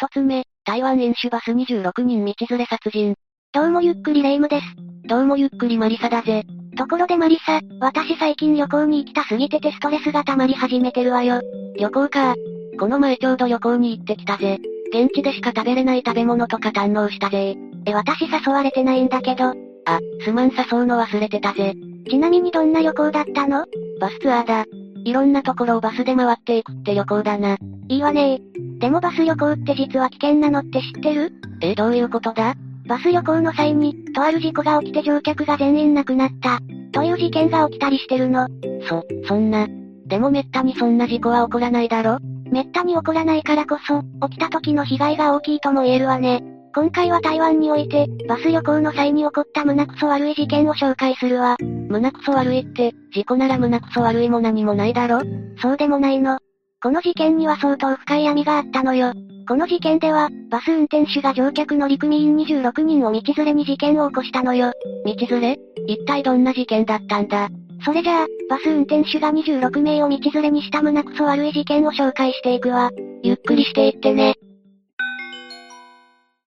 [0.00, 3.16] 一つ目、台湾飲酒バス26人道連れ殺人。
[3.52, 4.66] どうもゆっくりレ夢ムです。
[5.08, 6.44] どうもゆっくりマリサだぜ。
[6.76, 11.40] ところでマリサ、私最近旅行に行きたすぎててストレスが溜まり始めてるわよ。
[11.80, 12.36] 旅行か。
[12.78, 14.60] この前ちょうど旅行に行ってきたぜ。
[14.92, 17.56] 現地でしか食べれない食べ物とか堪能したぜ。
[17.84, 19.46] え、私誘われてないんだけど。
[19.46, 21.74] あ、すまん誘うの忘れてたぜ。
[22.08, 23.64] ちなみにどんな旅行だったの？
[23.98, 24.64] バスツアーだ。
[25.04, 27.56] いろんなところをバスで回っていくって旅行だな。
[27.88, 28.40] いいわね
[28.78, 31.32] でもバス旅行って実は危険なのって知ってる？
[31.60, 32.54] え、どういうことだ？
[32.86, 36.60] バス旅行の際に、とある事故が起きて乗客が全員亡くなった、
[36.92, 38.48] という事件が起きたりしてるの。
[38.88, 39.66] そ、そんな。
[40.06, 42.18] でもめったにそんな事故は起こらないだろ？
[42.50, 46.42] めったに起こらないからこそ、起きた時の被害が大きいとも言えるわね。
[46.74, 51.56] 今回は台湾において、バス旅行の際に起こった胸クソ悪い事件を紹介するわ。
[51.60, 55.20] 胸クソ悪いって、事故なら胸クソ悪いも何もないだろ？
[55.60, 56.38] そうでもないの。
[56.80, 59.12] この事件には相当深い闇があったのよ。
[59.48, 64.72] この事件では、バス運転手が乗客乗組員26人を道連れに事件を起こしたのよ。
[65.04, 65.58] 道連れ？
[65.88, 67.48] 一体どんな事件だったんだ？
[67.84, 72.92] それじゃあ、バス運転手が26名を道連れにした胸クソ悪い事件を紹介していくわ。
[73.24, 74.36] ゆっくりしていってね。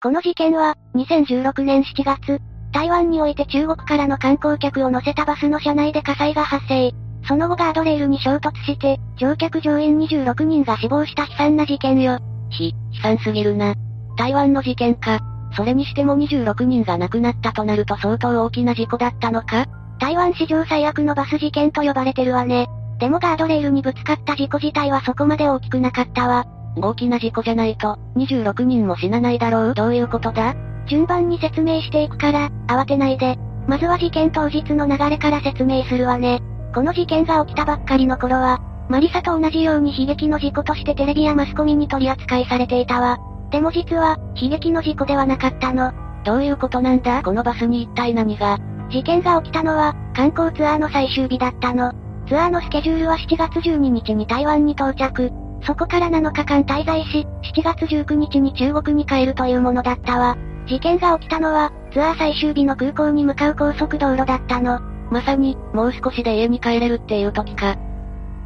[0.01, 2.39] この事件は、2016年7月、
[2.71, 6.93] 台湾において中国からの観光客を乗せたバスの車内で火災が発生。
[7.27, 12.19] その後ガードレールに衝突して、乗客乗員26人が死亡した悲惨な事件よ。
[12.49, 13.75] ひ、悲惨すぎるな。
[14.17, 15.19] 台湾の事件か。
[15.55, 19.65] それにしても26人が亡くなったとなると相当大きな事故だったのか
[19.99, 22.67] 台湾史上最悪のバス事件と呼ばれてるわね。
[22.99, 26.45] でもガードレールにぶつかった事故自体はそこまで大きくなかったわ。
[26.77, 30.55] 大きな事故じゃないと、26人も死なないだろうどういうことだ？
[30.87, 33.37] 順番に説明していくから、慌てないで。
[33.67, 36.41] まずは事件当日の流れから説明するわね。
[36.73, 43.19] この事件が起きたばっかりの頃は、マリサと同じように悲劇の事故としてテレビやマスコミに取り扱いされていたわ。
[43.51, 45.91] でも実は、悲劇の事故ではなかったの。
[46.23, 47.23] どういうことなんだ？
[47.23, 48.57] このバスに一体何が？
[48.89, 51.93] 事件が起きたのは、観光ツアーの最終日だったの。
[52.27, 55.31] ツアーのスケジュールは7月12日に台湾に到着。
[55.63, 60.37] そこから7日間滞在し、7月19日に中国に帰るというものだったわ。
[60.67, 64.79] 事件が起きたのは、ツアー最終日の空港に向かう高速道路だったの。
[65.11, 67.75] まさに、もう少しで家に帰れるっていう時か。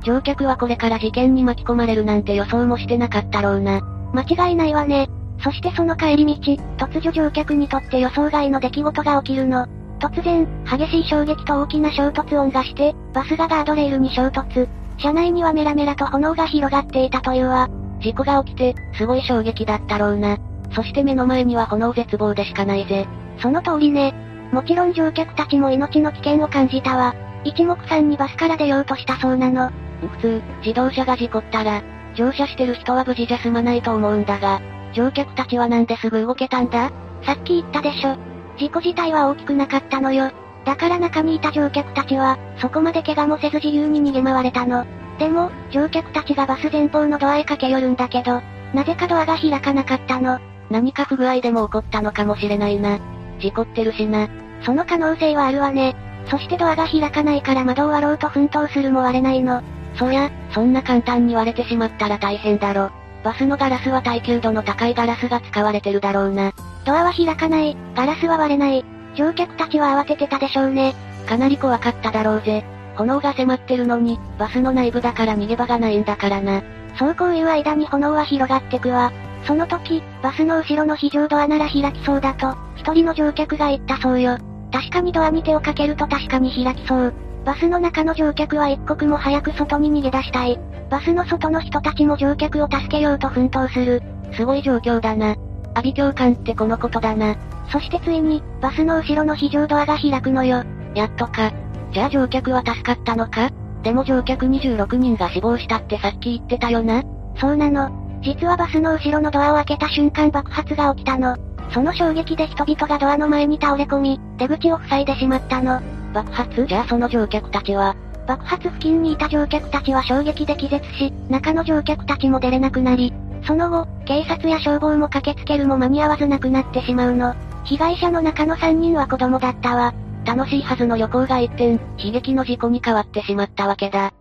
[0.03, 3.81] 乗客はこれから事件に巻き込まれるなんて予想もしてなかったろうな。
[4.13, 5.07] 間違いないわね。
[5.43, 9.67] そしてその帰り道、突如乗客にとって予想外の出来事が起きるの。
[9.99, 14.67] 突然、激しい衝撃と大きな衝突音がして、バスがガードレールに衝突。
[14.97, 17.69] 車内にはメラメラと炎が広がっていたというわ。
[18.01, 20.37] 事故が起きて、すごい衝撃だったろうな。
[20.73, 23.07] そして目の前には炎絶望でしかないぜ。
[23.39, 24.13] その通りね。
[24.55, 27.13] もちろん乗客たちも命の危険を感じたわ。
[27.43, 29.69] 一目散にバスから出ようとしたそうなの。
[29.99, 31.83] 普通、自動車が事故ったら、
[32.16, 34.61] 乗車してる人は無事じゃ済まないと思うんだが、
[34.94, 36.89] 乗客たちはなんですぐ動けたんだ？
[37.23, 38.15] さっき言ったでしょ。
[38.57, 40.31] 事故自体は大きくなかったのよ。
[40.63, 44.85] だから中にいた乗客たちは、そこまで怪我もせず自由に逃げ回れたの。
[45.19, 48.41] でも、乗客たちがバス前方のドアへ駆け寄るんだけど、
[48.73, 50.39] なぜかドアが開かなかったの。
[50.69, 52.99] 何か不具合でも起こったのかもしれないな。
[53.41, 54.29] 事故ってるしな。
[54.65, 55.95] その可能性はあるわね。
[56.29, 59.61] そしてドアが開かないから窓を割ろうと奮闘するも割れないの。
[59.95, 62.89] そりゃ、そんな簡単に割れてしまったら大変だろ。
[63.23, 66.51] バスのガラスは耐久度の高いガラスが使われてるだろうな。
[66.85, 68.83] ドアは開かない、ガラスは割れない。
[69.15, 70.93] 乗客たちは慌ててたでしょうね。
[71.27, 72.63] かなり怖かっただろうぜ。
[72.95, 76.61] 炎が迫ってるのに、バスの内部だから逃げ場がないんだからな。
[76.97, 79.11] そうこういう間に炎は広がってくわ。
[79.45, 84.37] その時、バスの後ろの非常ドアなら開きそうだと、一人の乗客が言ったそうよ。
[84.71, 87.13] 確かにドアに手をかけると確かに開きそう。
[87.45, 90.59] バスの中の乗客は一刻も早く外に逃げ出したい。
[90.89, 94.01] バスの外の人たちも乗客を助けようと奮闘する。
[94.33, 95.35] すごい状況だな。
[95.75, 97.35] 阿鼻教官ってこのことだな。
[97.71, 100.63] そしてついに、バスの後ろの非常ドアが開くのよ。
[100.93, 101.51] やっとか。
[101.91, 103.49] じゃあ乗客は助かったのか？
[103.83, 107.03] でも乗客26人が死亡したってさっき言ってたよな。
[107.37, 108.04] そうなの。
[108.25, 111.38] 実はバスの後ろのドアを開けた瞬間爆発が起きたの。
[111.72, 115.80] その衝撃で人々がドアの前に倒れ込み、出口を塞いでしまったの。
[116.12, 116.66] 爆発？
[116.66, 117.95] じゃあその乗客たちは、
[118.27, 123.13] 爆発付近にいた乗客たちは衝撃で気絶し、中の乗客たちも出れなくなり、
[123.45, 127.36] その後、警察や消防も駆けつけるも間に合わず亡くなってしまうの。
[127.63, 129.94] 被害者の中の3人は子供だったわ。
[130.25, 131.74] 楽しいはずの旅行が一転、
[132.04, 134.14] 悲劇の事故に変わってしまったわけだ。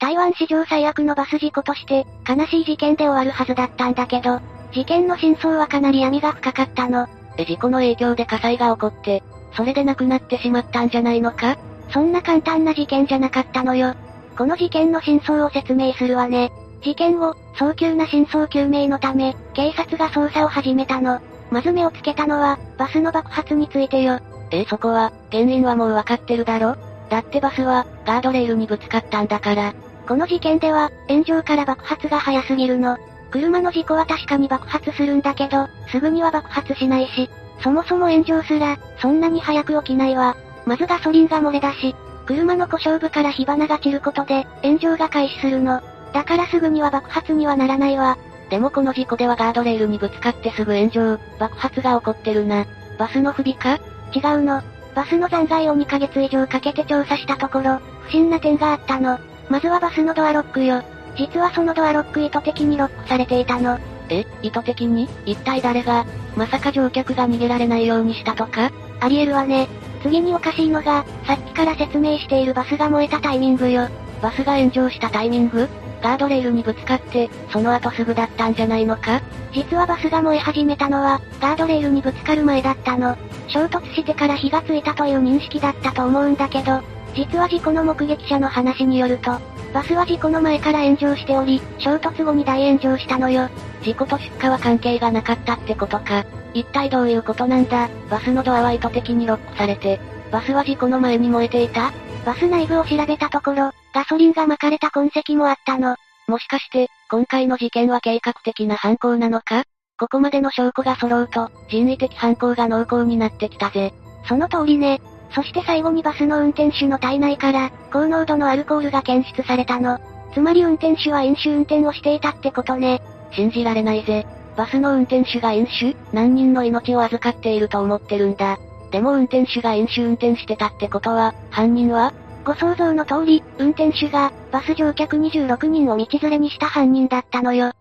[0.00, 4.40] 台湾史上最悪のバス事故として、悲しい事件で終わるはずだったんだけど、
[4.72, 7.08] 事件の真相はかなり闇が深かったの。
[7.36, 9.24] え、事故の影響で火災が起こって、
[9.54, 11.58] それで亡くなってしまったんじゃないのか？
[11.90, 13.94] そんな簡単な事件じゃなかったのよ。
[14.36, 16.52] この事件の真相を説明するわね。
[16.80, 21.20] 事件後、早急な真相究明のため、警察が捜査を始めたの。
[21.50, 24.20] まず目をつけたのは、バスの爆発についてよ。
[24.52, 26.76] えそこは、原因はもうわかってるだろ？
[27.10, 29.74] だってバスは、ガードレールにぶつかったんだから。
[30.08, 32.96] この事件では、炎上から爆発が早すぎるの。
[33.30, 37.28] 車の事故は確かに爆発するんだけど、すぐには爆発しないし、
[37.62, 40.34] そもそも炎上すら、そんなに早く起きないわ。
[40.64, 41.94] まずガソリンが漏れ出し、
[42.24, 45.82] 車の故障部から火花が散ることで、炎上が開始するの。
[46.14, 48.16] だからすぐには爆発にはならないわ。
[48.48, 52.64] でもこの事故ではガードレールにぶつかってすぐ炎上、爆発が起こってるな。
[52.98, 53.78] バスの不備か？
[54.14, 54.62] 違うの。
[54.94, 59.18] バスの残骸を2ヶ月以上かけて調査したところ、不審な点があったの。
[59.48, 60.82] まずはバスのドアロックよ。
[61.16, 63.78] 実はそのドアロック意図的にロックされていたの。
[64.10, 65.08] え、意図的に？
[65.26, 66.06] 一体誰が？
[66.36, 68.70] まさか乗客が逃げられないようにしたとか？
[69.00, 69.68] ありえるわね。
[70.02, 73.88] 次におかしいのが、さっきから説明しているバスが燃えたタイミングよ。
[74.22, 75.68] バスが炎上したタイミング？
[76.00, 79.20] ガードレールにぶつかって、その後すぐだったんじゃないのか？
[79.52, 83.16] 実はバスが燃え始めたのは、ガードレールにぶつかる前だったの。
[83.48, 86.80] 衝突してから火がついたという認識だったと思うんだけど、
[87.14, 89.38] 実は事故の目撃者の話によると、
[89.72, 93.48] バスは事故の前から炎上しており、衝突後に大炎上したのよ。
[93.82, 96.24] 事故と出火は関係がなかったってことか。
[96.54, 97.88] 一体どういうことなんだ？
[98.08, 100.00] バスのドアは意図的にロックされて、
[100.30, 101.92] バスは事故の前に燃えていた？
[102.24, 105.96] バス内部を調べたところ、ガソリンが撒かれた痕跡もあったの。
[106.26, 109.64] もしかして、今回の事件は計画的な犯行なのか？
[109.98, 113.92] ここまでの証拠が揃うと、人為的犯行が濃厚になってきたぜ。
[114.28, 115.00] その通りね。
[115.30, 119.98] そして最後にバスの運転手の体内から、高濃度のアルコールが検出されたの。
[120.32, 123.02] つまり運転手は飲酒運転をしていたってことね。
[123.32, 124.26] 信じられないぜ。
[124.56, 128.58] バスの運転手が飲酒何人の命を預かっていると思ってるんだ。
[128.90, 132.12] でも運転手が飲酒運転してたってことは、犯人は
[132.44, 137.72] ご想像の通り、運転手が、バス乗客26人を道連れにした犯人だったのよ。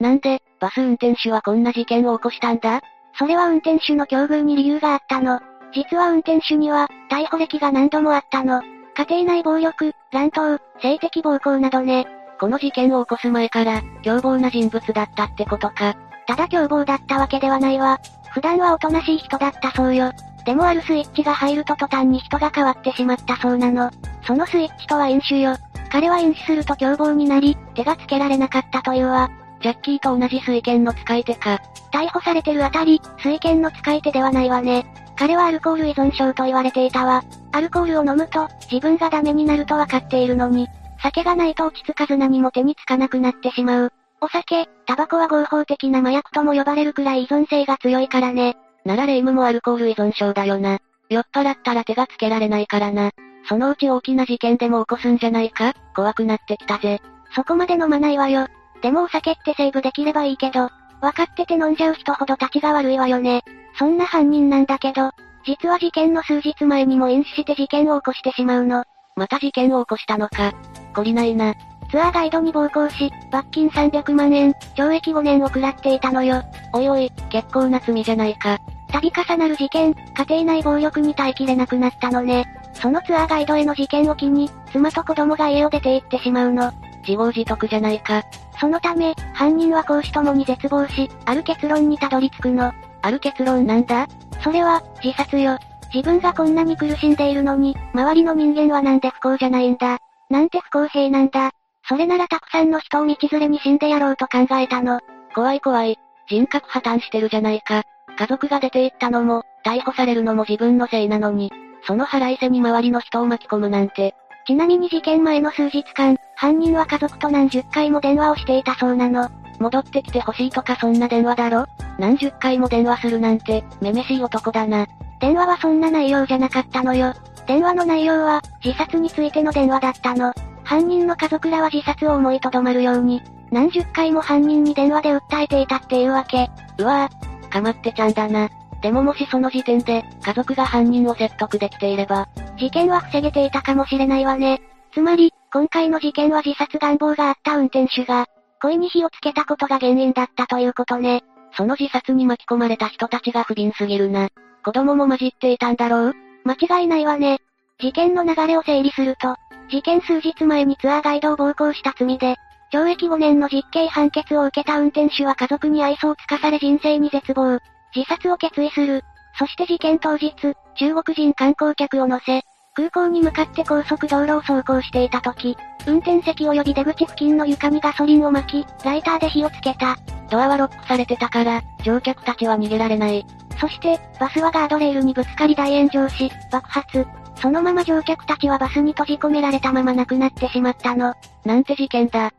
[0.00, 2.80] なんで、バス運転手はこんな事件を起こしたんだ？
[3.16, 5.40] それは運転手の境遇に理由があったの。
[5.72, 8.62] 実は運転手には、逮捕歴が何度もあったの。
[8.96, 12.06] 家庭内暴力、乱闘、性的暴行などね。
[12.40, 15.96] この事件を起こす前から、凶暴な人物だったってことか。
[16.26, 17.98] ただ凶暴だったわけではないわ。
[18.30, 20.12] 普段はおとなしい人だったそうよ。
[20.44, 23.90] でもあるスイッチが入ると途端に人が変わってしまったそうなの。
[24.26, 25.56] そのスイッチとは飲酒よ。
[25.90, 29.30] 彼は飲酒すると凶暴になり、手がつけられなかったというわ。
[29.60, 31.60] ジャッキーと同じ水剣の使い手か。
[31.92, 34.86] 逮捕されてるあたり、水剣の使い手ではないわね。
[35.20, 37.22] 彼はアルコール依存症と言われていたわ。
[37.52, 40.66] アルコールを飲むと、自分がダメになるとわかっているのに、
[41.02, 43.92] 酒がないと落ち着かず何も手につかなくなってしまう。
[44.22, 48.56] お酒、タバコは合法的な麻薬とも呼ばれるくらい依存性が強いからね。
[48.86, 50.78] ならレイムもアルコール依存症だよな。
[51.10, 53.10] 酔っ払ったら手がつけられないからな。
[53.46, 55.74] そのうち大きな事件でも起こすんじゃないか？
[55.94, 57.02] 怖くなってきたぜ。
[57.34, 58.46] そこまで飲まないわよ。
[58.80, 60.70] でもお酒ってセーブできればいいけど、
[61.02, 63.42] 分かってて飲んじゃう人ほど立ちが悪いわよね。
[63.78, 65.10] そんな犯人なんだけど、
[65.44, 68.84] 実は事件の数日前にも飲酒して事件を起こしてしまうの。
[69.16, 70.52] また事件を起こしたのか。
[70.94, 71.54] 懲りないな。
[71.90, 76.42] ツアーガイドに暴行し、罰金300万円、懲役5年を食らっていたのよ。
[76.72, 78.58] おいおい、結構な罪じゃないか。
[78.92, 82.46] 度重なる事件、家庭内暴力に耐えきれなくなったのね。
[82.74, 86.72] そのツアーガイドへの事件を機に、妻と子供が家を出て行ってしまうの。
[87.06, 88.22] 自業自得じゃないか。
[88.60, 92.72] そのため、犯人は公私ともに絶望し、ある結論にたどり着くの。
[93.02, 94.06] ある結論なんだ?
[94.42, 95.58] それは、自殺よ。
[95.92, 99.98] 自分がこんなに苦しんでいるのに、周りの人間はなんで不幸じゃないんだ?
[100.28, 101.50] なんて不公平なんだ?
[101.88, 105.00] それならたくさんの人を道連れに死んでやろうと考えたの。
[105.34, 105.98] 怖い怖い。
[106.28, 107.82] 人格破綻してるじゃないか。
[108.16, 111.50] 家族が出て行ったのも、逮捕されるのも自分のせいなのに、
[111.86, 114.14] その腹いせに周りの人を巻き込むなんて。
[114.46, 119.28] ちなみに事件前の数日間、犯人は家族と何十回も電話をしていたそうなの。
[119.60, 121.66] 戻ってきてほしいとかそんな電話だろ？
[121.98, 124.86] 何十回も電話するなんて、めめしい男だな。
[125.20, 127.12] 電話はそんな内容じゃなかったのよ。
[127.46, 130.32] 電話の内容は、自殺についての電話だったの。
[130.64, 136.48] 犯人の家族らは自殺を思いとどまるように、何十回も犯人に電話で訴えていたっていうわけ。
[136.78, 138.48] うわぁ、かまってちゃんだな。
[138.80, 144.62] でももしその時点で、家族が犯人を説得できていれば、事件は防げていたかもしれないわね。
[144.94, 148.26] つまり、今回の事件は自殺願望があった運転手が、
[148.60, 151.22] 恋に火をつけたことが原因だったということね。
[151.56, 154.28] その自殺に巻き込まれた人たちが不憫すぎるな。
[154.64, 156.14] 子供も混じっていたんだろう？
[156.44, 157.38] 間違いないわね。
[157.80, 159.36] 事件の流れを整理すると、
[159.70, 162.36] 事件数日前にツアーガイドを暴行した罪で、
[162.72, 167.58] 懲役5年の実刑判決を受けた運転手は家族に愛想をつかされ人生に絶望。
[167.94, 169.02] 自殺を決意する。
[169.38, 170.34] そして事件当日、
[170.76, 172.42] 中国人観光客を乗せ、
[172.80, 175.54] 空港に向かって高速道路を走行していた時、
[175.86, 179.98] 運転席及び出口付近の床にガソリンを巻き、ライターで火をつけた。
[180.30, 183.26] ドアはロックされてたから、乗客たちは逃げられない。
[183.60, 187.06] そして、バスはガードレールにぶつかり大炎上し、爆発。
[187.36, 191.12] そのまま乗客たちはバスに閉じ込められたまま亡くなってしまったの。
[191.44, 192.32] なんて事件だ。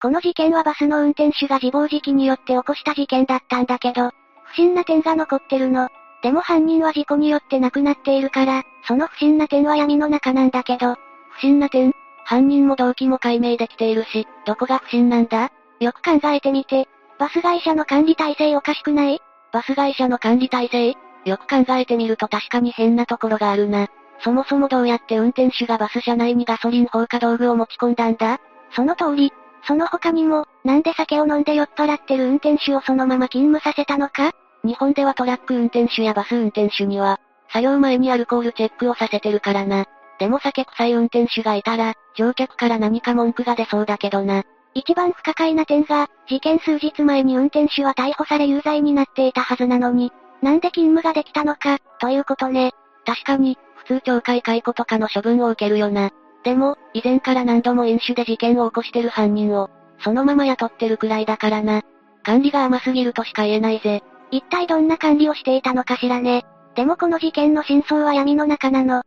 [0.00, 4.10] この事件はバスの運転手が自暴自棄によって起こした事件だったんだけど、
[4.44, 5.88] 不審な点が残ってるの。
[6.22, 10.94] でも犯人は事故によって亡くなっているから、その不審な点は闇の中なんだけど、
[11.30, 11.92] 不審な点
[12.24, 15.50] 犯人も動機も解明できているし、どこが不審なんだ？
[15.80, 16.88] よく考えてみて、
[17.18, 19.20] バス会社の管理体制おかしくない？
[19.52, 20.94] バス会社の管理体制？
[21.24, 23.88] よく考えてみると確かに変なところがあるな。
[24.20, 28.38] そもそもどうやって運転手がバス車内にガソリン放火道具を持ち込んだんだ？
[28.70, 29.32] その通り。
[29.64, 34.32] その他にも、なんで酒を飲んで酔っ払ってる運転手をそのまま勤務させたのか？
[34.64, 37.20] 日本ではトラック運転手やバス運転手には、
[37.52, 39.86] 作業前にアルコールチェックをさせてるからな。
[40.18, 44.44] でも酒臭い運転手がいたら、乗客から何か文句が出そうだけどな。
[44.74, 52.72] 一番不可解な点が、事件数日前に運転手は逮捕され有罪になっていたはずなのに、なんで勤務ができたのか、ということね。
[53.04, 56.10] 確かに、普通懲戒解雇とかの処分を受けるよな。
[56.44, 61.82] でも、以前から何度も飲酒で事件を起こしてる犯人を、そのまま雇ってるくらいだからな。
[62.24, 64.02] 管理が甘すぎるとしか言えないぜ。
[64.32, 66.44] 一体どんな管理をしていたのかしらね。
[66.74, 69.02] でもこの事件の真相は闇の中なの。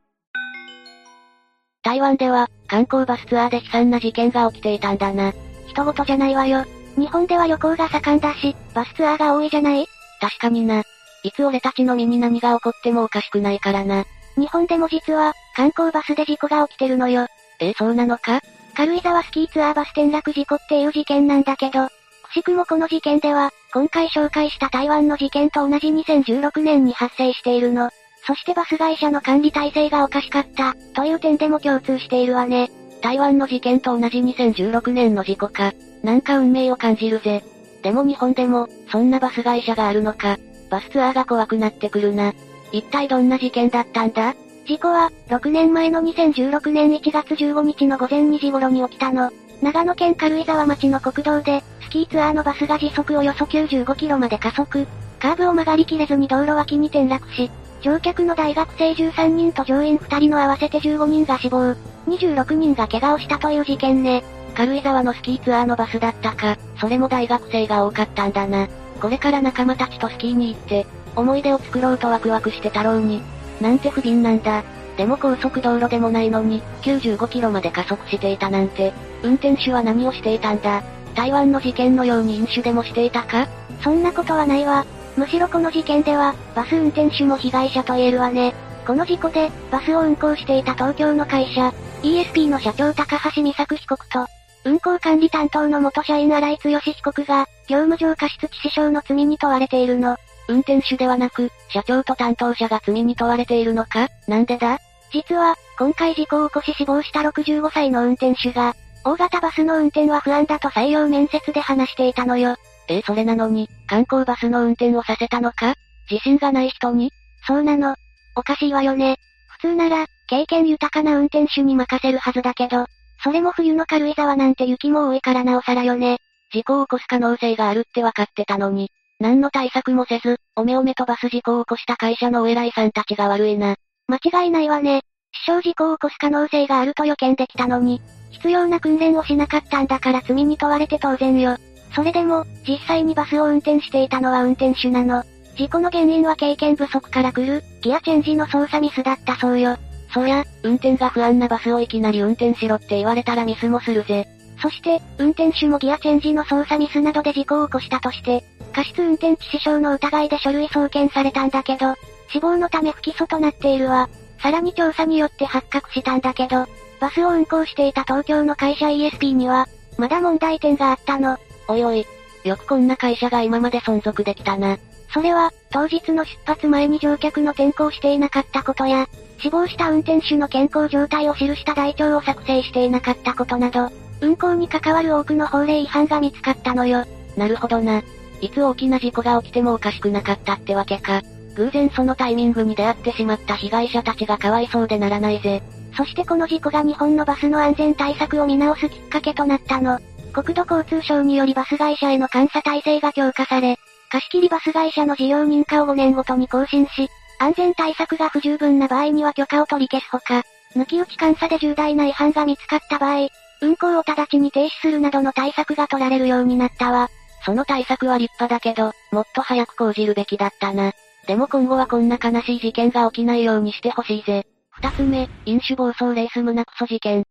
[1.81, 5.33] 台湾では、観光バスツアーで悲惨な事件が起きていたんだな。
[5.67, 6.63] 人事じゃないわよ。
[6.95, 9.87] 日本では旅行が盛んだし、バスツアーが多いじゃない？
[10.21, 10.83] 確かにな。
[11.23, 14.05] いつ俺たちの身に何が起こってもおかしくないからな。
[14.37, 17.25] 日本でも実は、観光バスで事故が起きてるのよ。
[17.59, 18.41] え、そうなのか？
[18.75, 27.89] 軽井沢スキーツアーバス転落事故っていう事件なんだけど、くしくもこの事件では、今回紹介した台湾の事件と同じ2016年に発生しているの。
[28.25, 32.71] そしてバス会社の管理体制がおかしかった、という点でも共通しているわね。
[33.01, 35.73] 台湾の事件と同じ2016年の事故か。
[36.03, 37.43] なんか運命を感じるぜ。
[37.83, 40.37] でも日本でも、そんなバス会社があるのか。
[40.69, 42.31] バスツアーが怖くなってくるな。
[42.71, 44.35] 一体どんな事件だったんだ？
[44.65, 49.29] 事故は、6年前の2016年1月15日の午前2時頃に起きたの。
[49.61, 54.87] 長野県軽井沢町の国道で、スキーツアーのバスが時速およそ95キロまで加速。
[55.19, 57.49] カーブを曲がりきれずに道路脇に転落し、
[57.81, 61.75] 乗客の大学生13人と乗員2人の合わせて15人が死亡、
[62.07, 64.23] 26人が怪我をしたという事件ね。
[64.55, 68.67] 軽井沢のスキーツアーのバスだったか、それも大学生が多かったんだな。
[68.99, 70.85] これから仲間たちとスキーに行って、
[71.15, 73.21] 思い出を作ろうとワクワクしてたろうに。
[73.61, 74.63] なんて不憫なんだ。
[74.97, 80.83] でも高速道路でもないのに、95キロまで加速していたなんて、運転手は何をしていたんだ
[81.15, 83.47] 台湾の事件のように飲酒でもしていたか？
[83.81, 84.85] そんなことはないわ。
[85.17, 88.53] むしろこの事件では、バス運転手も被害者と言えるわね。
[88.85, 91.73] この事故で、バスを運行していた東京の会社、
[92.03, 94.25] ESP の社長高橋美作被告と、
[94.63, 100.17] 運行管理担当の元社員荒井剛被告が、業務上過失致死傷の罪に問われているの。
[100.47, 104.09] 運転手ではなく、社長と担当者が罪に問われているのか？
[104.27, 104.79] なんでだ？
[105.11, 112.55] 実は、今回事故を起こし死亡した65歳の運転手が、大型バスの運転は不安だと採用面接で話していたのよ。
[112.87, 115.75] えそれなのに、観光バスの運転をさせたのか？
[116.09, 117.11] 自信がない人に？
[117.47, 117.95] そうなの。
[118.35, 119.17] おかしいわよね。
[119.47, 122.87] 普通なら、経験豊かな運転手に任せるはずだけど、
[123.23, 126.19] それも冬の軽井沢なんて雪も多いからなおさらよね。
[126.51, 133.75] 事故を起こす可能性があるって分かってたのに、何の対策もせず、おめおめとバス事故を起こした会社のお偉いさんたちが悪いな。
[134.07, 135.01] 間違いないわね。
[135.31, 141.57] 死傷事故を起こす可能性があると予見できたのに、必要な訓練をしなかったんだから罪に問われて当然よ。
[141.95, 145.23] それでも、実際にバスを運転していたのは運転手なの。
[145.55, 149.77] 事故の原因は経験不足から来る、ギアチェンジの操作ミスだったそうよ。
[150.13, 154.27] そりゃ、運転が不安なバスをいきなり運転しろって言われたらミスもするぜ。
[154.61, 158.43] そして、運転手もギアチェンジの操作ミスなどで事故を起こしたとして、
[158.75, 161.95] 過失運転致死傷の疑いで書類送検されたんだけど、
[162.29, 164.09] 死亡のため不起訴となっているわ。
[164.41, 166.65] さらに調査によって発覚したんだけど、
[166.99, 171.37] バスを運行していた東京の会社 ESP には、まだ問題点があったの。
[171.69, 172.05] おいおい。
[172.43, 174.77] よくこんな会社が今まで存続できたな。
[175.13, 179.07] それは、当日の出発前に乗客の転校していなかったことや、
[179.39, 183.89] 死亡した運転手の健康状態を記した台帳を作成していなかったことなど、
[184.19, 187.05] 運行に関わる多くの法令違反が見つかったのよ。
[187.37, 188.03] なるほどな。
[188.41, 191.21] いつ大きな事故が起きてもおかしくなかったってわけか。
[191.55, 195.63] 偶然そのタイミングに出会ってしまった被害者たちがかわいそうでならないぜ。
[195.95, 199.99] そしてこの事故が日本のバスの安全対策を見直すきっかけとなったの。
[200.33, 203.77] 国土交通省によりバス会社への監査体制が強化され、
[204.09, 210.43] 貸切バス会社の事業認可を5年ごとに更新し、安全対策が不十分な場合には許可を取り消すほか、
[210.75, 213.29] 抜き打ち監査で重大な違反が見つかった場合、
[213.61, 217.09] 運行を直ちに停止するなどの対策が取られるようになったわ。
[217.45, 220.93] その対策は立派だけど、もっと早く講じるべきだったな。
[221.27, 224.45] でも今後はこんな悲しい事件が起きないようにしてほしいぜ。
[224.71, 227.23] 二つ目、飲酒暴走レース胸クソ事件。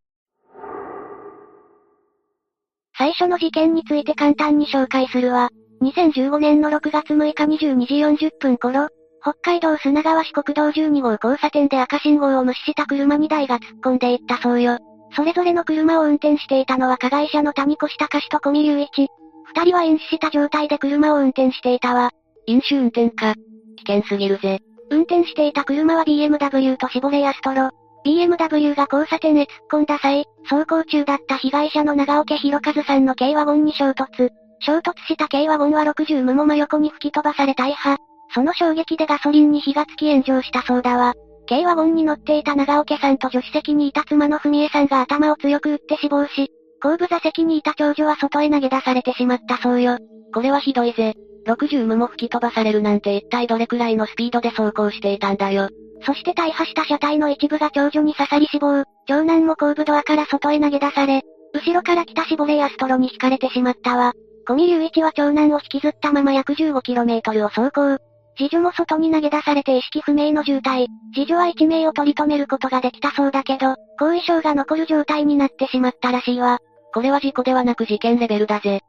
[2.97, 5.51] 最初の事件について簡単に紹介するわ。
[5.83, 7.81] 2015年の6月6日22
[8.17, 8.89] 時40分頃、
[9.21, 14.79] 北海道砂川市国道12号交差点で赤信号を無視した車2台が突っ込んでいったそうよ。
[15.17, 19.09] それぞれの車を運転していたのは加害者の谷越隆と小見隆一。
[19.57, 22.11] 二人は飲酒した状態で車を運転していたわ。
[22.47, 23.35] 飲酒運転か。
[23.77, 24.61] 危険すぎるぜ。
[24.91, 27.71] 運転していた車は BMW とシボレヤストロ。
[28.05, 34.31] BMW が交差点へ突っ込んだ際、走行中だった被害者の長岡博和さんの軽ワゴンに衝突。
[34.61, 37.97] 衝突した軽ワゴンは60無も真横に吹き飛ばされ大破。
[38.35, 41.15] その衝撃でガソリンに火がつき炎上したそうだわ。
[41.49, 46.51] 軽ワゴンに乗っていた長岡さんと助手席にいた妻の文江さんが頭を強く打って死亡し、
[46.85, 49.97] 後部座席にいた長女は外へ投げ出されてしまったそうよ。
[50.35, 51.15] これはひどいぜ。
[51.47, 55.71] 60無も吹き飛ばされるなんて一体どれくらいのスピードで走行していたんだよ。
[56.03, 61.23] そして大破した車体の一部が長女に刺さり死亡、長男も後部ドアから外へ投げ出され、
[61.55, 64.13] 後ろから来たシボレやストロに引かれてしまったわ。
[64.47, 67.97] 小見隆一は長男を引きずったまま約 15km を走行。
[68.37, 70.89] 次女も外に投げ出されて意識不明の重体。
[71.15, 76.59] 次女は一命を取り留めることができたそうだけど、後遺症が残る状態になってしまったらしいわ。
[76.95, 78.81] これは事故ではなく事件レベルだぜ。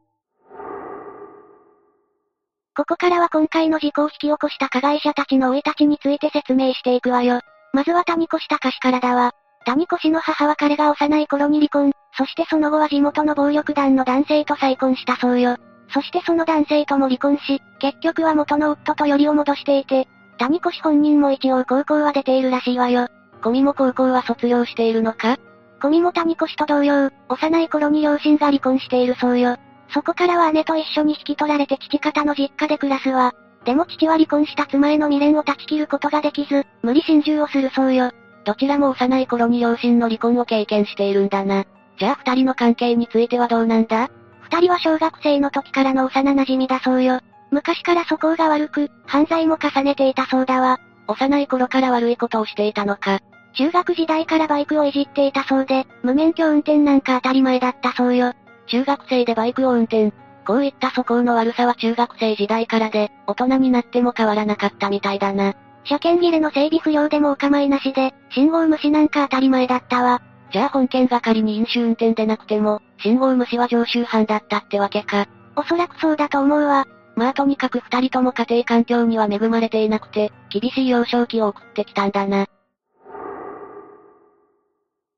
[2.78, 7.40] ここからは今回の事故を引き起こした加害者たちの老いたちについて説明していくわよ。
[7.74, 9.32] まずは谷越隆氏からだわ。
[9.66, 15.58] 谷越の母は彼が幼い頃に離婚、そしてその後は地元の暴力団の男性と再婚したそうよ。
[15.92, 20.08] そしてその男性とも離婚し、結局は元の夫とよりを戻していて、
[20.38, 23.08] 谷越本人も一応高校は出ているらしいわよ。
[23.42, 25.38] コミも高校は卒業しているのか？
[25.86, 29.58] コミも谷越と同様、幼い頃に両親が離婚しているそうよ。
[29.94, 33.34] そこからは姉と一緒に引き取られて父方の実家で暮らすわ。
[33.66, 38.10] でも父は離婚した妻への未練を断ち切ることができず、無理心中をするそうよ。
[38.46, 41.66] どちらも幼い頃に両親の離婚を経験しているんだな。
[42.00, 44.10] じゃあ二人の関係についてはどうなんだ？
[44.42, 47.20] 二人は小学生の時からの幼馴染だそうよ。
[47.52, 50.80] 昔から素行が悪く、犯罪も重ねていたそうだわ。
[51.08, 53.20] 幼い頃から悪いことをしていたのか。
[53.56, 58.34] 中学時代からバイクをいじっていたそうで、無免許運転なんか当たり前だったそうよ。
[58.68, 60.12] 中学生でバイクを運転。
[60.46, 65.56] こういった素行の悪さは中学生時代からで、大人になっても変わらなかったみたいだな。
[65.86, 70.22] 車検切れの整備不良でもお構いなしで、信号無視なんか当たり前だったわ。
[70.52, 75.28] じゃあ本件が仮に飲酒運転でなくても、信号無視は常習犯だったってわけか。
[75.56, 76.86] おそらくそうだと思うわ。
[77.16, 82.48] まあとにかく二人とも家庭環境には恵まれていなくて、厳しい幼少期を送ってきたんだな。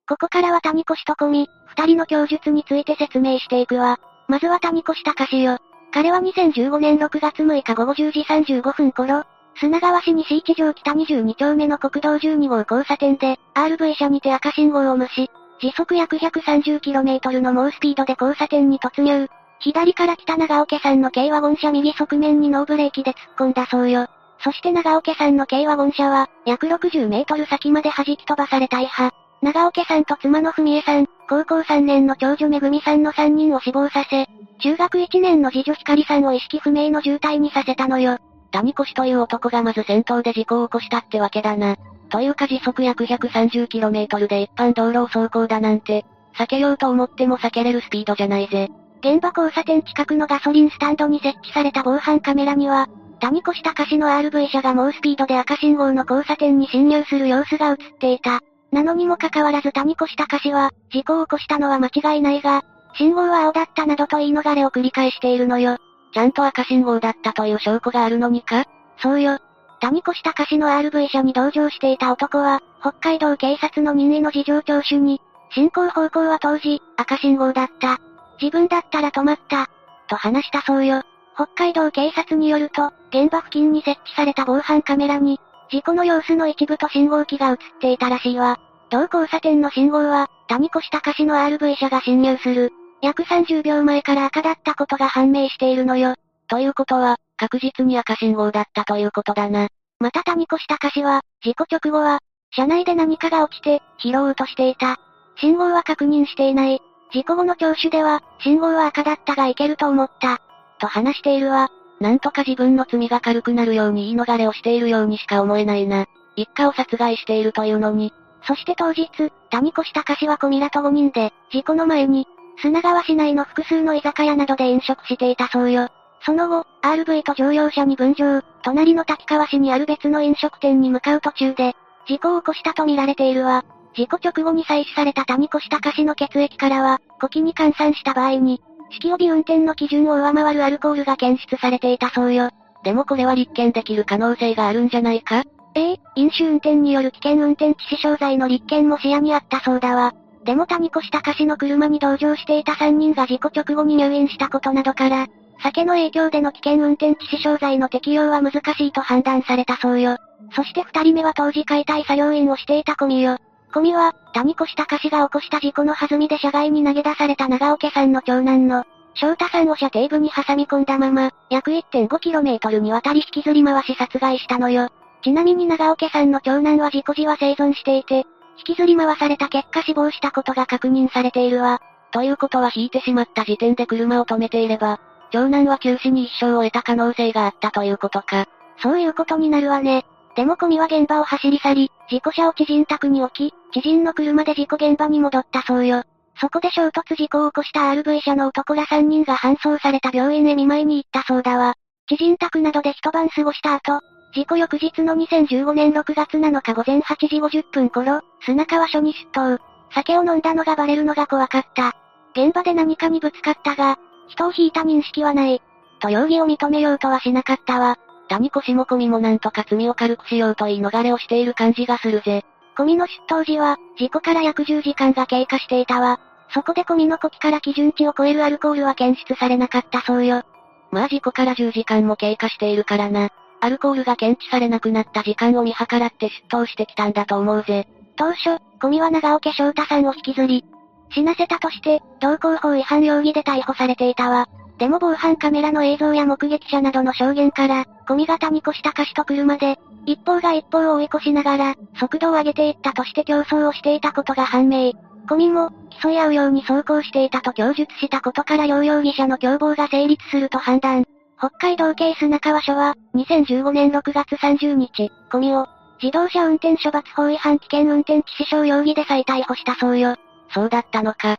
[0.08, 4.00] ここからは谷越と込み、二人の供述について説明していくわ。
[4.30, 5.58] まずは谷越隆よ。
[5.92, 9.24] 彼は2015年6月6日午後10時35分頃、
[9.60, 19.28] 砂川市西一条北22丁目の国道12号交差点で、RV 車にて赤信号を無視、時速約 130km の猛スピードで交差点に突入。
[19.60, 24.08] 左から来た長岡さんの軽ワゴン車右側面にノーブレーキで突っ込んだそうよ。
[24.40, 29.12] そして長岡さんの軽ワゴン車は、約60メートル先まで弾き飛ばされ大破。
[29.42, 34.28] 長岡さんと妻の文江さん、高校3年の長女めぐみさんの3人を死亡させ、
[34.60, 38.18] 中学1年の次女光さんを意識不明の重体にさせたのよ。
[38.52, 41.76] 谷越という男がまず先頭で事故を起こしたってわけだな。
[42.10, 48.70] というか時速約 130km で一般道路を走行だなんて、避けようと思っても避けれるスピードじゃないぜ。
[49.02, 52.88] 現場交差点近くのガソリンスタンドに設置された防犯カメラには、
[53.20, 58.42] 谷越隆氏の RV 車が猛スピードで赤信号の交差点に進入する様子が映っていた。
[58.72, 62.64] なのにもかかわらず谷越隆氏は、事故を起こしたのは間違いないが、
[62.96, 65.78] 信号は青だったなどと言い逃れを繰り返しているのよ。
[66.14, 68.66] ちゃんと赤信号だったという証拠があるのにか？
[68.98, 69.40] そうよ。
[69.80, 78.00] 谷越隆氏の RV 車に同乗していた男は、北海道警察の任意の事情聴取に、進行方向は当時、赤信号だった。
[78.42, 79.70] 自分だったら止まった。
[80.08, 81.04] と話したそうよ。
[81.36, 88.60] 北海道警察によると、現場付近に設置された防犯カメラに、事故の様子の一部と信号機が映っていたらしいわ。
[88.90, 92.72] 同交差点の信号は、谷越隆の RV 車が進入する。
[93.02, 96.16] 約30秒前から赤だったことが判明しているのよ。
[96.48, 99.68] ということは、確実に赤信号だったということだな。
[100.00, 102.20] また谷越隆は、事故直後は、
[102.52, 104.98] 車内で何かが落ちて、拾おうとしていた。
[105.36, 106.82] 信号は確認していない。
[107.12, 110.40] 事故後の聴取では、信号は赤だったがいけると思った。
[110.80, 111.70] と話しているわ。
[112.00, 116.06] なんとか自分の罪が軽くなるように言い逃れをしているようにしか思えないな。
[116.36, 118.14] 一家を殺害しているというのに。
[118.44, 119.10] そして当日、
[119.50, 122.28] 谷越隆は小ミラと5人で、事故の前に、
[122.62, 125.90] 砂川市内の複数の居酒屋などで飲食していたそうよ。
[126.22, 131.76] その後、RV と乗用車に分乗、隣の滝川市にある別の飲食店に向かう途中で、
[132.08, 133.66] 事故を起こしたとみられているわ。
[133.96, 142.50] 事故直後に採取された谷越隆の血液からは、呼気に換算した場合に、式帯運転の基準を上回るアルコールが検出されていたそうよ。
[142.84, 145.44] でもこれは立件できる可能性があるんじゃないか？
[145.76, 150.14] ええ飲酒運転による危険運転致死傷罪の立件も視野にあったそうだわ。
[150.44, 155.28] でも谷越隆の車に同乗していた3人が事故直後に入院したことなどから、
[155.62, 160.16] 酒の影響での危険運転致死傷罪の適用は難しいと判断されたそうよ。
[160.56, 163.38] そして二人目は当時解体作業員をしていたコミよ。
[163.74, 174.90] コミは、谷越隆が起こした事故の弾みで車外に投げ出された長尾家さんの長男の、翔太さんを車底部に挟み込んだまま、約 1.5km にわたり引きずり回し殺害したのよ。
[175.24, 178.26] ちなみに長尾家さんの長男は事故時は生存していて、
[178.58, 181.82] 引きずり回された結果死亡したことが確認されているわ。
[182.12, 185.00] ということは引いてしまった時点で車を止めていれば、
[185.32, 188.46] 長男は急死に一生を得た可能性があったということか。
[188.82, 190.06] そういうことになるわね。
[190.36, 196.04] でもコミは現場を走り去り、事故車を知人宅に置き、知人の車で事故現場に戻ったそうよ。
[196.40, 201.76] そこで衝突事故を起こした RV 車の男ら3人が搬送された病院へ見舞いに行ったそうだわ。
[202.08, 204.00] 知人宅などで一晩過ごした後、
[204.34, 209.60] 事故翌日の2015年6月7日午前8時50分頃、砂川署に出頭。
[209.94, 211.94] 酒を飲んだのがバレるのが怖かった。
[212.34, 215.62] 現場で何かにぶつかったが、人を引いた認識はない。
[216.00, 217.98] と容疑を認めようとはしなかったわ。
[218.30, 222.46] 谷越も込みもなんとか罪を軽くしようと言い逃れをしている感じがするぜ。
[222.78, 226.20] 込みの出頭時は、事故から約10時間が経過していたわ。
[226.54, 230.44] そこで込みの呼気から基準値を超えるアルコールは検出されなかったそうよ。
[230.92, 233.30] まあ事故から10時間も経過しているからな。
[233.60, 237.88] アルコールが検知されなくなった時間を見計らって出頭してきたんだと思うぜ。
[238.16, 240.64] 当初、込みは長尾家翔太さんを引きずり、
[241.12, 244.48] 死なせたとして、道交法違反容疑で逮捕されていたわ。
[244.78, 254.94] でも防犯カメラの映像や目撃者などの証言から、込み型に越した歌詞と車で、一方が一方を追い越しながら、速度を上げていったとして競争をしていたことが判明。
[255.28, 261.06] 込みも、競い合うように走行していたと供述したことから両容疑者の共謀が成立すると判断。
[261.38, 265.68] 北海道警砂川署は、2015年6月30日、込みを、
[266.02, 270.16] 自動車運転処罰法違反危険運転致死傷容疑で再逮捕したそうよ。
[270.54, 271.38] そうだったのか。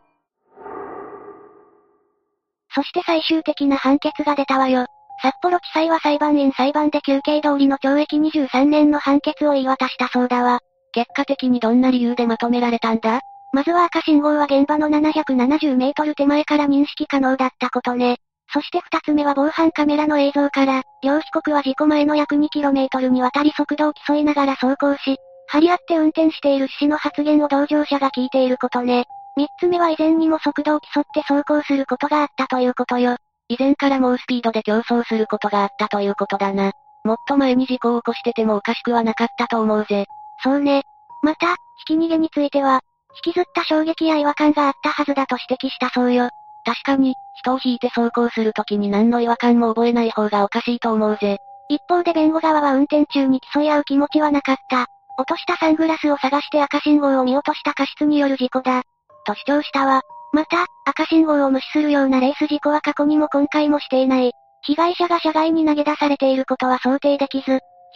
[2.78, 4.86] そして最終的な判決が出たわよ。
[5.20, 10.60] 札幌地裁は裁判員裁判で休憩通りの懲役23年の判決を言い渡したそうだわ。
[10.92, 13.18] 結果的にどんな理由でまとめられたんだ？
[13.52, 18.18] まずは赤信号は現場の770メートル手前から認識可能だったことね。
[18.52, 25.16] そして二つ目は防犯カメラの映像から、両被告は事故前の約 2km にわたり速度を競いながら走行し、
[25.48, 29.06] 張り合って運転している氏の発言を同乗者が聞いていることね。
[29.38, 33.18] 三つ目は以前にも速度を競って走行することがあったということよ。
[33.48, 36.72] 以前から猛スピードで競争することがあったということだな。
[37.04, 40.06] もっと前に事故を起こしててもおかしくはなかったと思うぜ。
[40.42, 40.82] そうね。
[41.22, 42.80] また、ひき逃げについては、
[43.24, 46.30] 引きずった衝撃や違和感があったはずだと指摘したそうよ。
[46.64, 51.38] 確かに、人を引いて走行するときに何の違和感も覚えない方がおかしいと思うぜ。
[51.68, 54.86] 一方で弁護側は運転中に競い合う気持ちはなかった。
[55.16, 58.82] 落としたサングラスを探して赤信号を見落とした過失による事故だ。
[59.28, 60.00] と主張したわ。
[60.32, 64.32] また、赤信号を無視するようなレース事故は過去にも今回もしていない。
[64.62, 67.52] 被害者が車外に投げ出されていることは想定できず、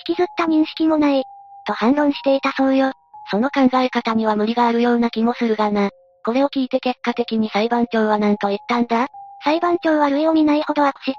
[0.07, 1.23] 引きずった認識もない。
[1.67, 2.93] と反論していたそうよ。
[3.31, 5.91] その考え方には無理があるような気もするがな。
[6.25, 9.07] これを聞いて結果的に裁判長は何と言ったんだ？
[9.45, 11.15] 裁判長は類を見ないほど悪質。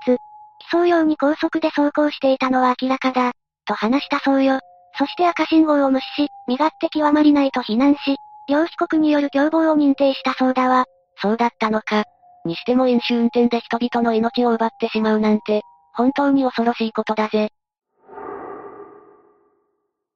[0.72, 3.32] 競うように高速で走行していたのは明らかだ。
[3.66, 4.60] と話したそうよ。
[4.98, 8.16] そして赤信号を無視し、身勝手極まりないと非難し、
[8.50, 10.86] 両被告による共謀を認定したそうだわ。
[11.22, 12.04] そうだったのか。
[12.46, 15.62] にしても飲酒運転で人々の命を奪ってしまうなんて、
[15.94, 17.50] 本当に恐ろしいことだぜ。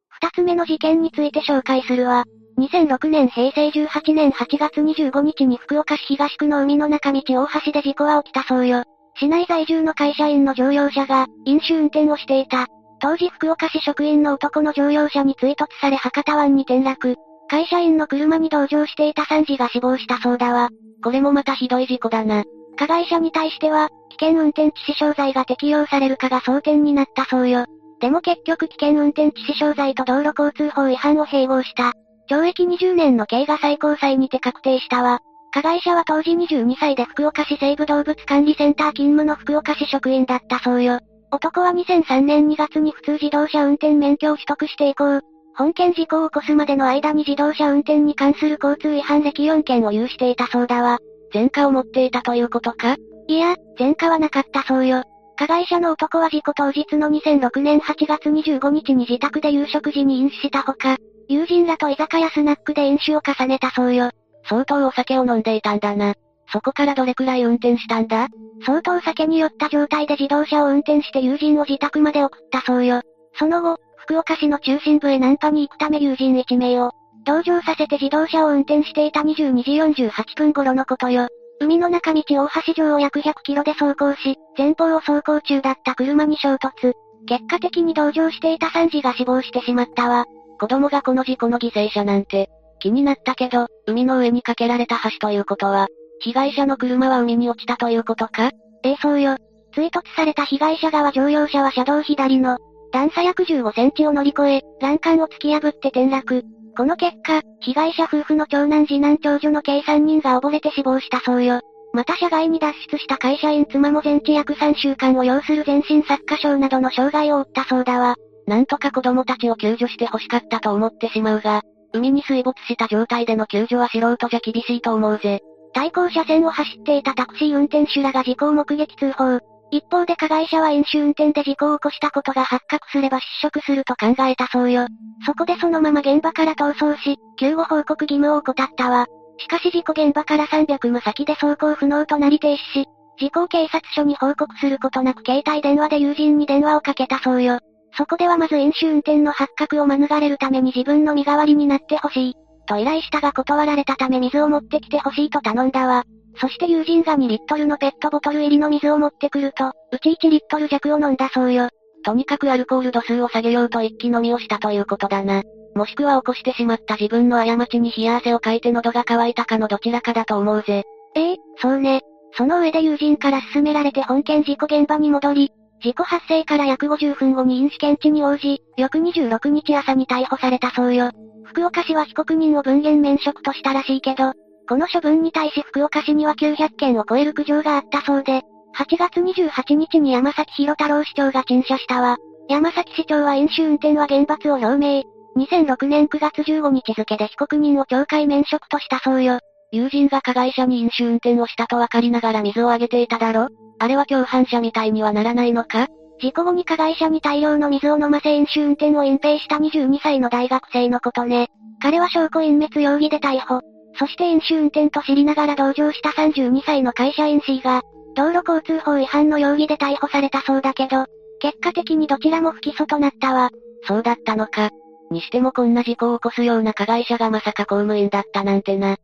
[0.10, 2.26] 二つ目の事件について紹介するわ。
[2.58, 8.84] 2006年平成18年8月25日に福岡市東区の海の中道大橋で事故は起きたそうよ。
[9.20, 12.68] 市内在住の会社員の乗用車が、飲酒運転をしていた。
[13.00, 17.16] 当時福岡市職員の男の乗用車に追突され博多湾に転落。
[17.50, 20.70] 会社員の車に同乗していた3児が死亡したそうだわ。
[21.04, 22.44] これもまたひどい事故だな。
[22.76, 27.66] 加害者に対しては、危険運転致死傷罪が適用されるかが争点になったそうよ。
[28.00, 31.94] でも結局危険運転致死傷罪と道路交通法違反を併合した。
[32.30, 35.20] 懲役20年の刑が最高裁にて確定したわ。
[35.52, 41.00] 加害者は当時22歳で福岡市西部動物管理センター勤務の福岡市職員だったそうよ。
[41.32, 45.22] 男は2003年2月に普通自動車運転免許を取得して以降、
[45.58, 51.00] 本件事故を起こすまでの間に自動車運転に関する交通違反歴4件を有していたそうだわ。
[51.34, 52.96] 前科を持っていたということか？
[53.28, 55.04] いや、前科はなかったそうよ。
[55.36, 64.12] 加害者の男は事故当日の2006年8月25日に自宅で夕食時に飲酒したほか、友人らと居酒屋スナックで飲酒を重ねたそうよ。
[64.46, 66.14] 相当お酒を飲んでいたんだな。
[66.54, 68.28] そこからどれくらい運転したんだ？
[68.64, 73.02] 相当酒に酔った状態で自動車を運転して友人を自宅まで送ったそうよ。
[73.40, 76.92] その後、福岡市の中心部へナンパに行くため友人1名を、
[77.26, 81.28] 同乗させて自動車を運転していた22時48分頃のことよ。
[81.60, 86.94] 海の中道大橋上を約100キロで走行し、前方を走行中だった車に衝突。
[87.28, 90.24] 結果的に同乗していた3児が死亡してしまったわ。
[90.58, 92.48] 子供がこの事故の犠牲者なんて、
[92.80, 95.88] 気になったけど、海の上に架けられた橋ということは、
[96.22, 98.52] 被害者の車は海に落ちたということか？
[98.84, 99.36] ええそうよ。
[99.74, 102.58] 追突された被害者側乗用車は車道左の、
[102.92, 106.44] 段差約15センチを乗り越え、欄干を突き破って転落。
[106.78, 111.62] この結果、被害者夫婦の長男次男長女の計3人が溺れて死亡したそうよ。
[111.94, 118.16] また社外に脱出した会社員妻も全治約3週間を要する全身作家症などの障害を負ったそうだわ。
[118.46, 121.62] なんとか子供たちを救助して欲しかったと思ってしまうが、
[121.94, 125.40] 海に水没した状態での救助は素人じゃ厳しいと思うぜ。
[125.74, 129.40] 対向車線を走っていたタクシー運転手らが事故を目撃通報。
[129.72, 134.88] 一方で加害者は飲酒運転で事故を起こしたことが発覚すれば失職すると考えたそうよ。
[135.26, 139.08] そこでそのまま現場から逃走し、救護報告義務を怠ったわ。
[139.40, 142.86] しかし事故現場から300無先で走行不能となり停止し、
[143.20, 147.60] 事故警察署に報告することなく携帯電話で友人に電話をかけたそうよ。
[147.98, 152.36] そこではまず飲酒運転の発覚を免れるために自分の身代わりになってほしい。
[152.68, 156.04] と依頼したが断られたため水を持ってきてほしいと頼んだわ。
[156.40, 161.70] そして友人が2リットルのペットボトル入りの水を持ってくると、うち1リットル弱を飲んだそうよ。
[162.04, 165.44] とにかくアルコール度数を下げようと一気飲みをしたということだな。
[165.76, 170.84] もしくは起こしてしまった自分の過ちに冷や汗をかいて喉が渇いたかのどちらかだと思うぜ。
[171.16, 172.02] ええ、そうね。
[172.34, 181.12] その上で友人から勧められて本件事故現場に戻り、事故発生から約50分後に飲酒検知に応じ、翌26日朝に逮捕されたそうよ。
[181.46, 184.34] 福岡市は被告人を文言免職としたらしいけど、
[184.68, 188.42] この処分に対し福岡市には900件を超える苦情があったそうで、
[188.76, 192.18] 8月28日に山崎博太郎市長が陳謝したわ。
[192.50, 195.04] 山崎市長は飲酒運転は厳罰を表明。
[195.38, 199.40] 2006年9月15日付で被告人を懲戒免職としたそうよ。
[199.72, 203.50] 友人が加害者に飲酒運転をしたと分かりながら水をあげていただろ
[203.80, 205.88] あれは共犯者みたいにはならないのか？
[206.20, 211.50] 事故後に加害者に大量の水を飲ませ飲酒運転を隠蔽した22歳の大学生のことね。
[211.80, 213.62] 彼は証拠隠滅容疑で逮捕。
[213.98, 217.82] そして飲酒運転と知りながら同乗した32歳の会社員 C が、
[218.16, 221.06] 道路交通法違反の容疑で逮捕されたそうだけど、
[221.40, 223.50] 結果的にどちらも不起訴となったわ。
[223.88, 224.70] そうだったのか。
[225.12, 228.98] にしてもこんな事故を起こすような加害者がまさか公務員だったなんてな。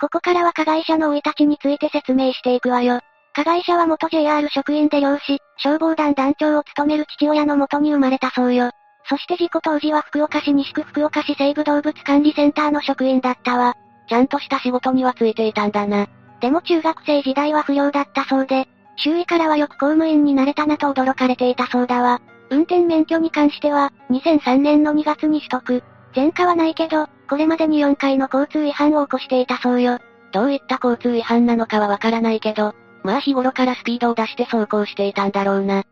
[0.00, 3.00] ここからは加害者の老いたちについて説明していくわよ。
[3.34, 8.70] 加害者は元 JR 職員で漁師、消防団団長を務める父親の元に生まれたそうよ。
[9.08, 13.74] そして事故当時は福岡市西区福岡市西部動物管理センターの職員だったわ。
[14.08, 16.06] ちゃんとした仕事にはついていたんだな。
[16.40, 22.20] でも中学生時代は不良だったそうで、周囲からはよく公務員になれたなと驚かれていたそうだわ。
[22.50, 25.82] 運転免許に関しては、2003年の2月に取得。
[26.14, 29.98] 前科はないけど、これまでに4回の交通違反を起こしていたそうよ。
[30.32, 35.84] どういった交通違反なのかはわからないけど、まあ日頃からスピードを出して走行していたんだろうな。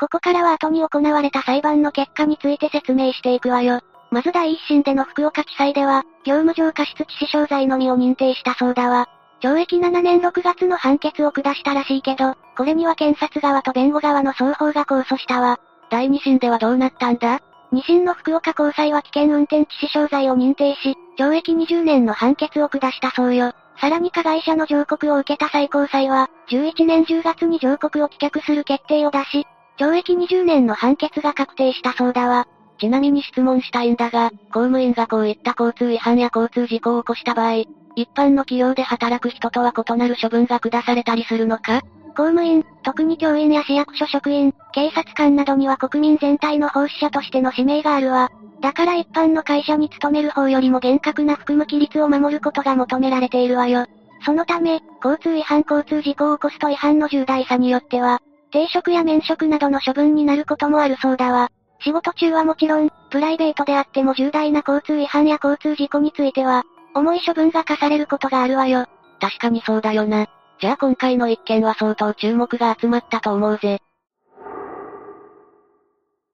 [0.00, 3.80] ここからは後に行われた裁判の結果について説明していくわよ。
[4.10, 9.10] まず第一審での福岡地裁では、業務上過失致死傷罪のみを認定したそうだわ。
[9.42, 15.60] 懲役7年6月の判決を下したらしいけど、これには検察側と弁護側の双方が控訴したわ。
[15.90, 17.40] 第二審ではどうなったんだ？
[17.70, 23.52] 二審の福岡高裁は危険運転致死傷罪を認定し、懲役20年の判決を下したそうよ。
[23.78, 29.46] さらに加害者の上告を受けた最高裁は、11年10月に上告を棄却する決定を出し、
[29.80, 32.46] 懲役20年の判決が確定したそうだわ。
[32.78, 37.64] ちなみに質問したいんだが、公務員がこういった交通違反や交通事故を起こした場合、
[37.96, 41.80] 一般の企業で働く人とは異なる処分が下されたりするのか？
[42.08, 48.30] 公務員、特に教員や市役所職員、警察官などには国民全体の奉仕者としての使命があるわ。
[48.60, 53.86] だから一般の会社に勤める方よりも厳格な含む規律を守ることが求められているわよ。
[54.26, 58.20] そのため、交通違反交通事故を起こすと違反の重大さによっては、
[58.52, 61.50] 停職や免職などの処分になることもあるそうだわ。
[61.80, 68.86] 仕事中はもちろん、プライベートであっても重大な交通違反や交通事故については、重い処分が課されることがあるわよ。
[69.20, 70.26] 確かにそうだよな。
[70.60, 73.78] じゃあ今回の一件は相当注目が集まったと思うぜ。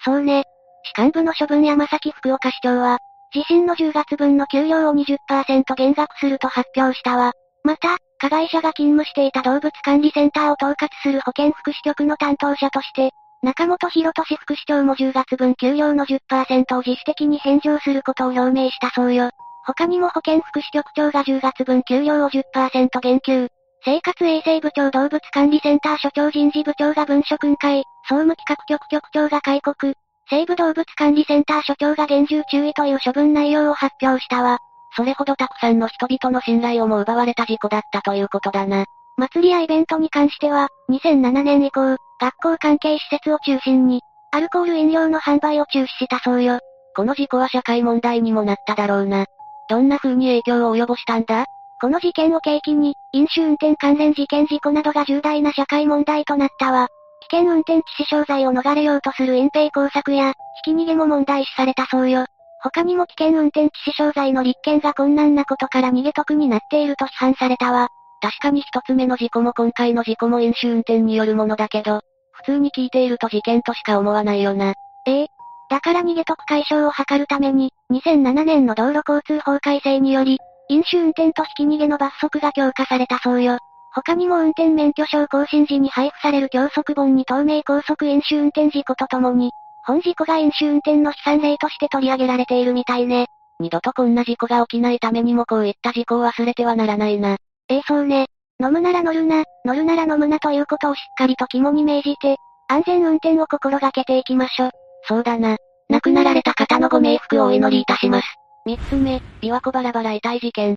[0.05, 0.45] そうね。
[0.85, 2.99] 士官部の処分山崎福岡市長は、
[3.35, 7.33] 自身の10月分の給料を20%減額すると発表したわ。
[7.65, 13.11] また、加害者が勤務していた動物管理センターを統括する保健福祉局の担当者として、
[13.43, 19.31] 中本博俊副市長も10月分給料の10%を自主的に返上することを表明したそうよ。
[19.67, 23.49] 他にも保健福祉局長が10月分給料を10%減給。
[23.85, 29.95] 生活衛生部長動物管理センター所長人事部長が文書訓戒、総務企画局局長が戒告、
[30.29, 34.59] 西部動物管理センター所長が厳重注意という処分内容を発表したわ。
[34.97, 38.87] それほどたくさんの人々の信頼をも奪われた事故だったということだな。
[39.19, 44.01] 祭りやイベントに関しては、2007年以降、学校関係施設を中心に、
[44.33, 46.61] アルコール飲料の販売を中止したそうよ。
[46.97, 49.27] この事故は社会問題にもなっただろうな。
[49.69, 51.45] どんな風に影響を及ぼしたんだ？
[51.81, 56.89] この事件を契機に、飲酒運転関連事件事故などが重大な社会問題となったわ。
[57.29, 60.33] 危険運転致死傷罪を逃れようとする隠蔽工作や、
[60.65, 62.25] ひき逃げも問題視されたそうよ。
[62.63, 67.89] 他にも危険運転致死傷罪の立件が困難なことから逃げ得になっていると批判されたわ。
[68.21, 72.01] 確かに一つ目の事故も今回の事故も飲酒運転によるものだけど、
[72.33, 74.75] 普通に聞いていると事件としか思わないよな。
[75.07, 75.27] ええ。
[75.69, 80.39] だから逃げ得解消を図るために、2007年の道路交通法改正により、
[80.69, 83.59] 飲酒運転とひき逃げの罰則が強化されたそうよ。
[83.93, 89.53] 他にも運転免許証更新時に配布される教則本に透明高速飲酒運転事故とともに、
[89.87, 93.27] 本事故が飲酒運転の悲惨例として取り上げられているみたいね。
[93.61, 97.37] 二度とこんな事故が起きないためにもこういった事故を忘れてはならないな。
[97.69, 98.27] ええそうね。
[98.61, 102.37] 飲むなら乗るな、乗るなら飲むなということをしっかりと肝に銘じて、
[102.69, 104.71] 安全運転を心がけていきましょ。
[105.05, 105.57] そうだな。
[105.89, 108.27] 亡くなられた方のご冥福をお祈りいたします。
[108.65, 110.77] 三つ目、琵琶湖バラバラ遺体事件。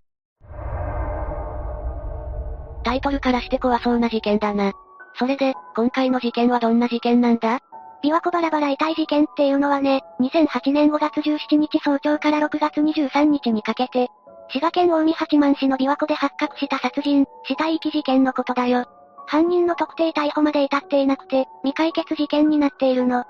[2.84, 4.72] タイトルからして怖そうな事件だな。
[5.18, 7.60] それで、今回の事件はどんな事件なんだ？
[8.04, 14.10] 琵琶湖バラバラ遺体事件っていうのはね、2008年5月17日早朝から6月23日にかけて、
[14.50, 18.86] 滋賀県近江八幡市の琵琶湖で発覚した殺人、死体遺棄事件のことだよ。
[19.28, 23.26] 犯人の特定逮捕まで至っていなくて、未解決事件になっているの。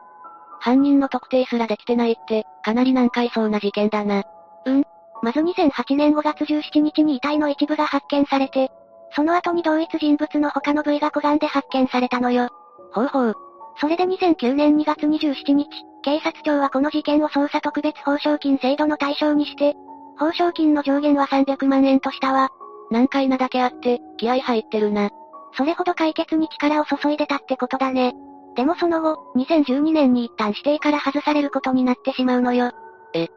[0.61, 4.23] 犯人の特定すらできてないって、かなり難解そうな事件だな。
[4.65, 4.83] うん。
[5.21, 8.71] まず2008年5月17日に遺体の一部が発見されて、
[9.13, 12.49] その後に同一人物の他の部位が湖岸で発見されたのよ。
[12.93, 13.48] ほうほう。
[13.77, 15.67] それで2009年2月27日、
[16.01, 19.75] 警察庁はこの事件を捜査特別報奨金制度の対象にして、
[20.17, 22.49] 報奨金の上限は300万円としたわ。
[22.91, 25.09] 難解なだけあって、気合入ってるな。
[25.53, 28.13] それほど解決に力を注いでたってことだね。
[28.55, 32.71] でもその後、2012年に一旦指定から外されることになってしまうのよ。
[33.13, 33.25] え。
[33.25, 33.27] っ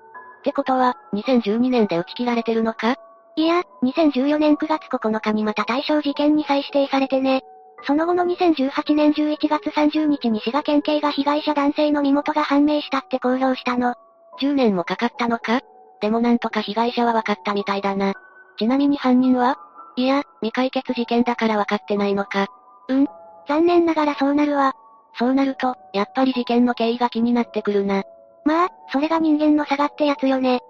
[0.43, 2.97] てことは、2012年で打ち切られてるのか？
[3.37, 7.43] いや、2014年9月9日にまた対象事件に再指定されてね。
[7.85, 13.95] その後の2018年11月30日に滋賀県警が被害者男性の身元が判明したって公表したの。
[14.41, 15.61] 10年もかかったのか？
[16.01, 18.15] でもなんとか被害者は分かったみたいだな。
[18.59, 19.57] ちなみに犯人は？
[19.97, 22.47] いや、未解決事件だから分かってないのか。
[22.89, 23.07] うん。
[23.49, 24.73] 残念ながらそうなるわ。
[25.19, 28.05] そうなると、やっぱり事件の経緯が気になってくるな。
[28.45, 30.61] まあ、それが人間の差がってやつよね。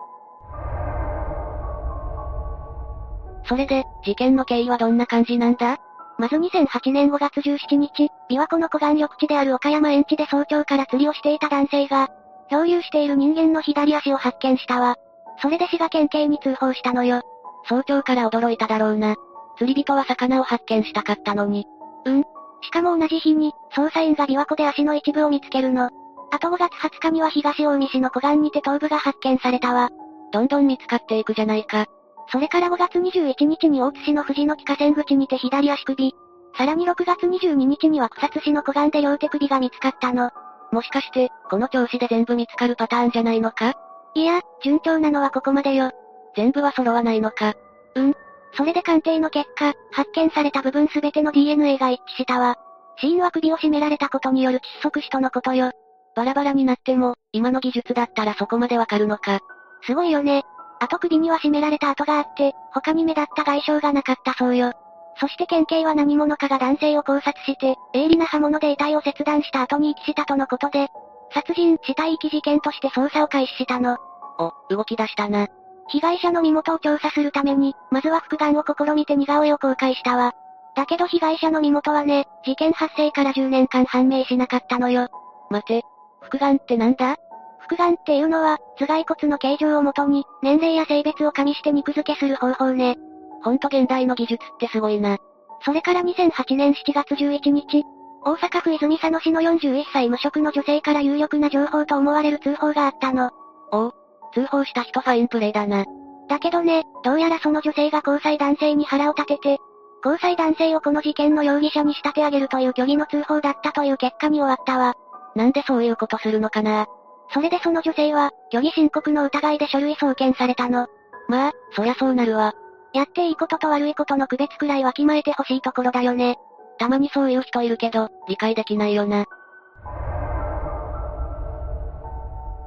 [3.46, 5.79] それで、事件の経緯はどんな感じなんだ？
[6.22, 12.11] まず2008年5月17日、琵琶湖の湖岸緑地である岡山園地で早朝から釣りをしていた男性が、
[12.48, 14.94] 漂流している人間の左足を発見したわ。
[15.38, 17.22] それで滋賀県警に通報したのよ。
[17.68, 19.16] 早朝から驚いただろうな。
[19.58, 21.66] 釣り人は魚を発見したかったのに。
[22.04, 22.22] うん。
[22.61, 25.90] しかも同じ日に、捜査員が琵琶湖で足の一部を見つけるの。
[26.30, 29.90] あと5月20日には東近江市の湖岸にて頭部が発見されたわ。
[30.30, 31.87] どんどん見つかっていくじゃないか。
[32.28, 36.14] それから5月21日に大津市の藤の木河川口にて左足首。
[36.56, 40.30] さらに6月22日には草津市の湖岸で両手首が見つかったの。
[40.70, 43.74] もしかして、この調子で全部見つかるパターンじゃないのか？
[44.14, 45.90] いや、順調なのはここまでよ。
[46.37, 47.54] 全部は揃わないのか？
[47.94, 48.14] うん。
[48.54, 52.56] それで鑑定の結果、発見された部分すべての DNA が一致したわ。
[52.98, 55.73] 死因は首を絞められたことによる窒息死とのことよ。
[56.14, 59.40] バラバラになっても、今の技術だったらそこまでわかるのか？
[59.83, 60.44] すごいよね。
[60.83, 64.72] あと首には絞められた跡があって、他に目立った外傷がなかったそうよ。
[65.20, 70.88] そして県警は何者かが男性を考察して、鋭利な刃物で遺体を切断した後に遺棄したとのことで、
[71.33, 73.96] 殺人、死体遺棄事件として捜査を開始したの。
[74.40, 75.46] お、動き出したな。
[75.87, 80.33] 被害者の身元を調査するために、まずは復顔を試みて似顔絵を公開したわ。
[80.74, 85.08] だけど被害者の身元はね、事件発生から10年間判明しなかったのよ。
[85.48, 85.85] 待て、
[86.22, 87.18] 復顔ってなんだ？
[87.63, 92.96] 復顔っていうのは、頭蓋骨の形状をもとに、年齢や性別を加味して肉付けする方法ね。
[93.42, 95.19] ほんと現代の技術ってすごいな。
[95.65, 97.85] それから2008年7月11日、
[98.25, 103.31] 大阪府泉佐野市の41歳無職の女性から有力な情報と思われる通報があったの。
[103.73, 103.92] おお、
[104.33, 105.85] 通報した人ファインプレイだな。
[106.29, 109.58] だけどね、どうやらその女性が交際男性に腹を立てて、
[110.04, 114.94] 交際男性をこの事件の容疑者に仕立て上げるという虚偽の通報だったという結果に終わったわ。
[115.35, 116.87] なんでそういうことするのかな
[117.33, 120.87] それでその女性は、虚偽申告の疑いで書類送検されたの。
[121.28, 122.52] まあ、そりゃそうなるわ。
[122.92, 126.37] やっていいことと悪いことの区別くらいわきまえてほしいところだよね。
[126.78, 129.24] たまにそういう人いるけど、理解できないよな。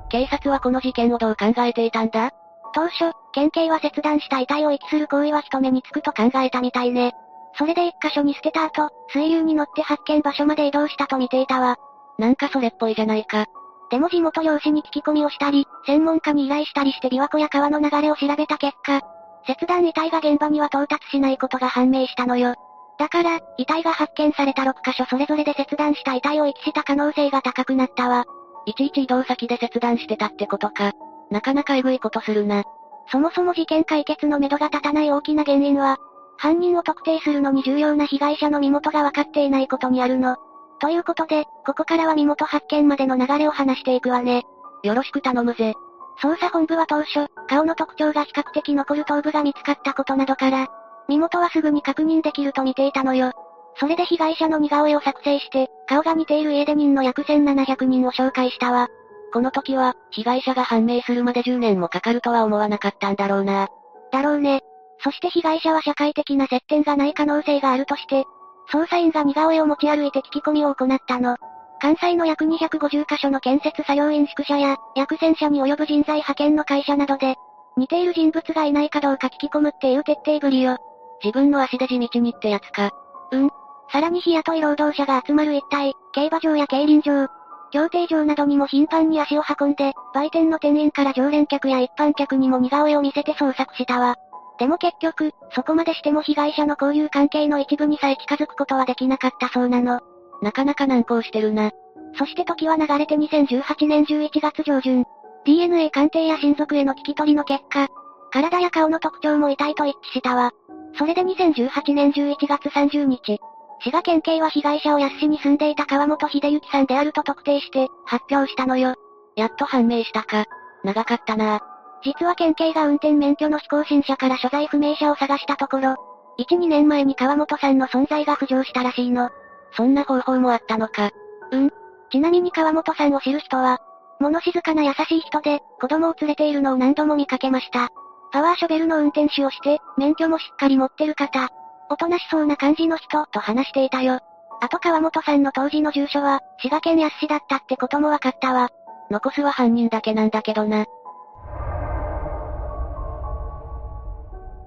[0.09, 2.31] 警察はこの事件をどう考えていたんだ？
[2.73, 7.13] 当初、県警は切断した遺体を遺棄する行為は人目につくと考えたみたいね。
[7.57, 11.77] それで一箇所に捨てた後、水流に乗って発見場所まで移動したと見ていたわ。
[12.17, 13.45] なんかそれっぽいじゃないか。
[13.89, 19.01] でも地元漁師に聞き込みをしたり、専門家に依頼したりして琵琶湖や川の流れを調べた結果、
[19.45, 22.55] 切断遺体が現場には到達しないことが判明したのよ。
[22.97, 28.25] だから、遺体が発見された6箇所それぞれで切断した遺体を遺棄した可能性が高くなったわ。
[28.65, 30.93] いちいち移動先で切断してたってことか。
[31.29, 32.63] なかなかエグいことするな。
[33.11, 35.97] そもそも事件解決のめどが立たない大きな原因は、
[36.37, 40.37] 犯人を特定するのに重要な被害者の身元が分かっていないことにあるの。
[40.85, 44.43] ということで、ここからは身元発見までの流れを話していくわね。
[44.83, 45.73] よろしく頼むぜ。
[46.21, 50.67] 捜査本部は当初、顔の特徴が比較的残る頭部が見つかったことなどから、
[51.09, 53.31] 身元はすぐに確認できると見ていたのよ。
[53.79, 58.87] それで被害者の似顔絵を作成して、顔が似ている家出人の約1700人を紹介したわ。
[59.33, 63.69] この時は、被害者が判明するまで10年もかかるとは思わなかったんだろうな。
[64.11, 64.61] だろうね。
[64.99, 68.25] そして被害者は社会的な接点がない可能性があるとして、
[68.71, 71.37] 捜査員が似顔絵を持ち歩いて聞き込みを行ったの。
[71.79, 77.35] 関西の約250カ所の建設作業員宿舎や、約1000社に及ぶ人材派遣の会社などで、
[77.77, 80.77] 似ている人物がいないかどうか聞き込むっていう徹底ぶりよ。
[81.23, 82.91] 自分の足で地道にってやつか。
[83.31, 83.49] うん。
[83.91, 87.27] さらに日雇い労働者が集まる一帯、競馬場や競輪場、
[87.71, 94.15] 競艇場などにも頻繁に足を運んで、売店の店員から常連客や一般客にも似顔絵を見せて捜索したわ。
[94.57, 99.99] でも結局、そこまでしても被害者の交友関係の一部にさえ近づくことはできなかったそうなの。
[100.41, 101.71] なかなか難航してるな。
[102.17, 105.05] そして時は流れて2018年11月上旬。
[105.45, 107.87] DNA 鑑定や親族への聞き取りの結果、
[108.31, 110.51] 体や顔の特徴も遺体と一致したわ。
[110.97, 113.39] それで2018年11月30日、
[113.79, 118.95] 滋賀県警は被害者を安市に住んでいた川本秀幸さんであると特定して、発表したのよ。
[119.35, 120.45] やっと判明したか。
[120.83, 121.59] 長かったな
[122.05, 125.95] 実は県警が運転免許の非更新者から所在不明者を探したところ、
[126.37, 129.31] 1、2年前に川本さんの存在が浮上したらしいの。
[129.75, 131.09] そんな方法もあったのか。
[131.51, 131.71] うん。
[132.11, 133.79] ちなみに川本さんを知る人は、
[134.19, 137.89] 物静かな優しい人で、子供を連れているのを何度も見かけました。
[138.31, 141.49] パワーショベルの運転手をして、免許もしっかり持ってる方。
[141.89, 144.19] おとなしそうな感じの人、と話していたよ。
[144.61, 148.69] あと川本さんの当時の住所は、滋賀県安市だったってことも分かったわ。
[149.09, 150.85] 残すは犯人だけなんだけどな。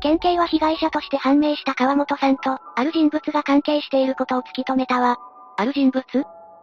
[0.01, 5.17] 県警は被害者として判明した川本さんと、ある人物が関係していることを突き止めたわ。
[5.57, 6.05] ある人物？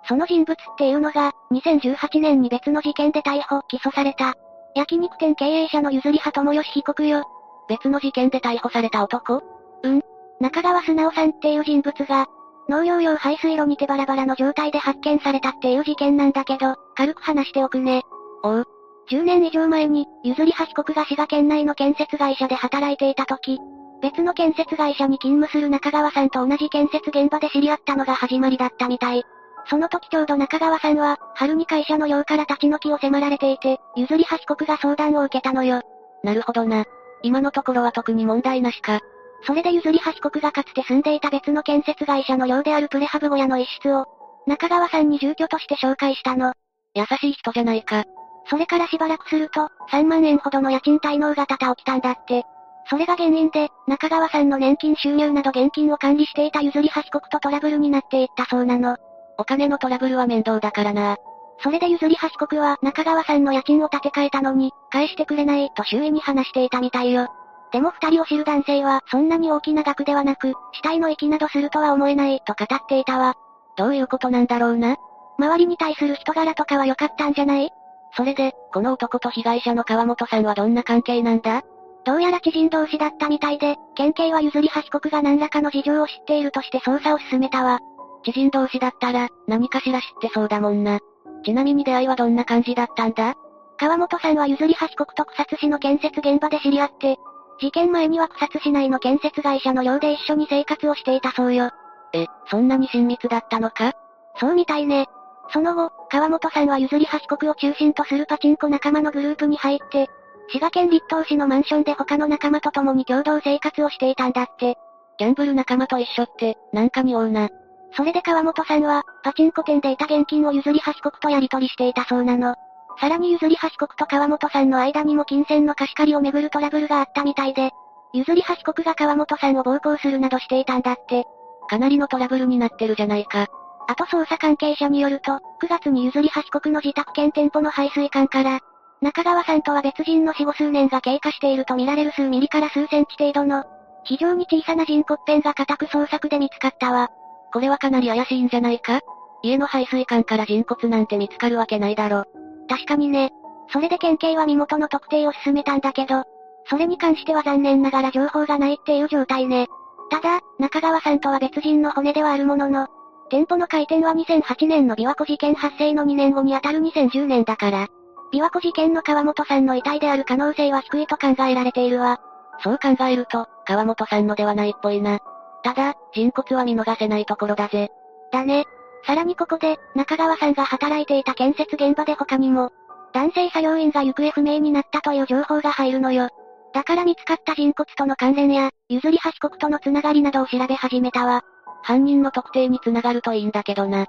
[0.08, 4.36] その人物っていうのが、2018年に別の事件で逮捕、起訴された。
[4.76, 7.24] 焼肉店経営者の譲り葉友義被告よ。
[7.68, 9.42] 別の事件で逮捕された男？
[9.84, 10.02] うん。
[10.40, 12.28] 中川素直さんっていう人物が、
[12.68, 18.04] 農業用排水路にてバラバラの状態で発見されたっていう事件なんだけど、軽く話しておくね。
[18.44, 18.68] おう。
[19.10, 23.60] 10年以上前に、譲り葉被告が滋賀県内の建設会社で働いていた時、
[24.02, 29.24] 別の建設会社に勤務する中川さんと同じ建設現場で知り合ったのが始まりだったみたい。
[29.68, 35.82] その時ちょうど中川さんは、春に会社の寮から立ち退きを迫られていて、譲り葉被告が相談を受けたのよ。
[36.24, 36.86] なるほどな。
[37.24, 39.00] 今のところは特に問題なしか。
[39.44, 44.06] それで譲り葉被告がかつて住んでいた別の建設会社の寮であるプレハブ小屋の一室を、
[44.48, 46.54] 中川さんに住居として紹介したの。
[46.94, 48.06] 優しい人じゃないか。
[48.50, 52.44] それからしばらくすると、3万円ほどの家賃滞納が多々起きたんだって。
[52.88, 58.98] それが原因で、中川さんの年金収入など現金を管理していた譲り葉被告とトラブルになっていったそうなの。
[59.38, 61.18] お金のトラブルは面倒だからな。
[61.64, 67.28] それで譲り葉被告は中川さんの家賃を立て替えたのに、返してくれないと周囲に話していたみたいよ。
[67.72, 73.34] でも二人を知る男性はそんなに大きな額ではなく、死体の息などするとは思えないと語っていたわ。
[73.76, 74.98] どういうことなんだろうな
[75.38, 77.72] 周りに対する人柄とかは良かったんじゃない？
[78.16, 81.64] それで、この男と被害者の川本さんはどんな関係なんだ？
[82.06, 87.80] どうやら知人同士だったみたいで、県警は譲り葉被告が何らかの事情を知っているとして捜査を進めたわ。
[88.24, 91.00] 知人同士だったら、何かしら知ってそうだもんな。
[91.44, 93.34] ちなみに出会いはどんな感じだったんだ？
[93.78, 97.18] 川本さんは譲り葉被告と草津市の建設現場で知り合って、
[97.60, 101.72] 事件前には草津市内の建設会社の寮で一緒に生活をしていたそうよ。
[102.14, 103.94] え、そんなに親密だったのか？
[104.40, 105.08] そうみたいね。
[105.50, 110.10] その後、川本さんは譲り橋国を中心とするパチンコ仲間のグループに入って、
[110.48, 114.78] 滋賀県立東市のマンションで他の仲間と共に共同生活をしていたんだって。
[115.18, 117.50] ギャンブル仲間と一緒って、なんかにおうな。
[117.96, 122.56] それで川本さんは、パチンコ店でいた現金を譲り橋国とやり取りしていたそうなの。
[123.00, 127.72] さらに譲り橋国と川本さんの間にも金銭の貸し借りをめぐるトラブルがあったみたいで、
[128.14, 131.26] 譲り橋国が川本さんを暴行するなどしていたんだって。
[131.70, 133.48] かなりのトラブルになってるじゃないか。
[133.88, 138.60] あと捜査関係者によると、9月に譲り橋国の自宅兼店舗の排水管から、
[139.02, 143.64] 中川さんとは別人の死後数年が経過していると見られる数ミリから数センチ程度の、
[144.04, 147.10] 非常に小さな人骨片が固く捜索で見つかったわ。
[147.54, 149.02] これはかなり怪しいんじゃないか？
[149.44, 152.24] 家の排水管から人骨なんて見つかるわけないだろ。
[152.68, 153.32] 確かにね。
[153.72, 156.24] それで県警は身元の特定を進めたんだけど、
[156.68, 159.68] それに関しては残念ながら情報がないっていう状態ね。
[160.10, 162.88] ただ、中川さんとは別人の骨ではあるものの、
[163.30, 167.88] 店舗の開店は2008年の琵琶湖事件発生の2年後にあたる2010年だから、
[168.34, 172.20] 琵琶湖事件の川本さんの遺体である可能性は低いと考えられているわ。
[172.64, 175.20] そう考えると、川本さんのではないっぽいな。
[175.64, 177.90] ただ、人骨は見逃せないところだぜ。
[178.32, 178.66] だね。
[179.06, 182.72] さらにここで、中川さんが働いていた建設現場で他にも、
[183.14, 186.30] 男性作業員が行方不明になったという情報が入るのよ。
[186.74, 191.44] だから見つかった人骨との関連や、譲り橋国とのつながりなどを調べ始めたわ。
[191.86, 194.08] 犯人の特定につながるといいんだけどな。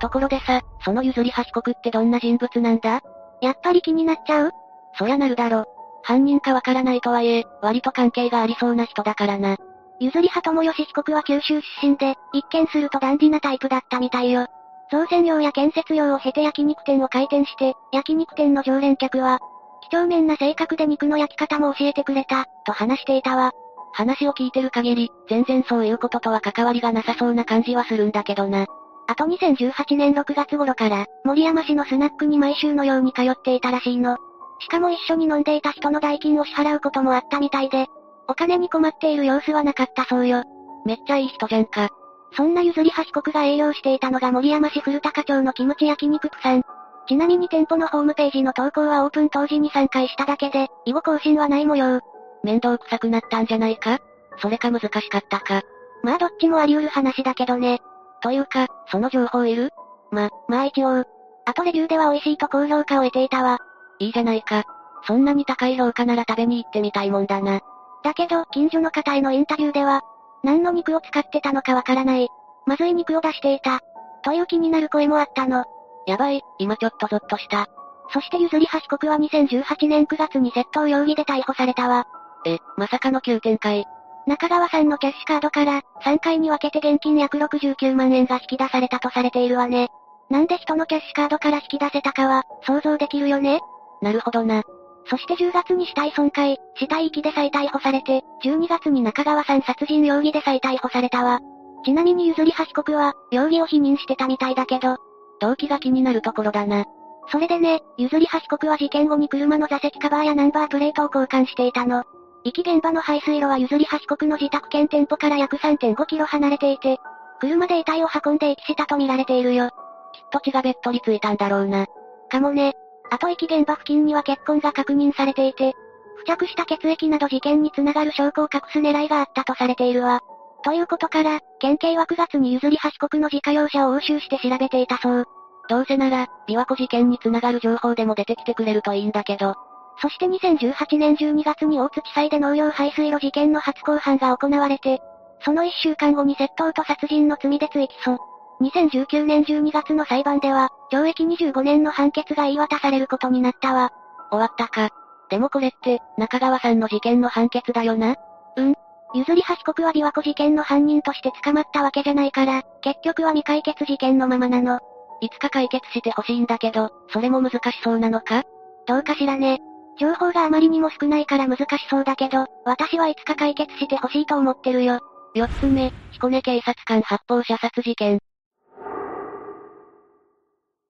[0.00, 3.00] ところでさ、その譲り橋国ってどんな人物なんだ？
[3.40, 4.50] やっぱり気になっちゃう？
[4.98, 5.66] そりゃなるだろ。
[6.02, 9.56] 犯人かわからないとはいえ、割と関係がありそうな人だからな。
[10.00, 14.46] 譲り派友吉被告は九州出身で、一見するとダンディなタイプだったみたいよ。
[14.90, 19.38] 造船業や建設業を経て焼肉店を開店して、焼肉店の常連客は、
[19.82, 23.52] 几帳面な性格で肉の焼き方も教えてくれた、と話していたわ。
[23.92, 28.66] 話を聞いてる限り、全然そういうこととは関わりがなさそうな感じはするんだけどな。
[29.06, 34.16] あと2018年6月頃から、森山市のスナックに毎週のように通っていたらしいの。
[34.60, 37.86] しかも一緒に飲んでいた人の代金を支払うこともあったみたいで、
[38.28, 40.44] お金に困っている様子はなかったそうよ。
[40.86, 41.88] めっちゃいい人じゃんか。
[42.36, 46.62] そんな譲り橋国が営業していたのが森山市古高町のキムチ焼肉区さん。
[47.08, 52.00] ちなみに店舗のホームページの投稿はオープン当時に3回しただけで、以後更新はない模様。
[52.42, 53.98] 面倒くさくなったんじゃないか？
[54.38, 55.62] それか難しかったか？
[56.02, 57.80] まあどっちもあり得る話だけどね。
[58.22, 59.70] というか、その情報いる？
[60.10, 61.04] ま、まあ一応。
[61.46, 63.58] あとレビューでは美味しいと高評価を得ていたわ。
[63.98, 64.64] いいじゃないか。
[65.06, 67.60] そんなに高い評価なら食べに行ってみたいもんだな。
[68.02, 70.02] だけど、近所の方へのインタビューでは、
[70.42, 72.28] 何の肉を使ってたのかわからない。
[72.66, 73.80] まずい肉を出していた。
[74.22, 75.64] という気になる声もあったの。
[76.06, 77.68] やばい、今ちょっとゾッとした。
[78.12, 82.06] そして譲り橋国は2018年9月に窃盗容疑で逮捕されたわ。
[82.46, 83.84] え、まさかの急展開。
[84.26, 89.88] 中川さんのキャッシュカードから、3回に分けて現金約69万円が引き出されたとされているわね。
[90.28, 93.60] なんで人のキャッシュカードから引き出せたかは、想像できるよね？
[94.02, 94.62] なるほどな。
[95.06, 101.40] そして10月に死体損壊、死体遺棄で再逮捕されて、12月に中川さん殺人容疑で再逮捕されたわ。
[101.84, 104.98] ちなみに譲り橋国は、容疑を否認してたみたいだけど、
[105.40, 106.84] 動機が気になるところだな。
[107.32, 112.04] それでね、譲り橋国は事件後に車の座席カバーやナンバープレートを交換していたの。
[112.44, 116.98] 遺棄現場の排水路は譲り橋国の自宅兼店舗から約3.5キロ離れていて、
[117.40, 119.70] 車で遺体を運んで遺棄したと見られているよ。
[120.12, 121.86] きっと血がべっとりついたんだろうな。
[122.30, 122.74] かもね。
[123.10, 125.74] あと遺棄現場付近には血痕が確認されていて、
[126.18, 130.20] 付着した血液など事件につながる証拠を隠す狙いがあったとされているわ。
[130.62, 135.24] ということから、県警は9月に譲り橋国の自家用車を押収して調べていたそう。
[135.68, 139.54] どうせなら、琵琶湖事件につながる情報でも出てきてくれるといいんだけど。
[140.00, 145.00] そして2018年12月に大津地裁で農業排水路事件の初公判が行われて、
[145.44, 148.18] その1週間後に窃盗と殺人の罪で追起訴。
[148.62, 153.90] 2019年12月の裁判では、懲役25年の判決が言い渡されることになったわ。
[154.30, 154.90] 終わったか。
[155.30, 158.16] でもこれって、中川さんの事件の判決だよな？
[158.56, 158.74] うん。
[159.14, 164.78] 譲り橋国は琵琶湖事件の犯人として捕まったわけじゃないから、結局は未解決事件のままなの。
[165.20, 168.44] いつか解決してほしいんだけど、それも難しそうなのか？
[168.86, 169.60] どうかしらね。
[170.00, 175.00] 情報があまりにも少ないから難しそうだけど、私はいつか解決してほしいと思ってるよ。
[175.34, 178.18] 四つ目、彦根警察官発砲射殺事件。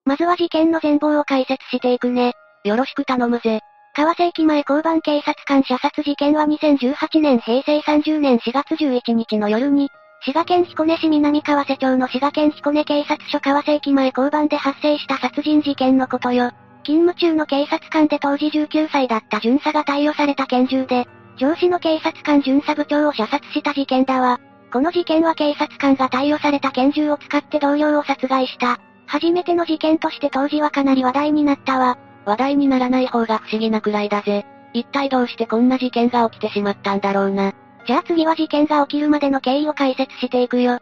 [0.05, 2.31] まずは事件の全貌を解説していくね。
[2.63, 3.59] よろしく頼むぜ。
[3.93, 9.89] 川瀬駅前交番警察官射殺事件は2018年平成30年4月11日の夜に、
[10.21, 16.51] 滋賀県彦根市南川瀬町の滋賀県彦根警察署川瀬駅前交番で発生した殺人事件のことよ。
[16.83, 21.07] 勤務中の警察官で当時19歳だった巡査が貸与された拳銃で、
[21.37, 24.39] 上司の警察官巡査部長を射殺した事件だわ。
[24.71, 28.79] この事件は警察官が貸与された拳銃を使って同僚を殺害した。
[29.05, 31.97] 初めての事件として当時はかなり話題になったわ。
[32.25, 34.45] 話題にならない方が不思議なくらいだぜ。
[34.73, 37.53] 一体どうしてこんな事件が起きてしまったんだろうな。
[37.85, 40.79] じゃあ次は事件が起きるまでの経緯を解説していくよ。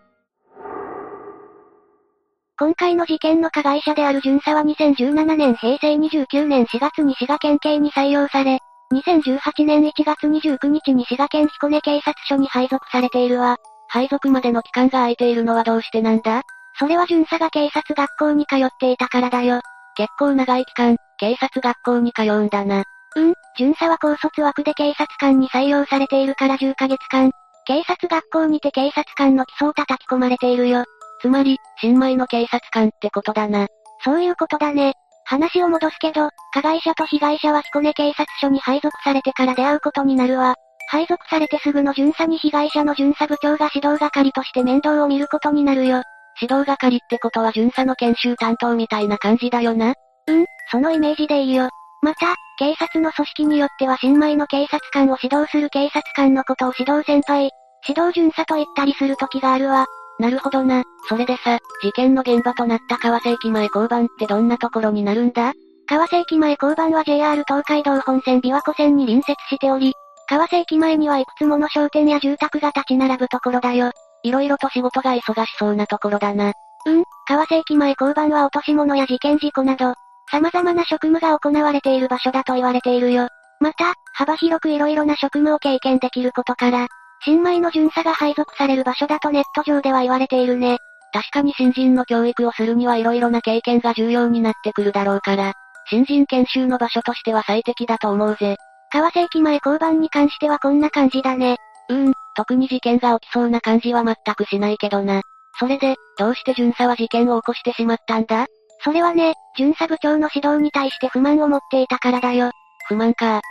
[2.59, 8.59] 今回の事件の加害者である巡査は2017年平成29年4月に滋賀県警に採用され、
[8.91, 13.55] 2018年1月29日に滋賀県彦根警察署に配属されているわ。
[13.87, 16.41] 配属までの期間が空いているのはどうしてなんだ？
[16.77, 19.61] それは巡査が警察学校に通っていたからだよ。
[19.95, 22.83] 結構長い期間、警察学校に通うんだな。
[23.15, 27.31] うん、巡査は高卒枠で警察官に採用されているから10ヶ月間。
[27.65, 30.83] 警察学校にて警察官の基礎を叩き込まれているよ。
[31.21, 33.67] つまり、新米の警察官ってことだな。
[34.03, 34.93] そういうことだね。
[35.25, 40.55] 話を戻すけど、加害者と被害者は彦根警察署に配属されてから出会うことになるわ。
[40.89, 46.01] 配属されてすぐの巡査に被害者の巡査部長が指導係として面倒を見ることになるよ。
[46.41, 49.93] 指導係ってことは巡査の研修担当みたいな感じだよな。
[50.27, 51.69] うん、そのイメージでいいよ。
[52.01, 57.51] また、警察の組織によっては新米の警察官を指導する警察官のことを指導先輩、
[57.87, 59.85] 指導巡査と言ったりする時があるわ。
[60.19, 60.83] なるほどな。
[61.07, 65.53] それでさ、事件の現場となった川瀬駅前交番ってどんなところになるんだ？
[65.87, 69.93] 川瀬駅前交番は JR 東海道本線琵琶湖線に隣接しており、
[70.27, 73.91] 川瀬駅前にはいくつもの商店や住宅が立ち並ぶところだよ。
[74.21, 76.51] いろいろと仕事が忙しそうなところだな。
[76.85, 79.95] うん、川瀬駅前交番は落とし物や事件事故など、
[80.31, 83.29] 様々な職務が行われている場所だと言われているよ。
[83.59, 86.87] また、幅広くいろいろな職務を経験できることから、
[87.21, 90.77] 新米の巡査が配属される場所だとネット上では言われているね。
[91.11, 95.53] 確かに新人の教育をするにはいろいろな経験が重要になってくるだろうから、
[95.89, 98.57] 新人研修の場所としては最適だと思うぜ。
[98.91, 101.57] 川瀬駅前交番に関してはこんな感じだね。
[101.89, 105.21] うーん、特に事件が起きそうな感じは全くしないけどな。
[105.59, 108.45] それで、どうして巡査は事件を起こしてしまったんだ？
[108.83, 112.51] それはね、巡査部長の指導に対して不満を持っていたからだよ。
[112.87, 113.41] 不満か。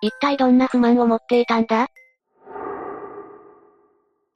[0.00, 1.88] 一体どんな不満を持っていたんだ？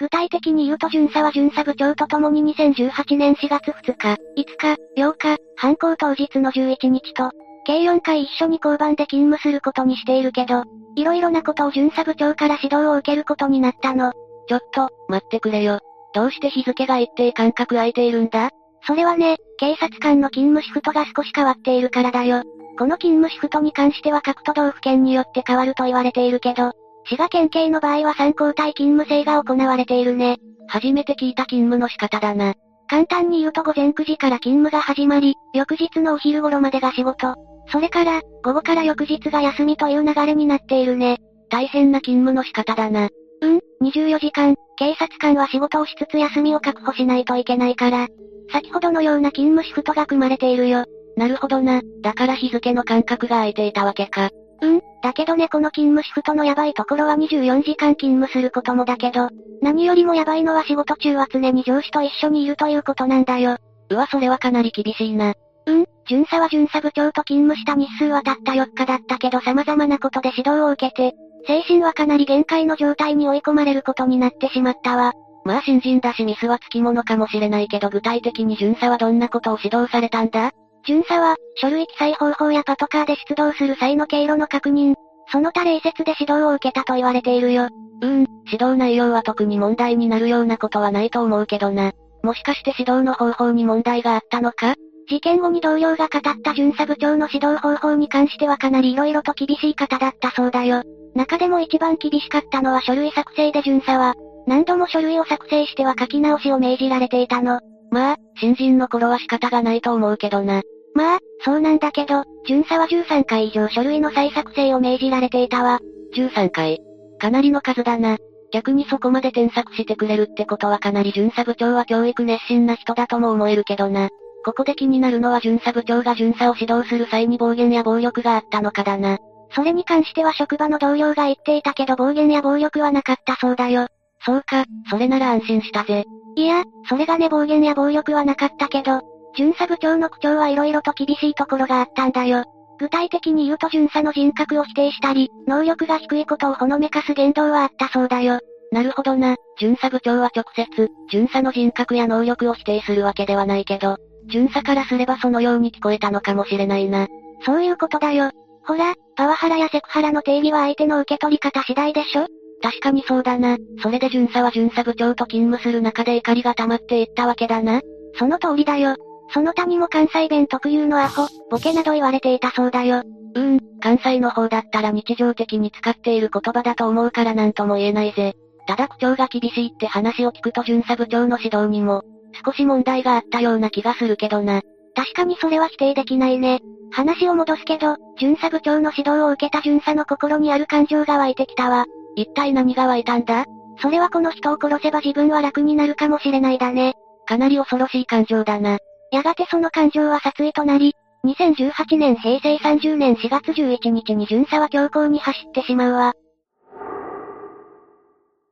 [0.00, 7.30] 具体的に言うと巡査は巡査部長と共に2018年4月2日、5日、8日、犯行当日の11日と、
[7.66, 10.64] 計4回一緒に交番で勤務することにしているけど、
[10.96, 14.12] いろいろなことを巡査部長から指導を受けることになったの。
[14.48, 15.80] ちょっと、待ってくれよ。
[16.14, 18.48] どうして日付が一定間隔空いているんだ？
[18.86, 22.42] それはね、警察官の勤務シフトが少し変わっているからだよ。
[22.78, 26.72] この勤務シフトに関しては各都道府県によって変わると言われているけど、
[27.10, 30.38] 滋賀県警の場合は3交代勤務制が行われているね。
[30.68, 32.54] 初めて聞いた勤務の仕方だな。
[32.86, 37.34] 簡単に言うと午前9時から勤務が始まり、翌日のお昼頃までが仕事。
[37.66, 41.18] それから、午後から翌日が休みという流れになっているね。
[41.48, 43.08] 大変な勤務の仕方だな。
[43.40, 48.06] うん、24時間、警察官は仕事をしつつ休みを確保しないといけないから。
[48.52, 50.84] 先ほどのような勤務シフトが組まれているよ。
[51.16, 51.82] なるほどな。
[52.02, 54.30] だから日付の間隔が空いていたわけか。
[54.62, 59.28] うん、だけどねこの勤務シフトのヤバいところは24時間勤務することもだけど、
[59.62, 63.56] 何よりもヤバいのは仕事中は常に上司と一緒にいるということなんだよ。
[63.90, 65.34] うわそれはかなり厳しいな。
[65.66, 75.12] うん、巡査は巡査部長と勤務した日数はたった4日だったけど様々なことで指導を受けて、精神はかなり限界の状態に追い込まれることになってしまったわ。
[75.44, 80.52] まあ新人だしミスはつきものかもしれないけど具体的に巡査はどんなことを指導されたんだ？
[80.86, 84.94] 巡査は、書類記載方法やパトカーで出動する際の経路の確認、
[85.32, 87.68] その他例説で指導を受けたと言われているよ。
[88.02, 91.92] うーん、指導内容は特に問題になるようなことはないと思うけどな。
[92.22, 94.74] もしかして指導の方法に問題があったのか？
[95.08, 100.82] 事件後に同僚が語った巡査部長の指導方法に関してはかなり色々と厳しい方だったそうだよ。
[101.14, 104.14] 中でも一番厳しかったのは書類作成で巡査は、
[104.46, 107.60] 何度も書類を作成しては書き直しを命じられていたの。
[107.90, 110.62] まあ、新人の頃は仕方がないと思うけどな。
[110.94, 115.80] まあ、そうなんだけど、巡査は13回以上書類の再作成を命じられていたわ。
[116.14, 116.78] 13回。
[117.18, 118.16] かなりの数だな。
[118.52, 124.08] 逆にそこまで添削してくれるってことはかなり巡査部長は教育熱心な人だとも思えるけどな。
[124.44, 129.18] ここで気になるのは巡査部長が巡査を指導する際に暴言や暴力があったのかだな。
[129.54, 133.86] それに関しては職場の同僚が言っていたけど暴言や暴力はなかったそうだよ。
[134.24, 136.04] そうか、それなら安心したぜ。
[136.36, 139.00] いや、それがね暴言や暴力はなかったけど、
[139.36, 142.44] 巡査部長の口調は色々と厳しいところがあったんだよ。
[142.78, 148.40] 具体的に言うと巡査の人格を否定したり、能力が低いことをほのめかす言動はあったそうだよ。
[148.72, 149.36] なるほどな。
[149.58, 153.96] 巡査部長は直接、巡査の人格や能力を否定するわけではないけど、
[154.30, 157.06] 巡査からすればそのように聞こえたのかもしれないな。
[157.44, 158.30] そういうことだよ。
[158.64, 162.26] ほら、パワハラやセクハラの定義は相手の受け取り方次第でしょ
[162.62, 163.56] 確かにそうだな。
[163.82, 167.80] それで巡査は巡査部長と勤務する中で怒りが溜まっていったわけだな。
[168.18, 168.96] その通りだよ。
[169.32, 173.02] その他にも関西弁特有のアホ、ボケなど言われていたそうだよ。
[173.34, 178.34] うん、関西の方だったら日常的に使っている言葉だと思うからなんとも言えないぜ。
[178.66, 182.02] ただ口調が厳しいって話を聞くと巡査部長の指導にも、
[182.44, 184.62] 少し問題があったような気がするけどな。
[184.94, 186.60] 確かにそれは否定できないね。
[186.90, 191.86] 話を戻すけど、巡査部長の指導を受けた巡査の心にある感情が湧いてきたわ。
[192.16, 193.44] 一体何が湧いたんだ？
[193.82, 196.94] それはこの人を殺せば自分は楽になるかもしれないだね。
[197.26, 198.78] かなり恐ろしい感情だな。
[199.12, 200.94] やがてその感情は殺意となり、
[201.24, 206.14] 2018年平成30年4月11日に巡査は強行に走ってしまうわ。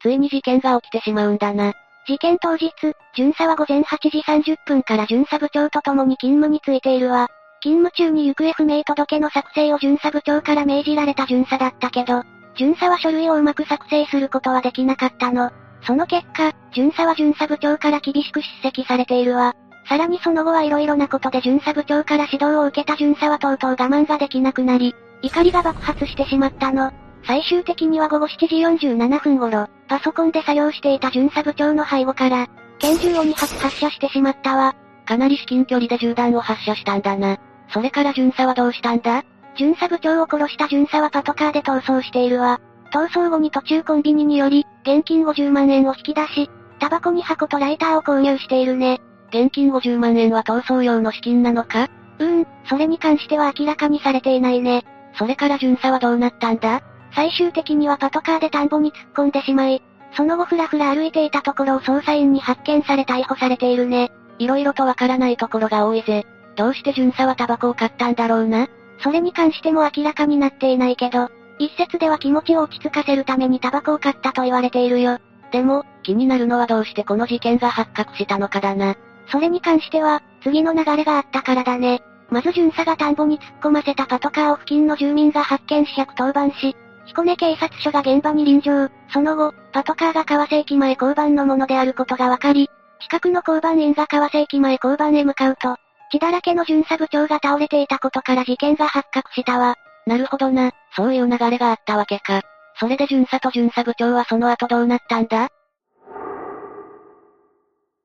[0.00, 1.72] ついに事件が起きてしまうんだな。
[2.06, 2.72] 事件当日、
[3.16, 7.28] 巡査は午前8時30分から巡査部長と共に勤務に就いているわ。
[7.62, 12.22] 勤務中に行方不明届の作成を巡査部長から命じられた巡査だったけど、
[12.59, 15.50] 巡査は書類をうまく作成することはできなかったの。
[15.82, 19.54] その結果、巡査は巡査部長から厳しく叱責されているわ。
[19.88, 26.92] さらにその後は色々なことで巡査部長から指導を受けた巡査はとうとう我慢ができなくなり、怒りが爆発してしまったの。
[27.24, 28.56] 最終的には午後7時
[28.88, 32.48] 47分頃、パソコンで作業していた巡査部長の背後から、
[32.80, 34.74] 拳銃を2発発射してしまったわ。
[35.06, 37.38] かなり至近距離で銃弾を発射したんだな。
[37.72, 39.24] それから巡査はどうしたんだ？
[39.57, 42.61] 巡査部長を殺した巡査はパトカーで逃走しているわ。
[42.92, 49.01] 逃走後に途中コンビニにより、現金50万円を引き出し、タバコに箱とライターを購入しているね。
[49.30, 51.88] 現金50万円は逃走用の資金なのか？
[52.18, 54.84] うーん、それに関しては明らかにされていないね。
[55.18, 56.82] それから巡査はどうなったんだ？
[57.14, 59.82] 最終的にはパトカーで田んぼに突っ込んでしまい、
[60.16, 64.11] その後ふらふら歩いていたところを捜査員に発見され逮捕されているね。
[64.38, 66.26] 色々とわからないところが多いぜ。
[66.57, 68.68] どうして巡査はタバコを買ったんだろうな？
[68.99, 71.28] それに関しても明らかになっていないけど、
[71.59, 75.18] 一説では気持ちを落ち着かせるためにタバコを買ったと言われているよ。
[75.51, 78.96] でも、気になるのはどうしてこの事件が発覚したのかだな。
[79.30, 82.03] それに関しては、次の流れがあったからだね。
[82.30, 86.76] まず巡査が田んぼに突っ込ませたパトカーを付近の住民が発見し110番し、
[87.07, 88.88] 彦根警察署が現場に臨場。
[89.11, 92.68] その後、パトカーが川瀬駅前交番のものであることが分かり、
[93.01, 95.76] 近くの交番員が川瀬駅前交番へ向かうと、
[96.11, 99.76] 血だらけの巡査部長が倒れていたことから事件が発覚したわ。
[100.06, 102.42] なるほどな、そういう流れがあったわけか。
[102.80, 105.48] それで巡査と巡査部長はその後どうなったんだ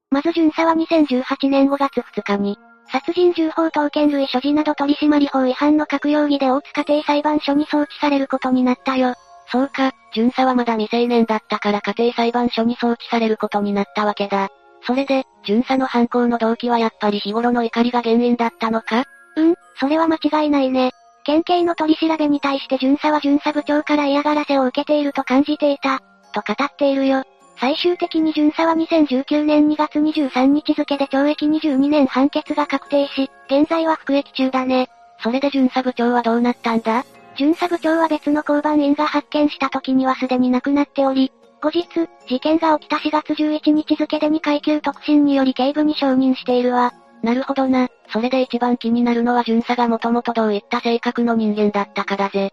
[0.10, 2.58] まず巡査は2018年5月2日に、
[2.92, 9.16] 殺人銃砲刀剣類所持など取締法違反の各容疑で大塚家庭裁判所に送致されることになったよ。
[9.52, 14.50] そうか、巡査はまだ未成年だったから家庭裁判所に送致されることになったわけだ。
[14.86, 19.06] それで、巡査の犯行の動機はやっぱり日頃の怒りが原因だったのか？
[19.36, 20.92] うん、それは間違いないね。
[21.24, 26.00] 県警の取り調べに対して巡査は巡査部長から嫌がらせを受けていると感じていた、
[26.34, 27.24] と語っているよ。
[27.60, 34.90] 最終的に巡査は2019年2月23日付で懲役22年判決が確定し、現在は服役中だね。
[35.22, 37.06] それで巡査部長はどうなったんだ？
[37.38, 41.32] 巡査部長は別の交番員が発見した時にはすでに亡くなっており、
[41.64, 41.88] 後日、
[42.28, 46.92] 事件が起きた4月11日付で2階級特進により警部に承認しているわ。
[47.22, 47.88] なるほどな。
[48.12, 52.52] それで一番気になるのは巡査がもともとどういった性格の人間だったかだぜ。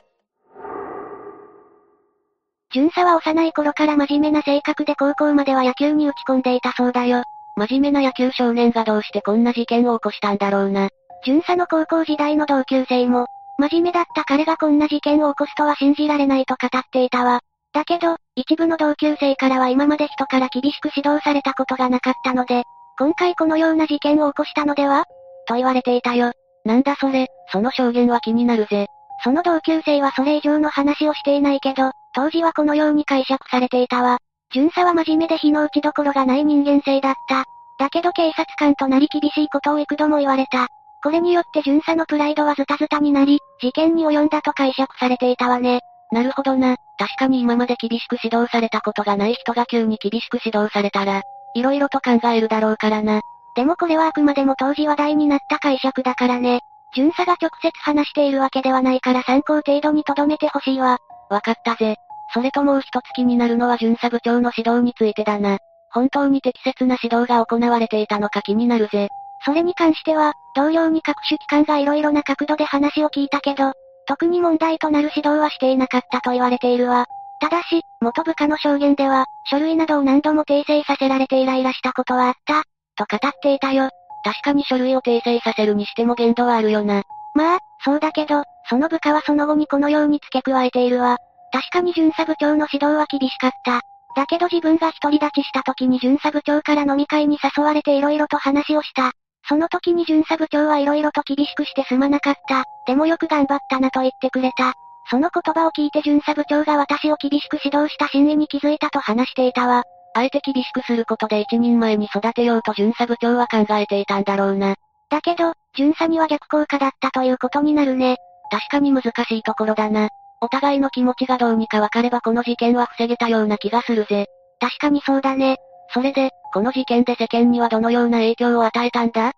[2.72, 7.24] 巡査は幼い頃から真面目な性格で高校までは野球に打ち込んでいたそうだよ。
[7.56, 10.88] 真面目な野球少年がどうしてこんな事件を起こしたんだろうな。
[11.26, 13.26] 巡査の高校時代の同級生も、
[13.58, 17.40] 真面目だった彼がこんな事件を起こすとは信じられないと語っていたわ。
[17.72, 22.64] だけど、一部の同級生からは今まで人から厳しく指導されたことがなかったので、
[22.98, 25.04] 今回このような事件を起こしたのでは？
[25.46, 26.32] と言われていたよ。
[26.64, 28.86] なんだそれ、その証言は気になるぜ。
[29.22, 34.18] その同級生はそれ以上の話をしていないけど、当時はこのように解釈されていたわ。
[34.52, 37.44] 巡査は真面目で火の打ちどころがない人間性だった。
[37.78, 40.66] だけど警察官となり厳しいことを幾度も言われた。
[41.02, 45.80] これによって巡査のプライドはズタズタになり、事件に及んだと解釈されていたわね。
[46.12, 46.76] なるほどな。
[46.98, 51.22] 確かに今まで厳しく指導されたことがない人が急に厳しく指導されたら、
[51.54, 53.20] 色々と考えるだろうからな。
[53.56, 56.60] でもこれはあくまでも当時話題になった解釈だからね。
[56.94, 60.98] 巡査が直接話しているわけではないから参考程度に留めてほしいわ。
[61.28, 61.96] わかったぜ。
[62.32, 65.58] それともう一つ気になるのは巡査部長の指導についてだな。
[65.92, 69.08] 本当に適切な指導が行われていたのか気になるぜ。
[69.44, 73.72] それに関しては、同僚に各種機関が色々な角度で話を聞いたけど、
[74.10, 77.06] 特に問題となる指導はしていなかったと言われているわ。
[77.40, 82.64] ただし、元部下の証言では、書類などを何度も訂正させられてイライラしたことはあった、
[82.96, 83.88] と語っていたよ。
[84.24, 87.04] 確かに書類を訂正させるにしても限度はあるよな。
[87.36, 91.18] まあ、そうだけど、その部下はその後にこのように付け加えているわ。
[91.52, 93.80] 確かに巡査部長の指導は厳しかった。
[94.16, 99.12] だけど自分が独り立ちした時に巡査部長から飲み会に誘われて色々と話をした。
[99.50, 102.62] その時に巡査部長は色々と厳しくしてすまなかった。
[102.86, 104.74] でもよく頑張ったなと言ってくれた。
[105.10, 109.82] その言葉を聞いて巡査部長が私を厳しく指導した真意に気づいたと話していたわ。
[110.14, 114.76] あえて厳しくすることで一人前に育てようと巡査部長は考えていたんだろうな。
[115.10, 118.18] だけど、巡査には逆効果だったということになるね。
[118.52, 120.10] 確かに難しいところだな。
[120.40, 124.26] お互いの気持ちがどうにか分かればこの事件は防げたような気がするぜ。
[124.60, 125.56] 確かにそうだね。
[125.92, 129.32] それで、この事件で世間にはどのような影響を与えたんだ？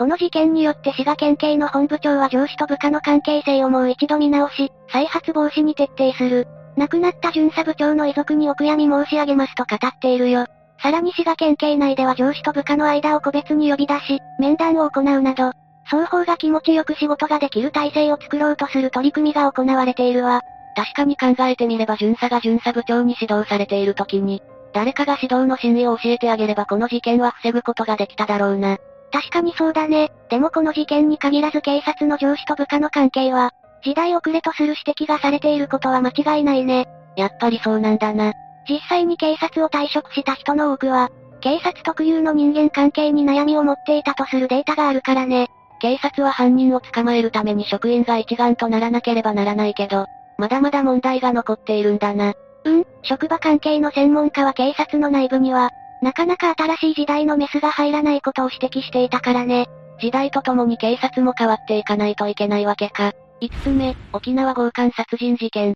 [0.00, 6.48] この事件によって滋賀県警の本部長は上司と部下の関係性をもう一度見直し、再発防止に徹底する。
[6.78, 10.46] 亡くなった巡査部長の遺族にお悔やみ申し上げますと語っているよ。
[10.82, 15.52] さらに滋賀県警内では上司と部下の間を個別に呼び出し、面談を行うなど、
[15.84, 20.40] 双方が気持ちよく仕事ができる体制を作ろうとする取り組みが行われているわ。
[20.76, 24.40] 確かに考えてみれば巡査が巡査部長に指導されている時に、
[24.72, 28.78] 誰かが指導の真意を教えてあげればこの事件は防ぐことができただろうな。
[29.12, 30.12] 確かにそうだね。
[30.28, 33.52] でもこの事件に限らず警察の上司と部下の関係は、
[33.82, 36.86] 時代遅れとする指摘がされていることは間違いないね。
[37.16, 38.32] やっぱりそうなんだな。
[38.68, 45.48] 実際に警察を退職した人の多くは、警察特有の人間関係に悩みを持っていたとするデータがあるからね。
[45.80, 50.06] 警察は犯人を捕まえるために職員が一丸とならなければならないけど、
[50.36, 52.34] まだまだ問題が残っているんだな。
[52.64, 55.70] うん、職場関係の専門家は警察の内部には、
[56.02, 59.68] なかなか新しい時代のメスが入らないことを指摘していたからね。
[60.00, 63.12] 時代とともに警察も変わっていかないといけないわけか。
[63.42, 65.74] 5つ目、沖縄強姦殺人事件。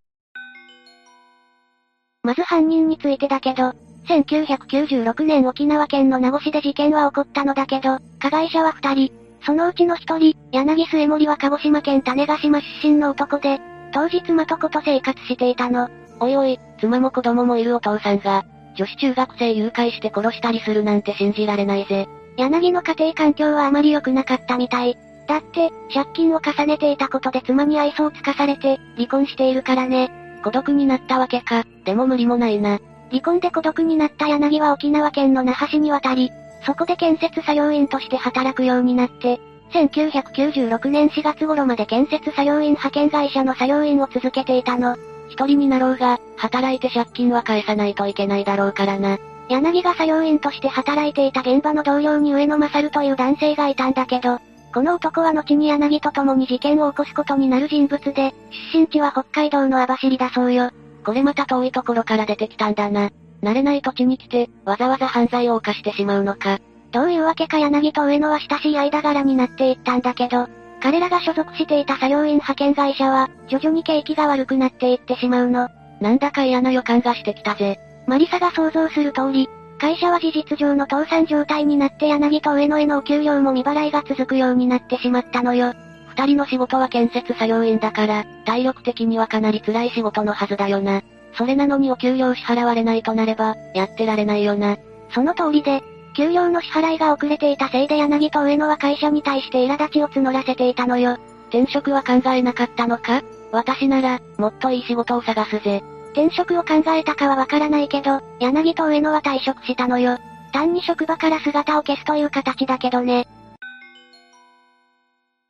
[2.22, 3.72] まず犯人についてだけど、
[4.08, 9.12] 1996年沖縄県の名護市で事件は起こったのだけど、加害者は2人。
[9.44, 13.60] そのうちの1人、柳末森は鹿児島県種子島出身の男で、
[13.92, 15.90] 当時妻と子と生活していたの。
[16.18, 18.44] おいおい、妻も子供もいるお父さんが、
[18.76, 22.08] 女子中学生誘拐して殺したりするなんて信じられないぜ。
[22.36, 24.96] 柳の家庭環境はあまり良くなかったみたい。
[25.26, 30.10] だって、借金を重ねていたことで妻に愛想をつかされて、離婚しているからね。
[30.42, 32.78] 孤独になったわけか、でも無理もないな。
[33.10, 36.30] 離婚で孤独になった柳は沖縄県の那覇市に渡り、
[36.66, 39.40] そこで建設作業員として働くようになって、
[39.72, 44.96] 1996年4月頃まで建設作業員派遣会社の作業員を続けていたの。
[45.34, 49.18] 一人になろうが、働いて借金は返さないといけないだろうからな。
[49.48, 54.38] 柳が作業員として働いていた現場の同僚に上野勝という男性がいたんだけど、
[54.72, 58.32] この男は後に柳と共に事件を起こすことになる人物で、
[58.72, 60.70] 出身地は北海道の網走だそうよ。
[61.04, 63.10] これまた遠いところから出てきたんだな。
[63.42, 66.60] 慣れない土地に来て、わざわざ犯罪を犯してしまうのか。
[66.92, 70.46] どういうわけか柳と上野は親しい間柄になっていったんだけど、
[70.84, 75.70] 彼らが所属していた作業員派遣会社は、徐々に景気が悪くなっていってしまうの。
[76.02, 77.80] なんだか嫌な予感がしてきたぜ。
[78.06, 85.72] マリサが想像する通り、会社は事実上の倒産状態になって柳と上野へのお給料も未払いが続くようになってしまったのよ。
[86.08, 91.00] 二人の仕事は建設作業員だから、体力的にはかなり辛い仕事のはずだよな。
[91.32, 94.76] それなのにお給料支払われないとなれば、やってられないよな。
[95.14, 95.82] その通りで、
[96.14, 101.18] 給料の支払いが遅れていたせいで柳と上野は会社に対して苛立ちを募らせていたのよ。
[101.48, 103.22] 転職は考えなかったのか？
[103.52, 105.82] 私なら、もっといい仕事を探すぜ。
[106.12, 110.18] 転職を考えたかはわからないけど、柳と上野は退職したのよ。
[110.52, 113.26] 単に職場から姿を消すという形だけどね。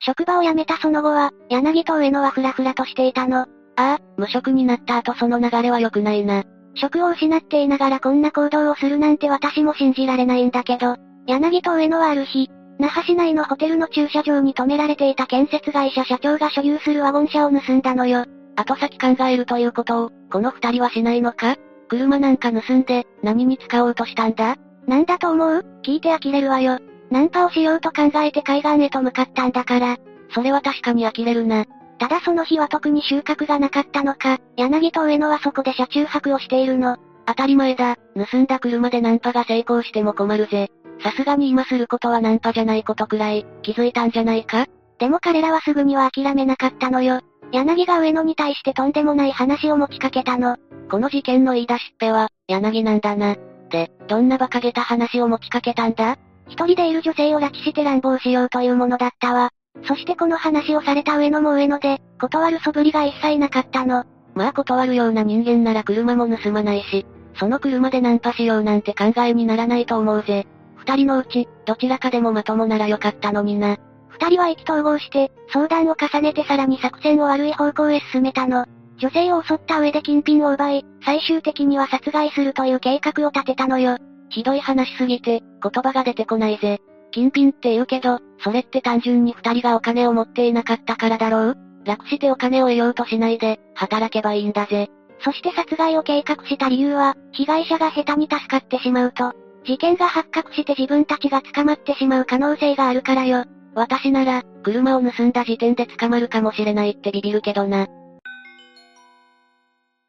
[0.01, 3.41] 職場を辞めたその後は、柳と上野はフラフラとしていたの。
[3.41, 3.47] あ
[3.77, 6.45] あ、無職になった後その流れは良くないな。
[6.75, 10.97] 職を失っていながらこんな行動をするなんて私も信じられないんだけど、
[11.27, 18.25] 柳と上野はある日、那覇市内のホテルの駐車場に止められていた建設会社社長が所有するワゴン車を盗んだのよ。
[18.57, 21.57] 後先考えるということを、この二人はしないのか？
[21.89, 24.57] 車なんか盗んで、何に使おうとしたんだ？
[24.87, 25.65] なんだと思う？
[25.85, 26.79] 聞いて呆れるわよ。
[27.11, 29.97] ナンパをしようと考えて海岸へと向かったんだから。
[30.35, 31.65] それは確かに呆れるな。
[31.99, 36.97] ただその日は特に収穫がなかったのか、柳と上野はそこで車中泊をしているの。
[37.27, 37.97] 当たり前だ、
[38.31, 40.71] 盗んだ車でナンパが成功しても困るぜ。
[41.03, 44.67] さすがに今することはナンパじゃないことくらい、気づいたんじゃないか？
[44.99, 47.21] でも彼らはすぐには諦めなかったのよ。
[47.53, 50.57] 柳が上野に対してとんでもない話を持ちかけたの。
[50.91, 53.37] この事件の言い出しっぺは、柳なんだな。
[53.71, 56.17] で、どんな馬鹿げた話を持ちかけたんだ？
[56.49, 59.51] 一人でいる女性を拉致して乱暴しようというものだったわ。
[59.83, 64.05] そしてこの話をされた上野も上野で、断る素振りが一切なかったの。
[64.35, 67.07] まあ断るような人間なら車も盗まないし、
[67.39, 70.47] その車でナンパしようなんて考えにならないと思うぜ。
[70.77, 73.77] 二人のうち、どちらかでもまともならよかったのにな。
[74.09, 78.67] 二人は意気投合して、相談を重ねてさらに作戦を悪い方向へ進めたの。
[78.99, 83.99] 女性を襲った上で金品を奪い、最終的には殺害するという計画を立てたのよ。
[84.29, 86.81] ひどい話すぎて、言葉が出てこないぜ。
[87.15, 91.57] 金品って言うけど、それって単純に二人がお金を持っていなかったからだろう？
[91.85, 94.91] 楽してお金を得ようとしないで、働けばいいんだぜ。
[95.21, 99.33] そして殺害を計画した理由は、被害者が下手に助かってしまうと、
[99.65, 103.45] 事件が発覚して自分たちが捕まってしまう可能性があるからよ。
[103.77, 107.87] 私なら、車を盗んだ時点で捕まるかもしれないってビビるけどな。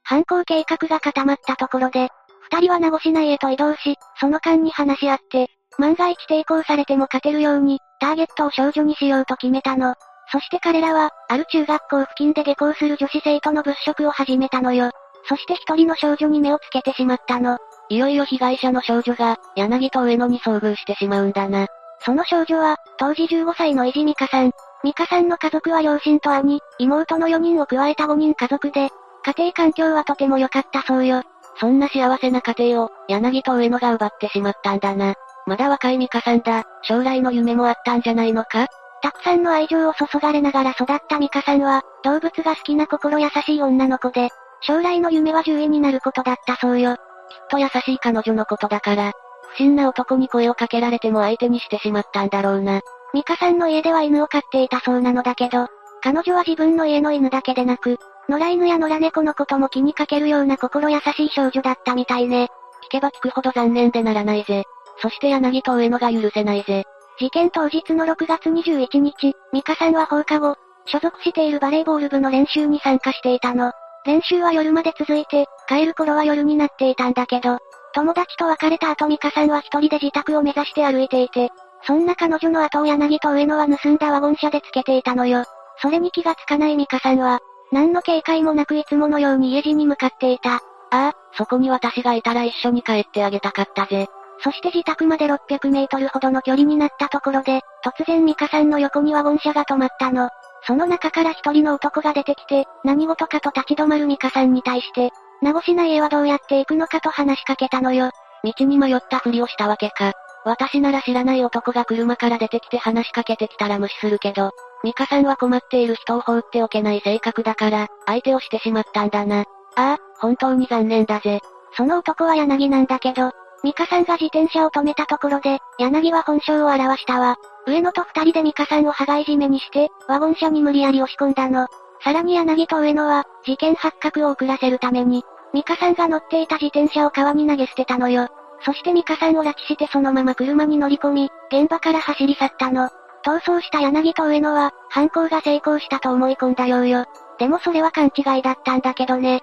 [0.02, 2.10] 犯行計画が固まったところで、
[2.52, 9.96] 二人は名護市内へと移動し、その間に話し合って、万が一抵抗されても勝てるように、ターゲットを少女にしようと決めたの。
[10.32, 14.92] そして彼らは、ある中学校付近で下校する女子生徒の物色を始めたのよ。
[15.28, 17.58] そして一人の少女に目をつけてしまったの。
[17.90, 21.68] いよいよ被害者の少女が、柳と上野に遭遇してしまうんだな。
[22.00, 24.52] その少女は、当時15歳の伊地美香さん。
[24.84, 28.90] 美香さんの家族は両親と兄、妹の4人を加えた5人家族で、
[29.24, 31.24] 家庭環境はとても良かったそうよ。
[31.60, 35.16] そんな幸せな家庭を、柳と上野が奪ってしまったんだな。
[35.48, 38.68] まだ若い美香さんだ、将来の夢もあったんじゃないのか？
[39.02, 44.30] たくさんの愛情を注がれながら育った美香さんは、動物が好きな心優しい女の子で、
[44.62, 46.96] 将来の夢は獣医になることだったそうよ。
[46.96, 47.02] きっ
[47.50, 49.12] と優しい彼女のことだから、
[49.52, 52.82] 不審な男に声をかけられても相手にしてしまったんだろうな。
[53.14, 55.68] ミカさんの家では犬を飼っていたそうなのだけど、
[56.02, 62.50] 彼女は自分の家の犬だけでなく、野良犬や野良猫のことも気にかけるような心優しい少女だったみたいね。
[62.86, 64.64] 聞けば聞くほど残念でならないぜ。
[65.02, 66.86] そして柳と上野が許せないぜ。
[67.18, 73.72] 事件当日の6月21日、ミカさんは放課後、所属しているバレーボール部の練習に参加していたの。
[74.06, 77.58] 練習は夜まで続いて、帰る頃は夜になっていたんだけど、
[77.94, 81.50] 友達と別れた後ミカさんは一人で自宅を目指して歩いていて、
[81.88, 85.46] そんな彼女の後を柳と上野は盗んだワゴン車でつけていたのよ。
[85.82, 87.40] それに気がつかないミカさんは、
[87.72, 90.56] 何の警戒もなくいつものように家路に向かっていた。
[90.56, 90.60] あ
[90.92, 94.08] あ、そこに私がいたら一緒に帰ってあげたかったぜ。
[94.40, 100.30] そして自宅まで600メートルほどの距離になったところで、突然ミカさんの横にワゴン車が止まったの。
[100.68, 105.12] その中から一人の男が出てきて、何事かと立ち止まるミカさんに対して、
[105.42, 108.12] 名護市内へはどうやって行くのかと話しかけたのよ。
[108.44, 110.14] 道に迷ったふりをしたわけか。
[110.44, 114.52] 私なら知らない男が車から出てきて話しかけてきたら無視するけど、
[114.84, 119.42] ミカさんは困っている人を放っておけない性格だから、相手をしてしまったんだな。
[119.42, 121.42] ああ、本当に残念だぜ。
[121.76, 123.32] その男は柳なんだけど、
[123.66, 127.38] ミカさんが自転車を止めたところで、柳は本性を表したわ。
[127.66, 131.66] 上野と二人でミカさんを羽交い締めにして、ワゴン車に無理やり押し込んだの。
[132.04, 138.28] さらに柳と上野は、事件発覚を遅らせるために、ミカさんが乗っていた自転車を川に投げ捨てたのよ。
[138.64, 142.90] そしてミカさんを拉致してそのまま車に乗り込み、現場から走り去ったの。
[143.26, 147.06] 逃走した柳と上野は、犯行が成功したと思い込んだようよ。
[147.40, 149.42] でもそれは勘違いだったんだけどね。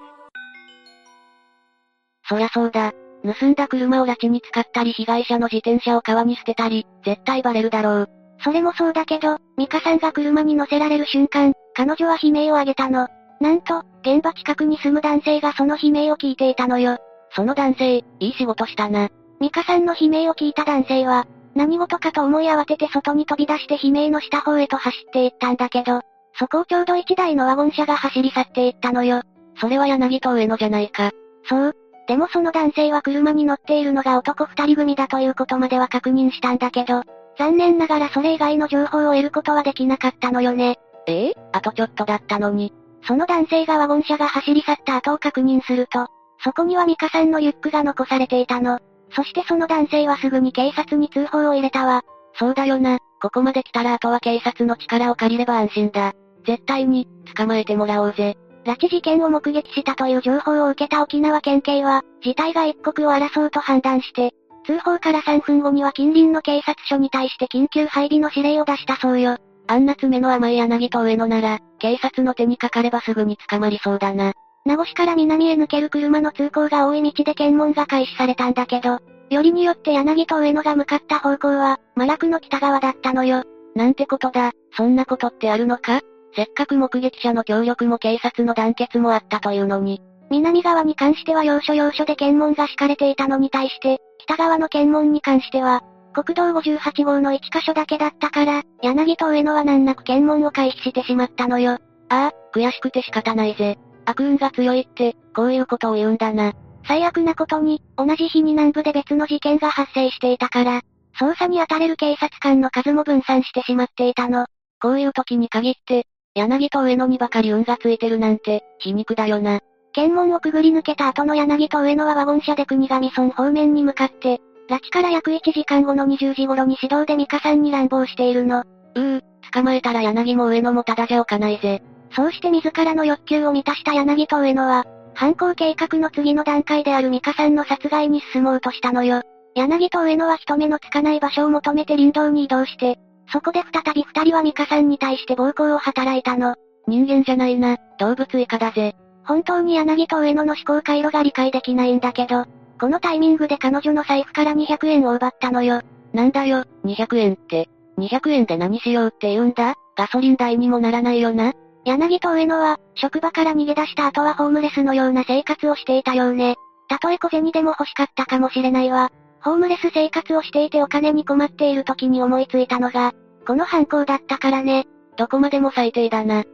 [2.28, 2.92] そりゃそうだ。
[3.24, 8.08] 盗んだ車を拉致に使ったり被害者の自転車を川に捨てたり、絶対バレるだろう。
[8.42, 13.08] それもそうだけど、ミカさんが車に乗せられる瞬間、彼女は悲鳴を上げたの。
[13.40, 16.98] なんと、現場近くに住む男性がその悲鳴を聞いていたのよ。
[17.34, 19.08] その男性、いい仕事したな。
[19.40, 26.00] ミカさんの悲鳴を聞いた男性は、何事かと思い慌てて外に飛び出して悲鳴の下方へと走っていったんだけど、
[26.38, 29.22] そこをちょうど一台のワゴン車が走り去っていったのよ。
[29.60, 31.10] それは柳と上野じゃないか。
[31.44, 31.76] そう。
[32.08, 37.02] でもその男性は車に乗っているのが男二人組だということまでは確認したんだけど、
[37.38, 40.78] 残念ながらそれ以外の情報を得ることはできなかったのよね。
[41.06, 41.34] ええ？
[41.52, 42.72] あとちょっとだったのに。
[43.04, 46.06] その男性がワゴン車が走り去った後を確認すると、
[46.44, 48.78] そこにはミカさんのリュックが残されていたの。
[49.14, 52.02] そしてその男性はすぐに警察に通報を入れたわ。
[52.34, 52.98] そうだよな。
[53.20, 56.12] ここまで来たらあとは警察の力を借りれば安心だ。
[56.46, 58.36] 絶対に、捕まえてもらおうぜ。
[58.64, 64.32] 拉致事件を目撃したという情報を受けた沖縄県警は、事態が一刻を争うと判断して、
[64.64, 69.36] 通報から3分後には近隣の警察署に対して緊急配備の指令を出したそうよ。
[69.66, 74.32] あんな爪の甘い柳と上野なら、警察の手にかかればすぐに捕まりそうだな。
[74.64, 79.00] 名護市から南へ抜ける車の通行が多い道で検問が開始されたんだけど、
[79.30, 83.42] よりによって柳と上野が向かった方向は、麻薬の北側だったのよ。
[83.74, 86.00] なんてことだ、そんなことってあるのか？
[86.34, 90.00] せっかく目撃者の協力も警察の団結もあったというのに。
[90.30, 101.78] 南側に関しては要所要所で検問が敷かれていたのに対して、北側の検問に関しては、国道58号の1箇所だけだったから、柳と上野は難なく検問を回避してしまったのよ。
[102.08, 103.78] ああ、悔しくて仕方ないぜ。
[104.04, 106.52] 悪運が強いって、こういうことを言うんだな。
[106.86, 110.82] 最悪なことに、同じ日に南部で別の事件が発生していたから、
[111.18, 114.46] 捜査に当たれる警察官の数も分散してしまっていたの。
[114.80, 119.60] こういう時に限って、柳と上野にばかり運がついてるなんて、皮肉だよな。
[119.92, 128.64] 検問をくぐり抜けた後の柳と上野はワゴン車で国頭村方面に向かって、拉致から約1時間後の20時頃に指導でミカさんに乱暴しているの。
[128.94, 129.22] うー、
[129.52, 131.82] 捕まえたら柳も上野もただじゃおかないぜ。
[132.14, 139.22] そうして自らの欲求を満たした柳と上野は、犯行計画の次の段階であるミカさんの殺害に進もうとしたのよ。
[139.54, 142.98] 柳と上野は人目のつかない場所を求めて林道に移動して、
[143.30, 146.56] そこで再び二人はミカさんに対して暴行を働いたの。
[146.86, 148.94] 人間じゃないな、動物以下だぜ。
[149.24, 152.44] 本当に柳と上野の思考回路が理解できないんだけど、
[152.80, 155.82] このタイミングで彼女の財布から200円を奪ったのよ。
[156.12, 157.68] なんだよ、200円って。
[157.98, 159.74] 200円で何しようって言うんだ？
[159.96, 161.52] ガソリン代にもならないよな。
[161.84, 166.56] 柳と上野は、職場から逃げ出した後はホームレスのような生活をしていたようね。
[166.88, 169.10] たとえ小銭でも欲しかったかもしれないわ。
[169.44, 173.12] ホームレス生活をしていてお金に困っている時に思いついたのが、
[173.46, 174.86] この犯行だったからね。
[175.16, 176.44] どこまでも最低だな。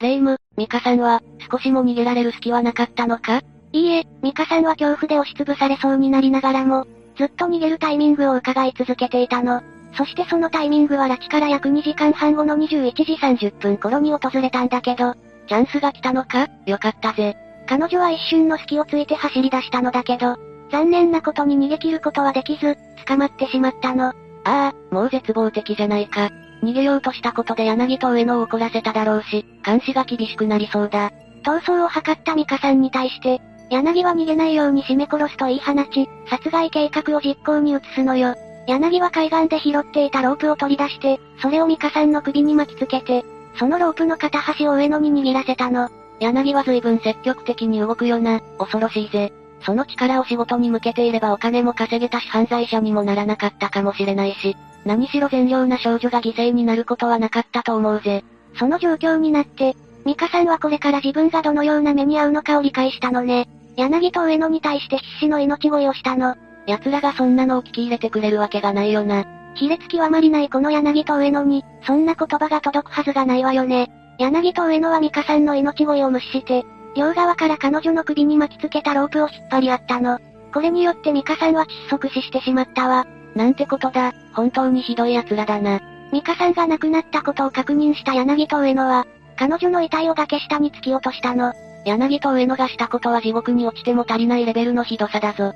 [0.00, 1.20] レイム、ミカさんは、
[1.50, 3.42] 少しも逃げられる隙はなかったのか？
[3.72, 9.62] いいえ、ミカさんは恐怖で押しつぶされそうになりながらも、ずっと逃げるタイミングを伺い続けていたの。
[9.94, 15.14] そしてそのタイミングは拉致から約2時間半後の21時30分頃に訪れたんだけど、
[15.46, 16.48] チャンスが来たのか？
[16.66, 17.36] よかったぜ。
[17.68, 20.36] 彼女は一瞬の隙をついて走り出したのだけど、
[20.72, 24.06] 残念なことに逃げ切ることはできず、捕まってしまったの。
[24.06, 24.14] あ
[24.44, 26.30] あ、もう絶望的じゃないか。
[26.62, 31.10] 逃げようとしたことで柳と上野を怒らせただろうし、監視が厳しくなりそうだ。
[31.44, 38.34] 逃走を図ったミカさんに対して、柳は逃げないように締め殺すと言い放ち、殺害計画を実行に移すのよ。
[38.66, 43.24] 柳は海岸で拾っていたロープを取り出して、それをミカさんの首に巻きつけて、
[43.58, 45.90] そのロープの片端を上野に握らせたの。
[46.20, 49.32] 柳は随分積極的に動くよな、恐ろしいぜ。
[49.64, 58.24] その力を仕事に向けていればお金も稼げたし犯罪者にもならなかったかもしれないし、何しろ善良な少女が犠牲になることはなかったと思うぜ。
[58.58, 63.48] その状況になって、ミカさんはこれから自分がどのような目に遭うのかを理解したのね。
[63.76, 66.34] 柳と上野に対して必死の命乞いをしたの。
[66.66, 69.24] 奴らがそんなのを聞き入れてくれるわけがないよな。
[69.54, 73.90] 卑劣極まりないこの柳と上野に、そんな言葉が届くはずがないわよね。
[74.18, 80.18] 柳と上野はミカさんの命乞いを無視して、両側から彼女の首に巻きつけたロープを引っ張り合ったの。
[80.52, 83.06] これによってミカさんは窒息死してしまったわ。
[83.34, 85.80] なんてことだ、本当にひどい奴らだな。
[86.12, 89.06] ミカさんが亡くなったことを確認した柳と上野は、
[89.38, 91.54] 彼女の遺体を崖下に突き落としたの。
[91.86, 95.54] 柳と上野がしたことは地獄に落ちても足りないレベルのひどさだぞ。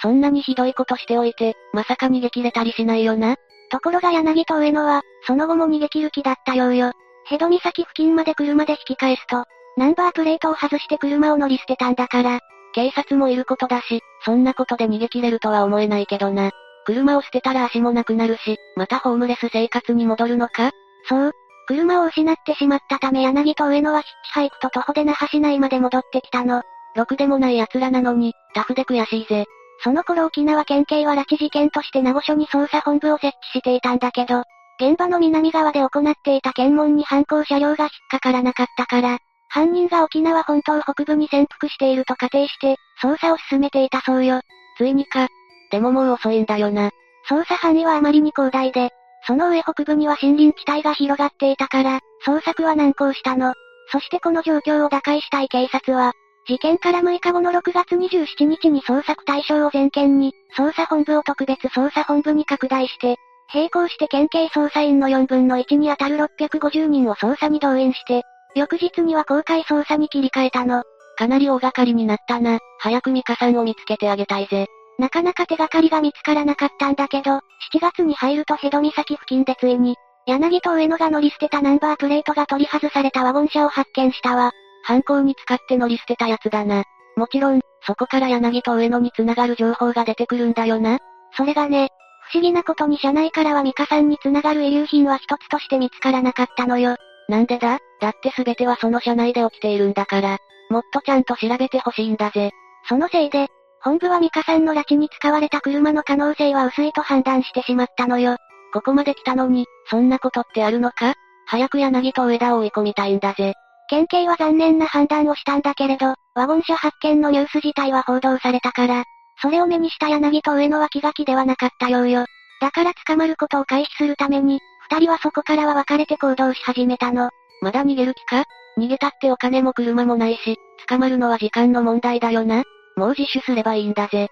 [0.00, 3.34] そんなにひどいことしておいて、まさか逃げ切れたりしないよな？
[3.70, 6.92] ところが柳と上野は、その後も逃げ切る気だったようよ。
[7.30, 9.44] ヘド岬付近まで車で引き返すと、
[9.76, 12.40] ナンバープレートを外して車を乗り捨てたんだから、
[12.74, 16.50] 警察もいることだし、そんなことで逃げ切れるとは思えないけどな。
[16.86, 20.72] 車を捨てたら足もなくなるし、またホームレス生活に戻るのか？
[21.08, 21.32] そう。
[21.68, 26.64] 車を失ってしまったため柳と上野はヒッチハイクと徒歩で那覇市内まで戻ってきたの。
[26.96, 29.44] ろくでもない奴らなのに、タフで悔しいぜ。
[29.84, 34.42] その頃沖縄県警は拉致事件として名護署に捜査本部を設置していたんだけど、
[34.80, 39.18] 現場の南側で行っていた検問に犯行車両が引っかからなかったから、
[39.50, 44.40] 犯人が沖縄本島北部に潜伏していると仮定して、捜査を進めていたそうよ。
[44.78, 45.28] ついにか。
[45.70, 46.90] でももう遅いんだよな。
[47.28, 48.88] 捜査範囲はあまりに広大で、
[49.26, 53.52] その上北部には森林地帯が広がっていたから、捜索は難航したの。
[53.92, 56.12] そしてこの状況を打開したい警察は、
[56.46, 63.16] 事件から6日後の6月27日に捜索対象を全県に、捜査本部を特別捜査本部に拡大して、
[63.52, 68.22] 並行して県警捜査員の4分の1にあたる650人を捜査に動員して、
[68.54, 70.82] 翌日には公開捜査に切り替えたの。
[71.16, 72.58] かなり大掛かりになったな。
[72.78, 74.66] 早くミカさんを見つけてあげたいぜ。
[74.98, 77.40] なかなか手がかりが見つからなかったんだけど、7
[77.80, 79.96] 月に入るとヘド岬付近でついに、
[80.26, 84.52] 柳と上野が乗り捨てたナンバープレートが取り外されたワゴン車を発見したわ。
[84.84, 86.84] 犯行に使って乗り捨てたやつだな。
[87.16, 90.98] もちろん、そこから柳と上野に繋がる情報が出てくるんだよな。
[91.36, 96.96] それがね、不思議なことに車内からはミカさんに繋がる遺留品は一つとして見つからなかったのよ。
[97.28, 97.78] なんでだ？
[98.00, 100.38] だって全てはその車内で起きているんだから。
[100.70, 102.50] もっとちゃんと調べてほしいんだぜ。
[102.88, 103.48] そのせいで、
[103.82, 108.36] 本部はミカさんの拉致に使われた車の可能性は薄いと判断してしまったのよ。
[108.72, 111.14] ここまで来たのに、そんなことってあるのか？
[111.46, 113.54] 早く柳と上田を追い込みたいんだぜ。
[113.88, 119.02] 県警は残念な判断をしたんだけれど、ワゴン車発見のニュース自体は報道されたから、
[119.42, 122.26] それを目にした柳と上野は気が気ではなかったようよ。
[122.60, 124.60] だから捕まることを回避するために、
[124.90, 127.30] 二人はそこからは別れて行動し始めたの。
[127.62, 128.44] まだ逃げる気か？
[128.78, 130.56] 逃げたってお金も車もないし、
[130.88, 132.64] 捕まるのは時間の問題だよな。
[132.96, 134.28] もう自首すればいいんだぜ。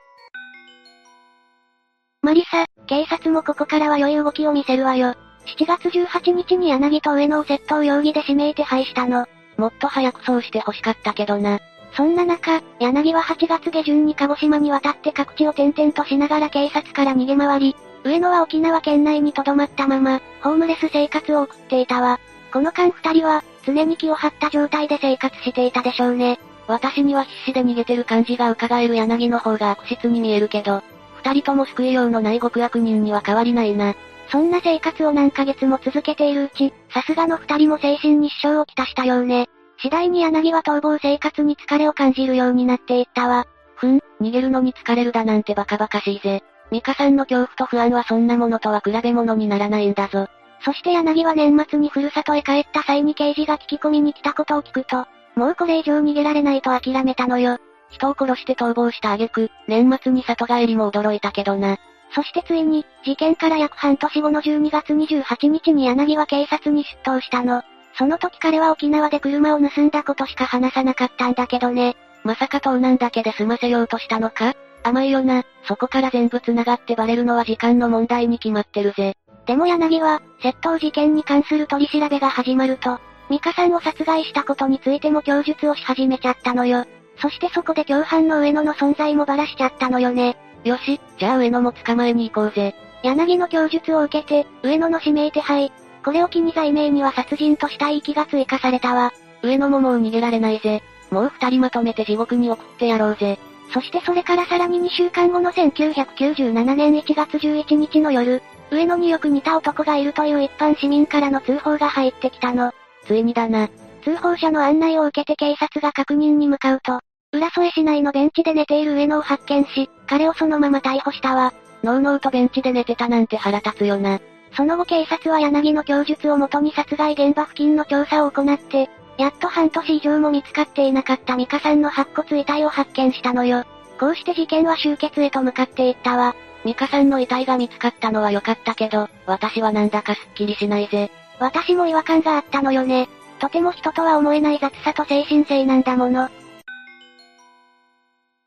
[2.23, 5.15] マリサ、警察もここからは良い動きを見せるわよ。
[5.59, 9.27] 7月18日に柳と上野を窃盗容疑で指名手配したの。
[9.57, 11.59] もっと早くそうして欲しかったけどな。
[11.93, 22.21] そんな中、柳は8月下旬に鹿児島に渡って各地を転々としながら警察から逃げ回り、上野は沖縄県内に留まったまま、ホームレス生活を送っていたわ。
[22.53, 26.39] この間二人は、常に気を張った状態で生活していたでしょうね。
[26.67, 30.83] 私には必死で逃げてる感じが伺える柳の方が悪質に見えるけど、
[31.25, 33.95] 二人とも救いようのない極悪人には変わりないな。
[34.31, 39.49] そんな生活を何ヶ月も続けているうち、さすがの二人も精神に支障をきたしたようね。
[39.81, 43.47] 次第に柳は逃亡生活に疲れを感じるようになっていったわ。
[43.77, 46.43] ふん、逃げるのに疲れるだなんてバカバカしいぜ。
[46.71, 50.27] ミカさんの恐怖と不安はそんなものとは比べ物にならないんだぞ。
[50.65, 55.07] そして柳は年末にふるさとへ帰った際に刑事が聞き込みに来たことを聞くと、
[55.37, 57.59] もうこれ以上逃げられないと諦めたのよ。
[57.91, 61.77] 人を殺して逃亡した挙句、年末に里帰りも驚いたけどな。
[62.15, 67.63] そしてついに、事件から約半年後の12月28日に柳は警察に出頭したの。
[67.99, 71.97] その時彼は沖縄で車を盗んだことしか話さなかったんだけどね。
[72.23, 74.55] まさか盗難だけで済ませようとしたのか？
[74.85, 79.17] 甘いよな、そこから全部繋がってバレるのは時間の問題に決まってるぜ。
[79.47, 86.85] でも柳は、窃盗事件に関する取り調べが始まると、ミカさんを殺害したことについても供述をし始めちゃったのよ。
[87.21, 90.37] そしてそこで共犯の上野の存在もばらしちゃったのよね。
[90.63, 92.77] よし、じゃあ上野も捕まえに行こうぜ。
[93.03, 95.73] 柳の供述を受けて、上野の指名手配。
[96.09, 99.13] これを機に罪名には殺人とした域が追加されたわ。
[99.43, 100.83] 上野ももう逃げられないぜ。
[101.11, 103.39] もう二人まとめて地獄に送ってやろうぜ。
[103.75, 108.41] そしてそれからさらに2週間後の1997年1月11日の夜、
[108.71, 112.73] 上野によく似た男がいるという一般市民からの通報が入ってきたの。
[113.07, 113.69] ついにだな。
[114.03, 117.01] 通報者の案内を受けて警察が確認に向かうと、
[117.35, 121.53] 浦添市内のベンチで寝ている上野を発見し、彼をそのまま逮捕したわ。
[121.85, 124.19] ノーノーとベンチで寝てたなんて腹立つよな。
[124.55, 133.65] その後警察は柳の供述をもとに殺害現場付近の調査を行って、やっと半年以上も見つかっていなかったミカさんの白骨遺体を発見したのよ。
[133.99, 136.35] こうして事件は終結へと向かっていったわ。
[136.65, 141.11] ミカさんの遺体が見つかったのは良かったけど、私はなんだかすっきりしないぜ。
[141.41, 143.09] 私も違和感があったのよね。
[143.41, 146.29] とても人とは思えない雑さと精神性なんだもの。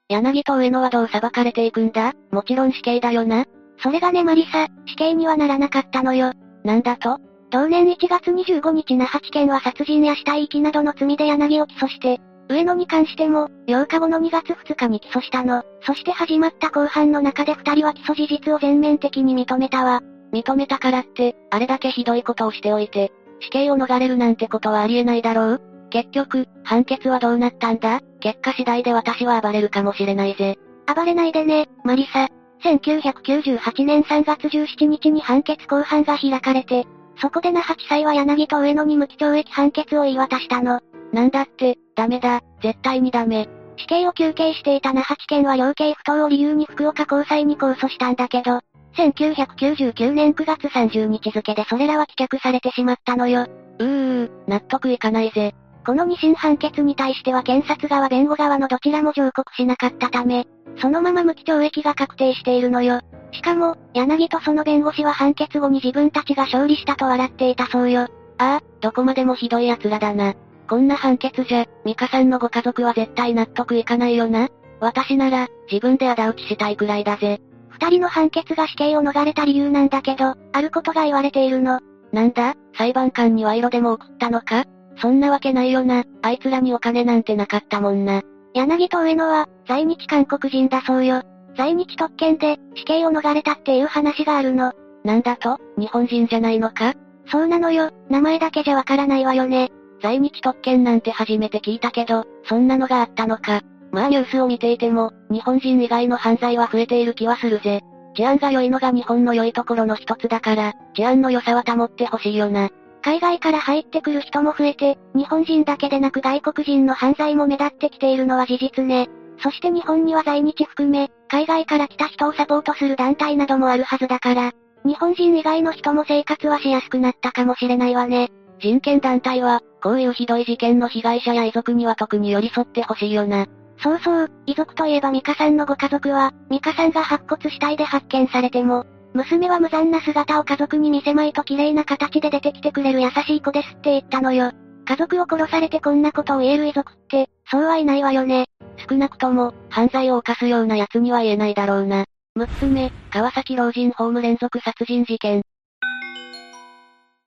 [0.09, 2.13] 柳と上野はどう裁かれていくんだ？
[2.31, 3.45] もちろん死刑だよな。
[3.81, 6.33] それがねマリサ、死刑にはならなかったのよ。
[6.63, 7.17] なんだと？
[7.49, 15.63] 同年1月25日那覇地検は殺人や死体遺棄などの罪で柳を起訴して、上野に関しても、8日後の2月2日に起訴したの。
[15.81, 20.01] そして始まった後半の中で二人は起訴事実を全面的に認めたわ。
[20.31, 25.61] 認めたからって、あれだけひどいことをしておいて、死刑を逃れるなんてことはありえないだろう？
[25.89, 28.01] 結局、判決はどうなったんだ？
[28.21, 30.57] 結果次第で私は暴れるかもしれないぜ。
[30.93, 32.29] 暴れないでね、マリサ。
[32.63, 36.85] 1998年3月17日に判決公判が開かれて、
[37.19, 40.81] そこで那覇地裁は柳と上野に無期懲役判決を言い渡したの。
[41.11, 43.49] なんだって、ダメだ、絶対にダメ。
[43.77, 48.61] 死刑を求刑していた那覇地検は量刑不当を理由に福岡高裁に控訴したんだけど、
[48.95, 53.47] 1999年9月30日付でそれらは棄却されてしまったのよ。
[53.79, 55.55] うー、納得いかないぜ。
[55.85, 60.45] この二審判決に対しては検察側弁護側のどちらも上告しなかったため、
[60.77, 63.01] そのまま無期懲役が確定しているのよ。
[63.31, 68.01] しかも、柳とその弁護士は判決後に自分たちが勝利したと笑っていたそうよ。
[68.01, 70.35] ああ、どこまでもひどい奴らだな。
[70.69, 74.49] こんな判決じゃ、ミカさんのご家族は絶対納得いかないよな。
[74.79, 77.41] 私なら、自分で仇討ちしたいくらいだぜ。
[77.69, 81.79] 二人の判決が死刑を逃れた理由なんだけど、あることが言われているの。
[82.11, 84.65] なんだ裁判官に賄賂でも送ったのか？
[84.97, 86.03] そんなわけないよな。
[86.22, 88.22] あいつらにお金なんてなかったもんな。
[88.53, 91.23] 柳と上野は、在日韓国人だそうよ。
[91.57, 94.73] 在日特権で、死刑を逃れたっていう話があるの。
[95.03, 95.57] なんだと？
[95.77, 96.93] 日本人じゃないのか？
[97.27, 97.91] そうなのよ。
[98.09, 99.72] 名前だけじゃわからないわよね。
[100.01, 103.61] 在日特権なんて初めて聞いたけど、そんなのがあったのか。
[103.91, 107.81] まあニュースを見ていても、日本人以外の犯罪は増えている気はするぜ。
[108.15, 112.69] 治安が良いのが日本の良いところの一つだから、治安の良さは保ってほしいよな。
[113.03, 119.09] 海外から入ってくる人も増えて、日本人だけでなく外国人の犯罪も目立ってきているのは事実ね。
[119.39, 124.51] そして日本には在日含め、海外から来た人をサポートする団体などもあるはずだから、
[124.85, 128.29] 日本人以外の人も生活はしやすくなったかもしれないわね。
[128.59, 133.47] 人権団体は、こういうひどい事件の被害者や遺族には特に寄り添ってほしいよな。
[133.79, 144.51] そうそう、遺族といえばミカさんのご家族は、ミカさんが白骨死体で発見されても、娘は無残な姿を家族に見せまいと綺麗な形で出てきてくれる優しい子ですって言ったのよ。
[144.85, 148.45] 家族を殺されてこんなことを言える遺族って、そうはいないわよね。
[148.89, 152.05] 少なくとも、犯罪を犯すような奴には言えないだろうな。
[152.38, 155.43] 6つ目、川崎老人ホーム連続殺人事件。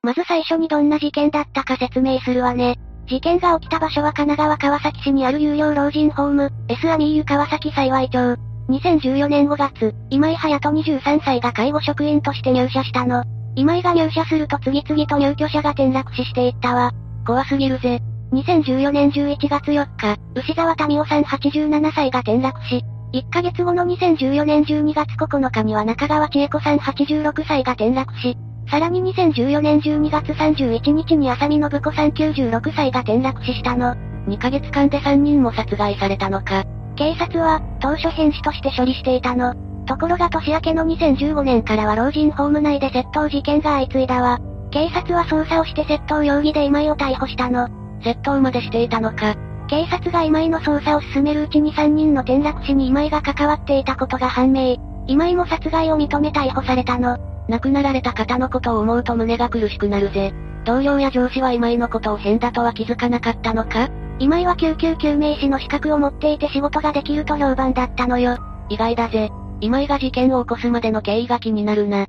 [0.01, 2.77] まず最初にどんな事件だったか説明するわね。
[3.07, 8.54] 事件が起きた場所は神奈川川崎市にある有料老人ホーム、S アミーユ川崎幸町。
[8.69, 13.23] 2014年5月、今井隼人23歳が介護職員として入社したの。
[13.55, 16.91] 今井が入社すると次々と入居者が転落死していったわ。
[17.25, 18.01] 怖すぎるぜ。
[18.33, 22.83] 2014年11月4日、牛沢民夫さん87歳が転落し、
[23.13, 28.35] 1ヶ月後の2014年12月9日には中川千恵子さん86歳が転落し、
[28.69, 33.95] さらに2014年12月31日に浅見信子さん96歳が転落死したの。
[34.27, 36.65] 2ヶ月間で3人も殺害されたのか。
[36.95, 39.53] 警察は、当初変死として処理していたの。
[39.85, 44.39] ところが年明けの2015年からは老人ホーム内で窃盗事件が相次いだわ。
[44.71, 47.67] 警察は捜査をして窃盗容疑で今井を逮捕したの。
[48.01, 49.35] 窃盗までしていたのか。
[49.67, 54.77] 警察が今井の捜査を進めるうちに3人の転落死に今井が関わっていたことが判明。
[55.07, 57.17] 今井も殺害を認め逮捕されたの。
[57.47, 60.33] 亡くなられた方のことを思うと胸が苦しくなるぜ。
[60.65, 68.37] 同僚や上司は今井のことを変だとは気づかなかったのか今井は救急救命士の資格を持っていて仕事ができると評判だったのよ。
[68.69, 69.29] 意外だぜ。
[69.61, 72.07] 今井が事件を起こすまでの経緯が気になるな。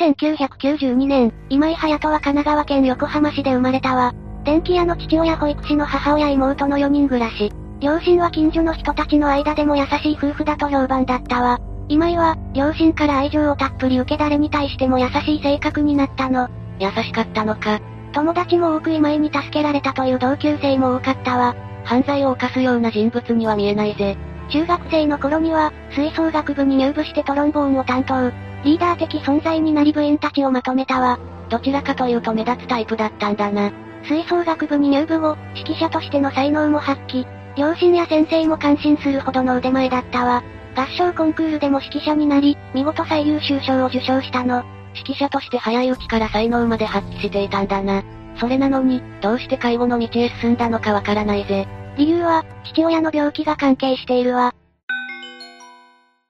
[0.00, 4.12] 1992年、今井隼人は神奈川県横浜市で生まれたわ。
[4.44, 7.52] 電気屋の父親保育士の母親妹の4人暮らし。
[7.80, 11.60] 両親は近所の人たちの間でも優しい夫婦だと評判だったわ。
[11.88, 16.48] 今井は、両親から愛情をたっぷり受け誰に対しても優しい性格になったの。
[16.80, 17.80] 優しかったのか。
[18.18, 21.54] 友達も多く今井に助けられたという同級生も多かったわ。
[21.84, 24.16] 犯罪を犯すような人物には見えないぜ。
[24.50, 28.32] 中学生の頃には、吹奏楽部に入部してトロンボーンを担当。
[28.64, 31.16] リーダー的存在になり部員たちをまとめたわ。
[31.48, 33.70] どちらかというと目立つタイプだったんだな。
[34.02, 37.24] 吹奏楽部に入部後、指揮者としての才能も発揮。
[37.56, 40.42] 両親や先生も感心するほどの腕前だったわ。
[40.74, 44.64] 合唱コンクールでも指揮者になり、見事最優秀賞を受賞したの。
[44.98, 48.02] 指揮者として早いうちから才能まで発揮していたんだな。
[48.38, 51.66] それなのに、どうして介護の道へ進んだのかわからないぜ。
[51.96, 54.54] 理由は、父親の病気が関係しているわ。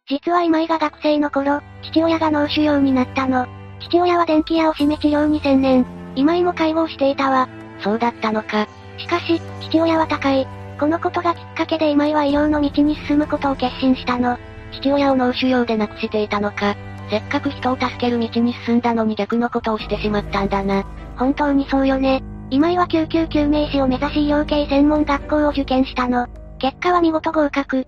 [0.09, 3.47] 実は今井が学生の頃、父親が脳腫瘍になったの。
[3.81, 5.87] 父親は電気屋を閉め治療に専念。
[6.17, 7.49] 今井も介護をしていたわ。
[7.81, 8.67] そうだったのか。
[8.97, 10.47] しかし、父親は高い。
[10.81, 14.39] このことがきっかけで今井は医療の道に進むことを決心したの。
[14.73, 16.75] 父親を脳腫瘍で亡くしていたのか。
[17.11, 20.85] せっかく人を助ける道に進んだのに逆のことをしてしまったんだな。
[21.17, 22.23] 本当にそうよね。
[22.51, 26.27] 今井は救急救命士を目指し医療系専門学校を受験したの。
[26.59, 27.87] 結果は見事合格。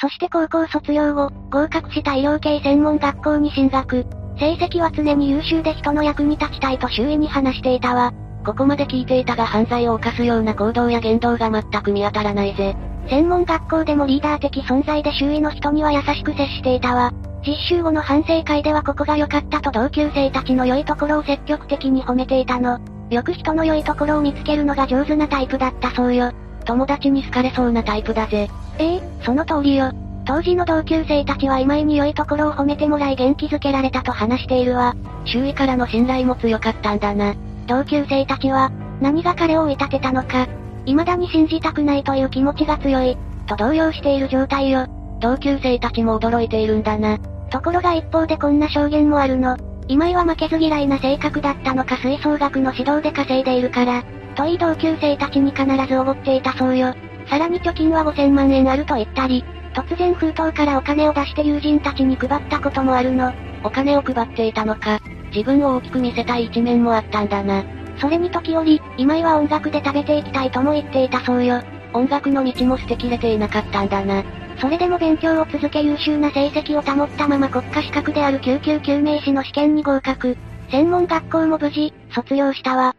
[0.00, 4.04] そして高校卒業後、合格した医療系専門学校に進学。
[4.38, 8.12] 成績は常に優秀で人の役に立ちたいと周囲に話していたわ。
[8.44, 12.76] ここまで聞いていたが犯罪を犯すような行動や言動が全く見当たらないぜ。
[13.08, 17.12] 専門学校でもリーダー的存在で周囲の人には優しく接していたわ。
[17.46, 22.78] 実習後の反省会ではここが良かったと同級生たちの良いところを積極的に褒めていたの。
[23.10, 26.32] よく人の良いところを見つけるのが上手なタイプだったそうよ。
[26.64, 28.48] 友達に好かれそうなタイプだぜ。
[28.78, 29.90] ええその通りよ。
[30.26, 34.94] 当時の同級生たちは今井に良いところを褒めてもらい元気づけられたと話しているわ。
[35.26, 37.34] 周囲からの信頼も強かったんだな。
[37.66, 38.70] 同級生たちは、
[39.00, 40.46] 何が彼を追い立てたのか。
[40.86, 43.16] 未だに信じたくないという気持ちが強い、
[43.46, 44.86] と動揺している状態よ。
[45.20, 47.18] 同級生たちも驚いているんだな。
[47.50, 49.56] ところが一方でこんな証言もあるの。
[49.86, 54.02] 今井は負けず嫌いな性格だったのか吹奏楽の指導で稼いでいるから、
[54.34, 56.94] といい同級生たちに必ずおごっていたそうよ。
[57.28, 63.32] さらに貯金は5000万円あると言ったり、突然封筒からお金を出して友人たちに配ったこともあるの。
[63.62, 65.00] お金を配っていたのか。
[65.34, 67.64] 自分を大きく見せたい一面もあったんだな。
[67.98, 71.60] それに時折、今井は音楽で食べていきたいとも言っていたそうよ。
[71.92, 74.22] 音楽の道も捨てきれていなかったんだな。
[74.60, 80.36] それでも勉強を続け優秀な成績を保ったまま国家資格である救急救命士の試験に合格。
[80.70, 82.94] 専門学校も無事、卒業したわ。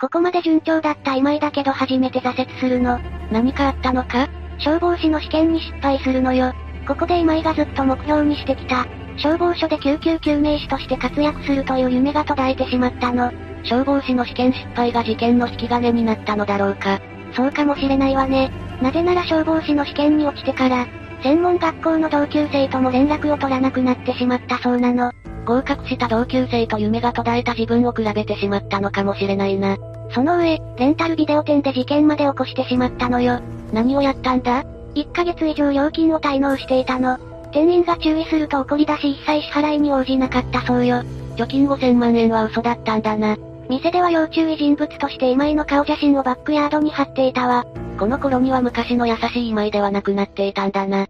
[0.00, 2.98] ここまで順調だった今井だけど初めて挫折するの。
[3.30, 4.28] 何かあったのか？
[4.58, 6.52] 消防士の試験に失敗するのよ。
[6.86, 8.86] ここで今井がずっと目標にしてきた。
[9.16, 13.32] 消防署で救急救命士として活躍するという夢が途絶えてしまったの。
[13.62, 17.00] 消防士の試験失敗が事件の引き金になったのだろうか。
[17.32, 18.50] そうかもしれないわね。
[18.82, 20.86] なぜなら消防士の試験に落ちてから、
[21.22, 25.12] 専門学校の同級生とも連絡を取らなくなってしまったそうなの。
[25.44, 29.76] 合格した同級生と夢が途絶えた自分を比べてしまったのかもしれないな。
[30.10, 33.40] その上、レンタルビデオ店で事件まで起こしてしまったのよ。
[33.72, 34.64] 何をやったんだ
[34.94, 37.18] ?1 ヶ月以上料金を滞納していたの。
[37.54, 41.02] 店員が注意すると怒り出し一切支払いに応じなかったそうよ。
[41.36, 43.36] 貯金5000万円は嘘だったんだな。
[43.70, 47.64] 店では要注意人物として今井の顔写真をバックヤードに貼っていたわ。
[47.96, 51.06] この頃には昔の優しい今井ではなくなっていたんだな。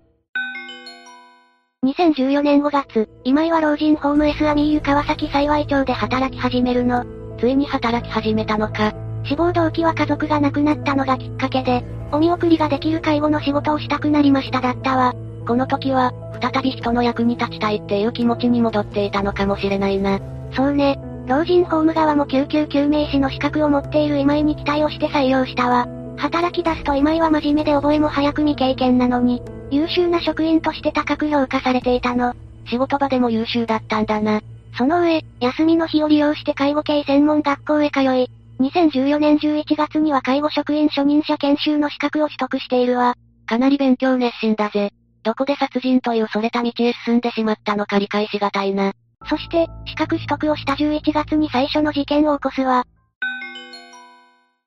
[1.87, 7.07] 2014年5月、今井は老人ホーム S アミーユ川崎幸町で働き始めるの。
[7.39, 8.93] ついに働き始めたのか。
[9.25, 15.15] 志望動機は家族が亡くなったのがきっかけで、お見送りができる介護の仕事をしたくなりましただったわ。
[15.47, 20.21] この時は、再び人の役に立ちたいっていう気持ちに戻っていたのかもしれないな。
[20.53, 20.99] そうね。
[21.27, 25.87] 老人ホーム側も救急救命士の資格を持っている今井に期待をして採用したわ。
[26.16, 32.35] 働き出すと今井は真面目で覚えも早く未経験なのに、優秀な職員として高く評価されていたの。
[32.66, 34.41] 仕事場でも優秀だったんだな。
[34.77, 38.29] その上、休みの日を利用して介護系専門学校へ通い、
[38.61, 43.15] 2014年11月には介護職員初任者研修の資格を取得しているわ。
[43.47, 44.93] かなり勉強熱心だぜ。
[45.25, 48.93] どこで殺人というそれた道へ進んでしまったのか理解しがたいな。
[49.27, 52.85] そして、資格取得をした11月に最初の事件を起こすわ。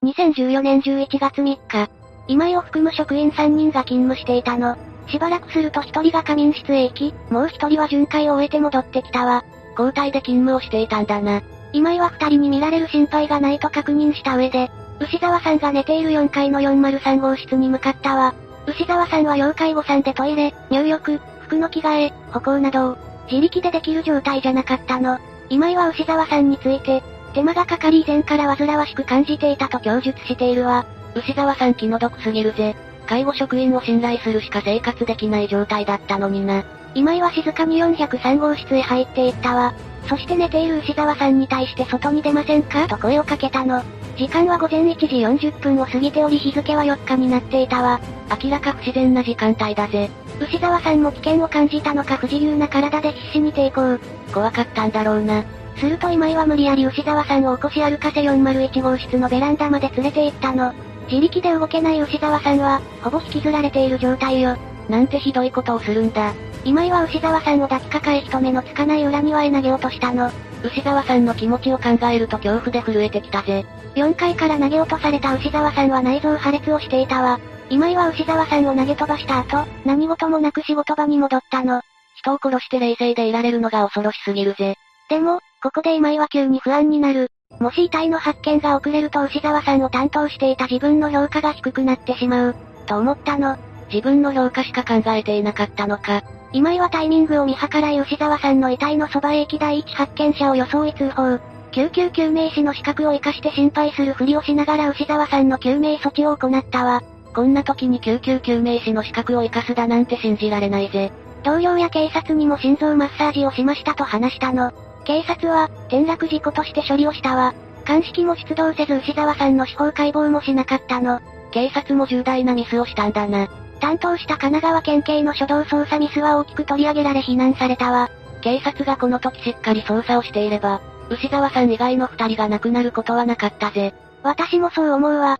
[0.03, 1.89] 2014年11月3日、
[2.27, 4.75] 今井を含む職員3人が勤務していたの。
[5.07, 9.43] しばらくすると1人が仮眠室へ行き、もう1人は巡回を終えて戻ってきたわ。
[9.71, 11.41] 交代で勤務をしていたんだな。
[11.71, 18.33] 今井は2人に見られる心配がないと確認した上で、牛沢さんが寝ている4階の403号室に向かったわ。
[18.67, 22.97] 牛沢さんは要介護さんでトイレ、入浴、服の着替え、歩行などを、
[23.31, 25.17] 自力でできる状態じゃなかったの。
[25.49, 27.01] 今井は牛沢さんについて、
[27.33, 30.85] 手間がかかり以前から煩わしく感じていたと供述しているわ。
[31.15, 32.75] 牛沢さん気の毒すぎるぜ。
[33.05, 36.65] 介護職員を信頼するしか生活できない状態だったのにな。
[36.93, 39.73] 今井は静かに403号室へ入っていったわ。
[40.09, 42.87] そして寝ている牛沢さんに対して外に出ませんか？
[42.87, 43.81] と声をかけたの。
[44.17, 48.01] 時間は午前1時40分を過ぎており日付は4日になっていたわ。
[48.43, 50.09] 明らか不自然な時間帯だぜ。
[50.39, 54.03] 牛沢さんも危険を感じたのか不自由な体で必死に抵抗。
[54.33, 55.43] 怖かったんだろうな。
[55.75, 60.73] すると今井は無理やり牛沢さんを起こし歩かせ401号室のベランダまで連れて行ったの。
[61.07, 64.57] 自力で動けない牛沢さんは、ほぼ引きずられている状態よ。
[64.89, 66.33] なんてひどいことをするんだ。
[66.63, 70.31] 今井は牛沢さんを抱きかかえ人目のつかない裏庭へ投げ落としたの。
[70.63, 73.65] 牛沢さんの気持ちを考えると恐怖で震えてきたぜ。
[73.95, 77.39] 4階から投げ落とされた牛沢さんは内臓破裂をしていたわ。
[77.69, 81.81] 今井は牛沢さんを投げ飛ばした後、何事もなく仕事場に戻ったの。
[82.15, 84.75] 人を殺して冷静でいられるのが恐ろしすぎるぜ。
[85.09, 87.31] でも、ここで今井は急に不安になる。
[87.59, 92.55] もし遺体の発見が遅れると牛沢さんを担当していた自分の評価が低くなってしまう。
[92.85, 93.57] と思ったの。
[93.91, 96.23] 自分の評価しか考えていなかったのか。
[96.53, 101.39] 今井はタイミングを見計らい牛沢さんの遺体のそばへ行き第一発見者を装い通報。
[101.71, 107.03] 救急救命士の資格を活かして心配するふりをしながら牛沢さんの救命措置を行ったわ。
[107.35, 111.11] こんな時に救急救命士の資格を活かすだなんて信じられないぜ。
[111.43, 114.71] 同僚や警察にも心臓マッサージをしましたと話したの。
[115.03, 117.53] 警察は、転落事故として処理をしたわ。
[117.85, 121.19] 鑑識も出動せず牛沢さんの司法解剖もしなかったの。
[121.51, 123.47] 警察も重大なミスをしたんだな。
[123.77, 128.09] 担当した神奈川県警の初動捜査ミスは大きく取り上げられ非難されたわ。
[128.41, 133.93] 警察がこの時しっかり捜査をしていれば、牛沢さん以外の二人が亡くなることはなかったぜ。
[134.23, 135.39] 私もそう思うわ。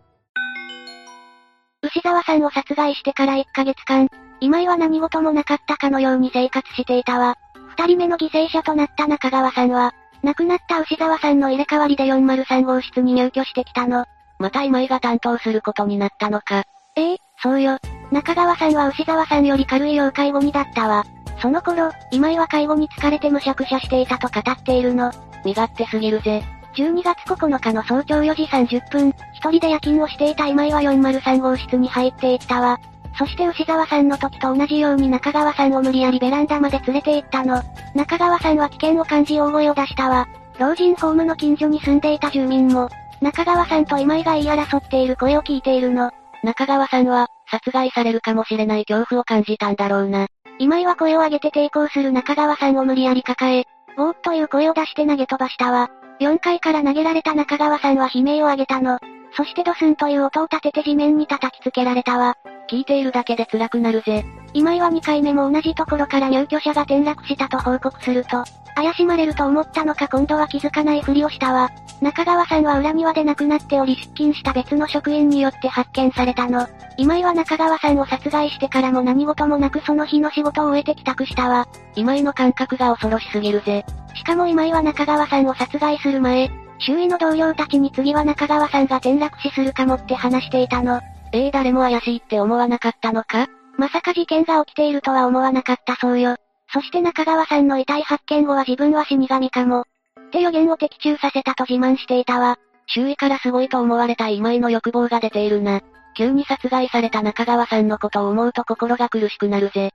[1.82, 4.08] 牛沢さんを殺害してから1ヶ月間、
[4.40, 7.36] 今井は何事もなかったかのように生活していたわ。
[7.76, 14.04] 二人目の犠牲者となった中川さんは、亡くなった牛沢さんの入れ替わりで403号室に入居してきたの。
[14.38, 16.64] また今井が担当することになったのか。
[16.96, 17.78] ええそうよ。
[18.10, 21.04] 中川さんは牛沢さんより軽い要介護にだったわ。
[21.40, 25.12] その頃、今井は介護に疲れてむしゃくしゃしていたと語っているの。
[25.44, 26.42] 身勝手すぎるぜ。
[26.74, 32.78] 12月9日の早朝4時30分、一人で夜勤をしていた今井は403号室に入っていったわ。
[33.18, 37.60] そして牛沢さんの時と同じように中川さんを無理やりベランダまで連れて行ったの。
[37.94, 40.28] 中川さんは危険を感じ大声を出したわ。
[40.58, 42.88] 老人ホームの近所に住んでいた住民も、
[43.20, 46.12] 中川さんと今井が言い争っている声を聞いているの。
[46.44, 50.26] 中川さんは、殺害されるかもしれない恐怖を感じたんだろうな。
[50.58, 53.64] 今井は声を上げて抵抗する中川さんを無理やり抱え、
[53.96, 55.90] ボーっという声を出して投げ飛ばしたわ。
[56.20, 58.98] 4階から投げられた中川さんは悲鳴を上げたの。
[59.36, 62.36] そしてドスンという音を立てて地面に叩きつけられたわ。
[62.70, 64.24] 聞いているだけで辛くなるぜ。
[64.52, 68.44] 今井は2回目も同じところから入居者が転落したと報告すると、
[68.78, 71.68] 怪しまれると思ったのか今度は気づかないふりをしたわ。
[72.00, 76.64] 中川さんは裏庭で亡くなっており出勤した別の職員によって発見されたの。
[76.96, 81.66] 今井は中川さんを殺害してからも何事もなくその日の仕事を終えて帰宅したわ。
[81.96, 83.84] 今井の感覚が恐ろしすぎるぜ。
[84.14, 86.48] しかも今井は中川さんを殺害する前、
[86.78, 91.00] 周囲の同僚たちに次は中川さんが転落死するかもって話していたの。
[91.32, 93.48] ええー、誰も怪しいって思わなかったのか？
[93.76, 96.36] まさか事件が起きているとは思わなかったそうよ。
[96.72, 99.82] そして中川さんの遺体発見後は自分は死神かも。
[99.82, 99.84] っ
[100.30, 102.58] て予言を的中させたと自慢していたわ。
[102.86, 105.80] 周囲からすごいと思われた今井の欲望が出ているな。
[106.16, 109.92] 急に殺害された中川さんのことを思うと心が苦しくなるぜ。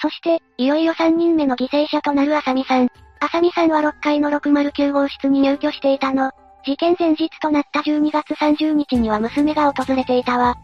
[0.00, 2.88] そして、いよいよ3人目の犠牲者となる浅見さん。
[3.20, 6.30] 浅見さんは6階の609号室に入居していたの。
[6.64, 10.56] 事件前日となった12月30日には娘が訪れていたわ。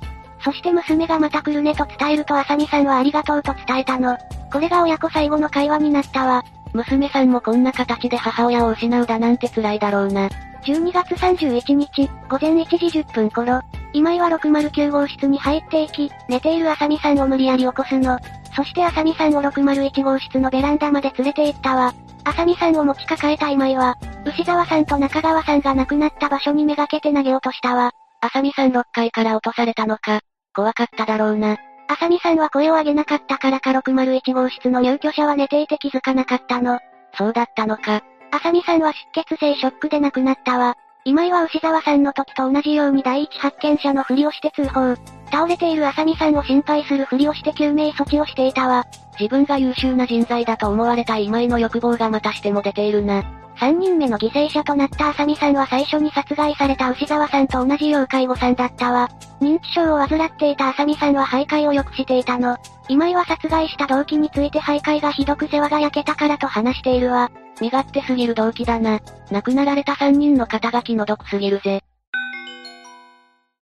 [0.44, 4.18] そして娘がまた来るねと伝えると浅見さんはありがとうと伝えたの。
[4.52, 6.44] これが親子最後の会話になったわ。
[6.74, 10.28] 娘さんもこんな形で母親を失うだなんて辛いだろうな。
[10.64, 13.60] 12月31日、午前1時10分頃、
[13.94, 18.18] 今井は609号室に入っていき、寝ている浅見さんを無理やり起こすの。
[18.54, 21.94] そして浅見さんを601号室のベランダまで連れて行ったわ。
[22.24, 23.96] 浅見さんを持ち抱えた今井は、
[24.26, 27.92] 牛沢さんと中川さんが亡くなった場所にめがけて投げ落としたわ。
[28.20, 30.20] 浅見さん6階から落とされたのか。
[30.54, 31.58] 怖かっただろうな。
[31.88, 36.78] 浅見さんは声を上げなかったからか601号室の入居者は寝ていて気づかなかったの。
[37.18, 38.02] そうだったのか。
[38.30, 40.76] 浅見さんは出血性ショックで亡くなったわ。
[41.04, 44.96] 今井は牛沢さんの時と同じように第一発見者のふりをして通報。
[45.30, 48.86] 倒れている浅見さんを心配するふりをして救命措置をしていたわ。
[49.20, 53.22] 自分が優秀な人材だと思われた今井の欲望がまたしても出ているな。
[53.56, 59.08] 3人目の犠牲者となった浅見さんは最初に殺害された牛沢さんと同じ要介護さんだったわ。
[59.40, 62.56] 認知症を患っていた浅見さんは徘徊をよくしていたの。
[62.88, 67.30] 今井は殺害した動機について徘徊がひどく世話が焼けたからと話しているわ。
[67.60, 69.00] 身勝手すぎる動機だな。
[69.30, 71.82] 亡くなられた3人の肩書きの毒すぎるぜ。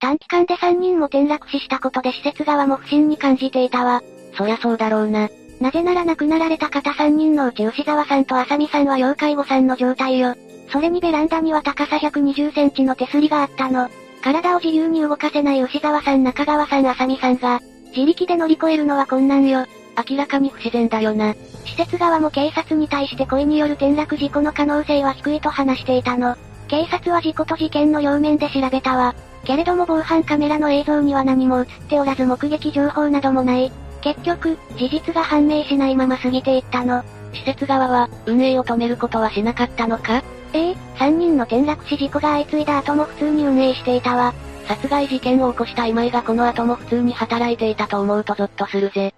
[0.00, 4.02] 短期間で3人も転落死したことで施設側も不審に感じていたわ。
[4.36, 5.28] そりゃそうだろうな。
[5.62, 10.34] なぜなら亡くなられた方3人のうち牛沢さんと浅見さんは要介護さんの状態よ。
[10.72, 13.88] それにベランダには高さ120センチの手すりがあったの。
[14.24, 17.60] 体を自由に動かせない牛沢さん中川さん浅見さんが、
[17.94, 19.64] 自力で乗り越えるのは困難よ。
[20.10, 21.32] 明らかに不自然だよな。
[21.64, 26.34] 施設側も警察に対して故意による転落事故の可能性は低いと話していたの。
[26.66, 29.14] 警察は事故と事件の両面で調べたわ。
[29.44, 33.70] けれども防犯カメラの映像には何も映っておらず目撃情報などもない。
[34.02, 37.02] 結局、事実が判明しないまま過ぎていったの。
[37.32, 40.22] 施設側は、運営を止めることはしなかったのか？
[40.52, 44.34] ええ3人の転落死事故が相次いだ後も普通に運営していたわ。
[44.68, 49.14] 殺害事件を起こした今井がこの後も普通に働いていたと思うとゾッとするぜ。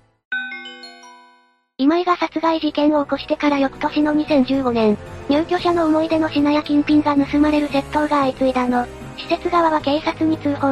[1.76, 4.96] 今井が殺害事件を起こしてから翌年の2015年、
[5.28, 8.86] 入居者の思い出の品や金品が盗まれる窃盗が相次いだの。
[9.16, 10.68] 施設側は警察に通報。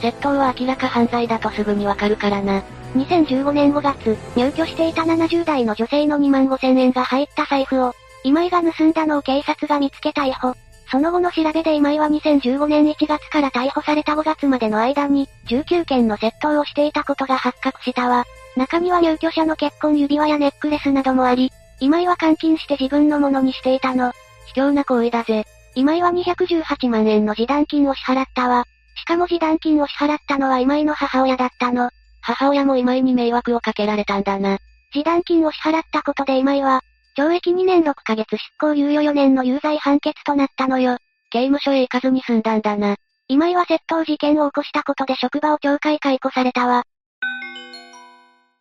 [0.00, 2.62] 窃盗は明らか犯罪だとすぐにわかるからな。
[2.96, 7.94] 2015年5月、入居していた70代の女性の2万5千円が入った財布を、
[8.24, 10.54] 今井が盗んだのを警察が見つけ逮捕。
[10.90, 18.24] その後の調べで今井は2015年1月から逮捕された5月までの間に、19件の窃盗をしていたことが発覚したわ。
[18.56, 24.12] 中には入居者の結婚指輪やネックレスなどもあり、今井は換金して自分のものにしていたの。
[24.54, 25.44] 卑怯な行為だぜ。
[25.74, 28.64] 今井は218万円の示談金を支払ったわ。
[28.94, 31.90] しかも示談金を支払ったのは今井の母親だったの。
[32.26, 34.58] 母親も今井に迷惑をかけられたんだな。
[34.90, 36.80] 示談金を支払ったことで今井は、
[37.16, 40.98] 懲役2年6ヶ月執行猶予4年の有罪判決となったのよ。
[41.30, 42.96] 刑務所へ行かずに済んだんだな。
[43.28, 46.82] 今井は窃盗事件を起こしたことで職場を懲戒解雇されたわ。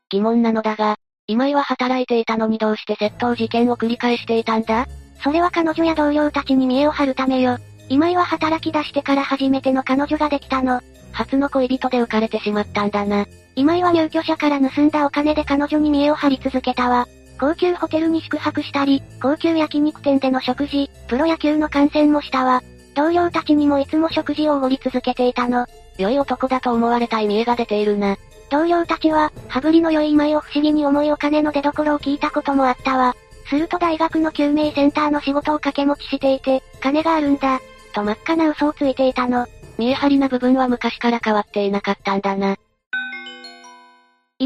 [0.09, 4.85] 疑問なのだが、今井は働いていたのにどうして窃盗事件を繰り返していたんだ？
[5.23, 7.57] それは彼女や同僚たちに見栄を張るためよ。
[7.89, 10.81] 今井は働き出してから初めての彼女ができたの。
[11.13, 13.25] 初の恋人で浮かれてしまったんだな。
[13.55, 17.07] 今井は入居者から盗んだお金で彼女に見栄を張り続けたわ。
[17.39, 22.61] 高級ホテルに宿泊したり、高級焼肉店での食事、プロ野球の観戦もしたわ。
[22.95, 25.67] 同僚たちにもいつも食事をおごり続けていたの。
[25.97, 28.17] 良い男だと思われたい見栄が出ているな。
[28.49, 33.15] 同僚たちは、羽振りの良い今井を不思議に思いお金の出所を聞いたこともあったわ。
[33.49, 37.59] すると大学の救命センターの仕事を掛け持ちしていて、金があるんだ。
[37.93, 39.47] と真っ赤な嘘をついていたの。
[39.77, 42.57] 見え張りな部分は昔から変わっていなかったんだな。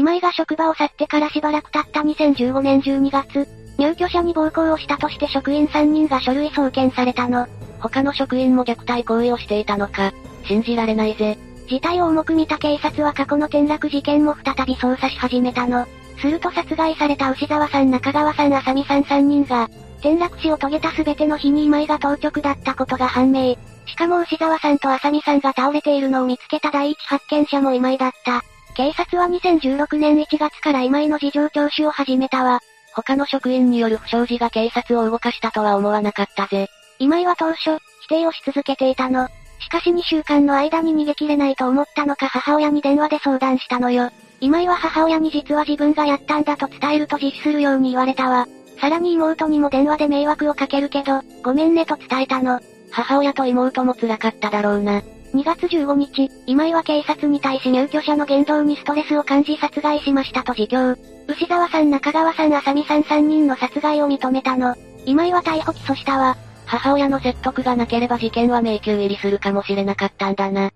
[0.00, 3.46] 今井が職場を去ってからしばらく経った2015年12月、
[3.76, 7.46] 入居者に暴行をしたとして職員3人が書類送検されたの。
[7.80, 10.14] 他の職員も虐待行為をしていたのか、
[10.46, 11.36] 信じられないぜ。
[11.68, 15.86] 事態を重く見た警察は過去の転落事件も再び捜査し始めたの。
[16.16, 19.68] すると殺害された牛沢さん中川さん浅見さん3人が、
[19.98, 23.54] 転落死を遂げた全ての日に今井が当直だったことが判明。
[23.84, 28.42] しかも牛沢さんと浅見さんが倒れているのを見つけた第一発見者も今井だった。
[28.80, 32.60] 警察は2016年1月から今井の事情聴取を始めたわ。
[32.94, 36.66] 他の職員による不祥事が警察を動かしたとは思わなかったぜ。
[36.98, 39.28] 今井は当初、否定をし続けていたの。
[39.58, 44.10] しかし2週間の間に逃げ切れないと思ったのか母親に電話で相談したのよ。
[44.40, 48.48] 今井は母親に実は自分がやったんだと伝えると実施するように言われたわ。
[48.80, 52.58] さらに妹にも電話で迷惑をかけるけど、ごめんねと伝えたの。
[52.90, 55.02] 母親と妹も辛かっただろうな。
[55.34, 60.96] 2月15日、今井は警察に対し入居者の言動にストレスを感じ殺害しましたと自供。
[61.28, 64.74] 牛沢さん中川さん浅見さん3人の殺害を認めたの。
[65.06, 66.36] 今井は逮捕起訴したわ。
[66.66, 70.70] 母親の説得がなければ事件は迷宮入りするかもしれなかったんだな。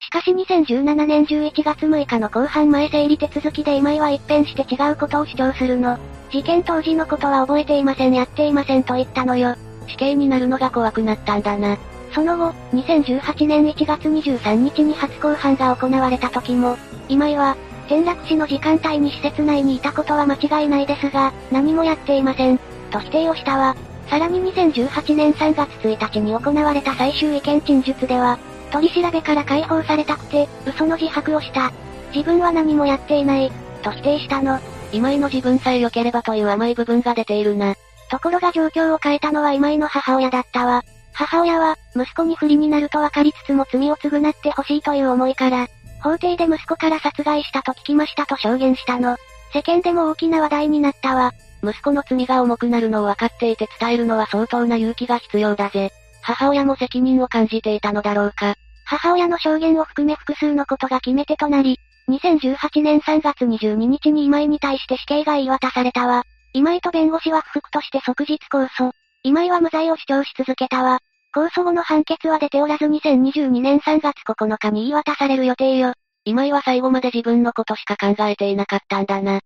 [0.00, 5.98] しかし2017年11月6日の公判前整理手続きで今井は一変して違うことを主張するの。
[6.30, 9.56] 事件当時のことは覚えていませんやっていませんと言ったのよ。
[9.88, 11.78] 死刑になるのが怖くなったんだな。
[12.16, 16.78] その後、2018年1月23日に初公判が行われた時も、
[17.10, 22.58] 今井は、転落死の時間帯に施設内にいたことは間違いないですが、何もやっていません。
[22.90, 23.76] と否定をしたわ。
[24.08, 28.38] さらに2018年3月1日に行われた最終意見陳述では、
[28.72, 31.70] 取り調べから解放されたくて、嘘の自白をした。
[32.14, 33.52] 自分は何もやっていない、
[33.82, 34.58] と否定したの。
[34.90, 37.74] 今井の自分さえ良ければという甘い部分が出ているな。
[38.10, 40.82] ところが状況を変えたのは今井の母親だったわ。
[41.16, 45.66] 母親は、息子に不利になると分かりつつも罪を償ってほしいという思いから、
[46.02, 49.16] 法廷で息子から殺害したと聞きましたと証言したの。
[49.54, 51.32] 世間でも大きな話題になったわ。
[51.62, 55.90] 息子の罪が重くなるのを分かっていて伝えるのは相当な勇気が必要だぜ。
[56.20, 58.54] 母親も責任を感じていたのだろうか。
[58.84, 61.80] 母親の証言を含め複数のことが決め手となり、
[62.10, 66.24] 2018年3月22日に今井に対して死刑が言い渡されたわ。
[66.52, 68.92] 今井と弁護士は不服として即日控訴。
[69.26, 71.00] 今井は無罪を主張し続けたわ。
[71.34, 75.94] 控訴後の判決は出ておらず2022年3月9日に言い渡される予定よ。
[76.24, 79.40] 今井は最後まで自分のことしか考えていなかったんだな。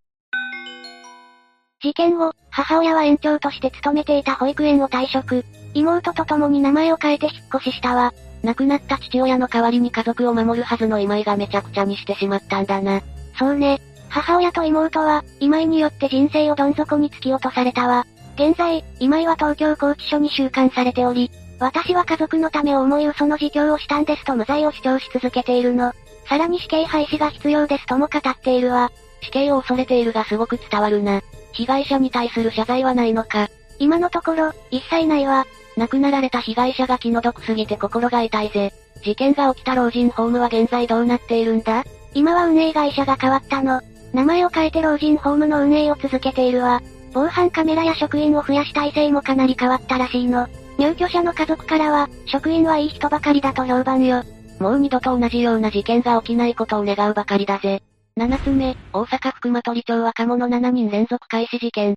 [1.83, 5.47] 事件後、母親は園長として勤めていた保育園を退職。
[5.73, 8.13] 妹と共に名前を変えて引っ越ししたわ。
[8.43, 13.01] 亡くなった父親の代わりに家族を守るはずの今井がめちゃくちゃにしてしまったんだな。
[13.39, 13.81] そうね。
[14.11, 18.05] 母親と妹は、今井によって人生をどん底に突き落とされたわ。
[18.35, 25.93] 現在、今井は東京拘置所に収監されており、私は家族のためを思い嘘の自供をしたんですと無罪を主張し続けているの。
[26.27, 28.91] さらに死刑廃止が必要ですとも語っているわ。
[29.23, 31.21] 死刑を恐れているがすごく伝わるな。
[31.53, 33.49] 被害者に対する謝罪はないのか。
[33.79, 35.47] 今のところ、一切ないわ。
[35.77, 38.73] 亡くなられた被害者が気の毒すぎて心が痛いぜ。
[39.03, 41.85] 事件が起きた老人ホームは現在どうなっているんだ？
[42.15, 43.81] 今は運営会社が変わったの。
[44.13, 46.81] 名前を変えて老人ホームの運営を続けているわ。
[47.13, 50.49] 防犯カメラや職員を増やし体制もかなり変わったらしいの。
[50.79, 54.23] 入居者の家族からは、職員はいい人ばかりだと評判よ。
[54.61, 57.83] もう二度と同じような事件が起きないことを願うばかりだぜ。
[58.17, 61.95] 7つ目、大阪福間取町若者7人連続開始事件。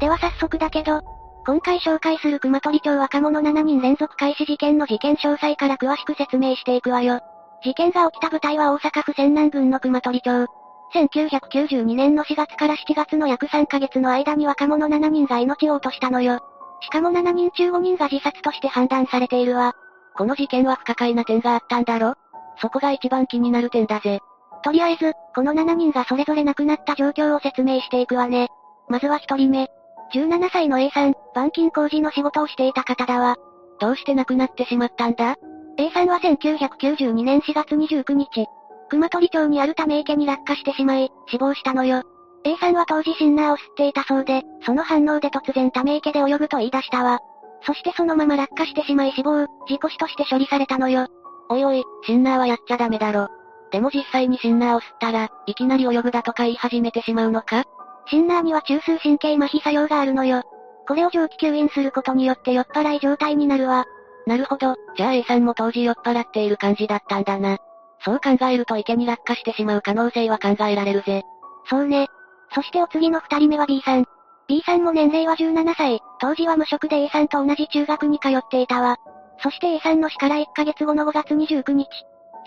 [0.00, 1.00] では早速だけど、
[1.46, 7.20] 今回紹介する熊取町若者7人連続開始事件の事件詳細から詳しく説明していくわよ。
[7.64, 10.46] 事件が起きた舞台は大阪府泉南郡の熊取町。
[10.94, 16.40] 1992年の4月から7月の約3ヶ月の間に若者7人が命を落としたのよ。
[16.80, 19.74] しかも7人中5人が自殺として判断されているわ。
[20.16, 22.14] この事件は不可解な点があったんだろ？
[22.60, 24.20] そこが一番気になる点だぜ。
[24.64, 28.48] とりあえず、この7人がそれぞれ亡くなった状況を説明していくわね。
[28.88, 29.68] まずは1人目。
[30.14, 33.36] 17歳の A さん、板金工事の仕事をしていた方だわ。
[33.78, 35.36] どうして亡くなってしまったんだ
[35.76, 38.46] ?A さんは1992年4月29日、
[38.88, 42.02] 熊取町にあるため池に落下してしまい、死亡したのよ。
[42.44, 47.20] A さんは当時シンナーを吸っていたそうで、その反応で突然ため池で泳ぐと言い出したわ。
[47.62, 51.08] そしてそのまま落下してしまい死亡、事故死として処理されたのよ。
[51.50, 53.28] おいおい、シンナーはやっちゃダメだろ。
[53.70, 57.64] でも実際にシンナーを吸ったら、いきなり泳ぐだとか言い始めてしまうのか？
[58.06, 60.42] シンナーには中枢神経麻痺作用があるのよ。
[60.86, 63.84] これを蒸気吸引することによって酔っ払い状態になるわ。
[64.26, 67.58] なるほど、じゃあ A さんも当時酔っ払っている感じだったんだな。
[68.04, 71.22] そう考えると池に落下してしまう可能性は考えられるぜ。
[71.68, 72.08] そうね。
[72.54, 74.06] そしてお次の二人目は B さん。
[74.46, 78.96] B さんも年齢は17歳、当時は無職で A さんと同じ中学に通っていたわ。
[79.42, 81.88] そして A さんの死から1ヶ月後の5月29日、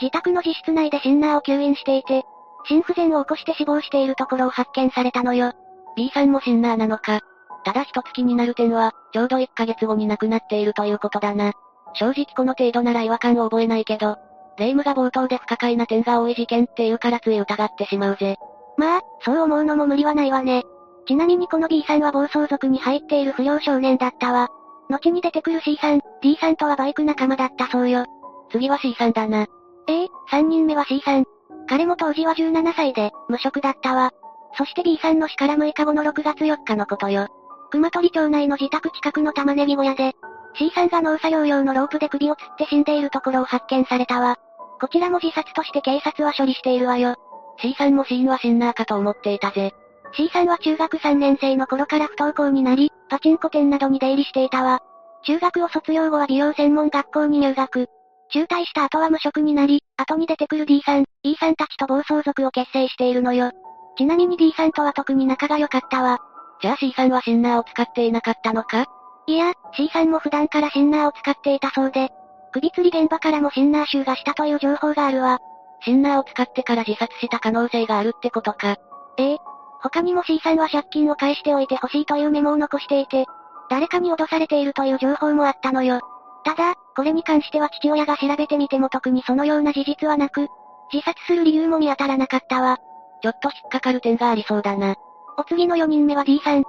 [0.02, 2.24] 自宅の自室内でシンナーを吸引していて、
[2.68, 5.54] 心不全を起こして死亡しているところを発見されたのよ。
[5.96, 7.20] B さんもシンナーなのか。
[7.64, 11.54] ただ一つ気になる点は、ちょうど1ヶ月後に亡くなっているということだな。
[11.94, 14.18] 正直この程度なら違和感を覚えないけど、
[14.58, 18.38] 霊夢が冒頭で不可解な点が多い事件っていうからつい疑ってしまうぜ。
[18.78, 20.64] まあ、そう思うのも無理はないわね。
[21.08, 24.50] ちなみにこの B さんは暴走族に入っている不良少年だったわ。
[24.90, 28.06] 後に出てくる C さん、D さんとはバイク仲間だったそうよ。
[28.52, 29.48] 次は C さんだな。
[29.88, 31.26] ええー、3人目は C さん。
[31.68, 34.12] 彼も当時は17歳で、無職だったわ。
[34.58, 37.28] そして B さんの死から6日後の6月4日のことよ。
[37.72, 40.14] 熊取町内の自宅近くの玉ねぎ小屋で、
[40.56, 44.38] C さんが農作業用のロープで首を吊って死んでいるところを発見されたわ。
[44.80, 47.16] こちらも自殺として警察は処理しているわよ。
[47.60, 49.74] C さんも死因はシンナーかと思っていたぜ。
[50.14, 54.80] C さんは中学3年生の頃から不登校になり、パチンコ店などに出入りしていたわ。
[55.24, 57.88] 中学を卒業後は美容専門学校に入学。
[58.34, 63.52] 中退した後は無職になり、後に出てくる D さん、E さんたちと暴走族を結成しているのよ。
[63.98, 66.20] ちなみに D さんとは特に仲が良かったわ。
[66.62, 68.86] じゃあ C さんはシンナーを使っていなかったのか？
[69.32, 72.10] いや、C さんも普段からシンナーを使っていたそうで、
[72.52, 75.40] 首吊り現場からもシンナー臭がしたという情報があるわ。
[75.86, 78.76] シンナーを使ってから自殺した可能性があるってことか。
[79.18, 79.38] ええ。
[79.82, 83.26] 他にも C さんは借金を返しておいてほしいというメモを残していて、
[83.70, 86.02] 誰かに脅されているという情報もあったのよ。
[86.44, 90.50] ただ、これに関しては父親が調べてみても特にそのような事実はなく、
[90.92, 92.80] 自殺する理由も見当たらなかったわ。
[93.22, 94.96] ちょっと引っかかる点がありそうだな。
[95.38, 96.64] お次の4人目は D さん。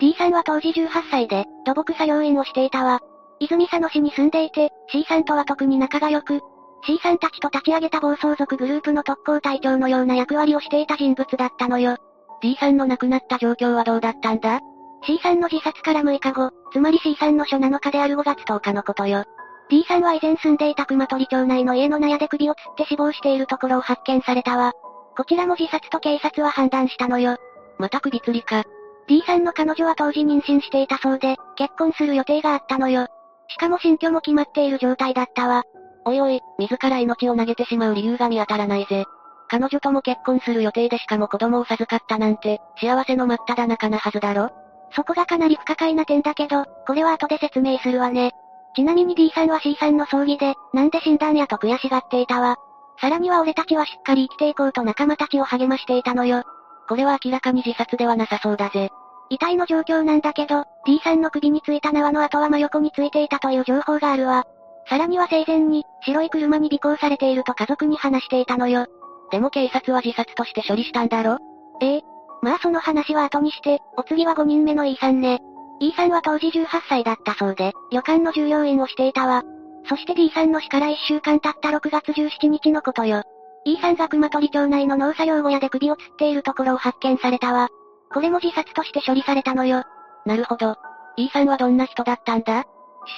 [0.00, 3.00] D さんは当時18歳で、土木作業員をしていたわ。
[3.40, 6.40] 泉佐野市に住んでいて、C さんとは特に仲が良く、
[6.86, 11.96] C さんたちと立ち上げた暴走族グループの特攻隊長のような役割をしていた人物だったのよ。
[12.42, 14.60] D さんの亡くなった状況はどうだったんだ
[15.06, 19.24] ?C さんの自殺から6日後、つまり C さんの初7日である5月10日のことよ。
[19.70, 24.72] D さんは以前住んでいた熊取町内の家の納屋で首を吊って死亡しているところを発見されたわ。
[25.16, 27.36] こちらも自殺と警察は判断したのよ。
[27.78, 28.64] また首吊りか。
[29.06, 33.06] D さんの彼女は当時妊娠していたそうで、結婚する予定があったのよ。
[33.48, 35.64] しかも新居も決まっている状態だったわ。
[36.06, 39.04] おいおい、自ら命を投げてしまう理由が見当たらないぜ。
[39.48, 44.50] 彼女とも結婚する予定でしかも子供を授かったなんて、幸せの真っ只中なはずだろ
[44.92, 48.32] そこがかなり不可解な点だけど、これは後で説明するわね。
[48.74, 52.56] ちなみに D さんは C さんの葬儀で、なんで死んだんやと悔しがっていたわ。
[53.00, 56.44] さらには俺たちはしっかり生きていこうと仲間たちを励ましていたのよ。
[56.88, 58.90] これは明らかに自殺ではなさそうだぜ。
[59.30, 64.44] 遺体の状況なんだけど、D さんの首についた縄の跡は真横についていたという情報があるわ。
[64.88, 68.86] さらには生前に、白い車に尾行されていると家族に話していたのよ。
[69.30, 71.38] でも警察は自殺として処理したんだろ？
[71.80, 72.02] ええ。
[72.42, 75.40] まあその話は後にして、お次は5人目の E さんね。
[75.80, 79.42] E さんは当時18歳だったそうで、旅館の従業員をしていたわ。
[79.88, 83.22] そして D さんの死から1週間経った6月17日のことよ。
[83.66, 87.68] E さんが熊取町内の農作業小屋で首を吊っているところを発見されたわ。
[88.12, 89.84] これも自殺として処理されたのよ。
[90.26, 90.76] なるほど。
[91.16, 92.64] E さんはどんな人だったんだ？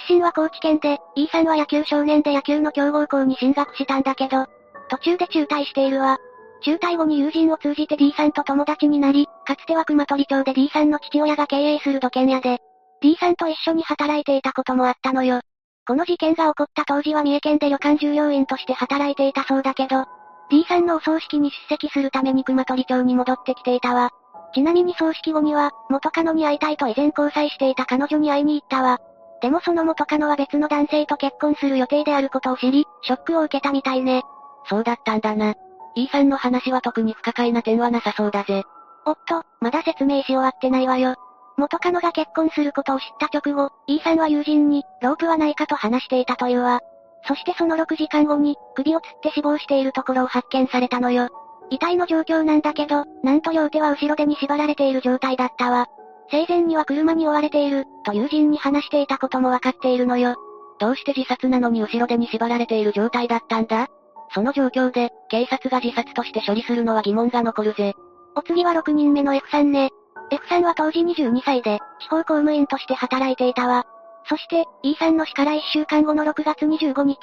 [0.09, 4.47] 出身は高知県で、E さんは野球少年で野球の強豪校に進学したんだけど、
[4.89, 6.18] 途中で中退しているわ。
[6.62, 12.60] 中退後に友人を通じて D さんと友達になり、かつては熊取町で D さんの父親が経営する土建屋で、
[13.02, 15.40] D さんと一緒に働いていたこともあったのよ。
[15.86, 20.06] この事件が起こった当時は三重県で旅館従業員として働いていたそうだけど、
[20.51, 24.10] D さんのお葬式に出席するために熊取町に戻ってきていたわ。
[24.55, 28.98] ちなみに葬式後には、元カノに会いたいと以前交際していた彼女に会いに行ったわ。
[29.43, 34.23] でもその元カノは別の男性と結婚する予定であることを知り、ショックを受けたみたいね。
[34.68, 35.55] そうだったんだな。
[35.94, 38.62] E さんの話は特に不可解な点はなさそうだぜ。
[39.05, 41.16] おっと、まだ説明し終わってないわよ。
[41.56, 46.81] 元カノが結婚することを知った直後、E さんは友人に、ロープはないかと話していたというわ。
[47.24, 51.28] そしてその6時間後に、首を吊って死亡しているところを発見されたのよ。
[51.70, 55.86] 遺体の状況なんだけど、なんと両手は後ろ手に縛られている状態だったわ。
[56.30, 60.36] 生前には車に追われている、と友人に話していたこともわかっているのよ。
[60.78, 63.88] どうして自殺なのに後ろ手に縛られている状態だったんだ？
[64.34, 67.94] その状況で、警察が自殺として処理するのは疑問が残るぜ。
[68.34, 69.90] お次は6人目の F さんね。
[70.30, 73.86] F さんは当時22歳で、地方公務員として働いていたわ。
[74.28, 77.19] そして、E さんの死から1週間後の6月25日、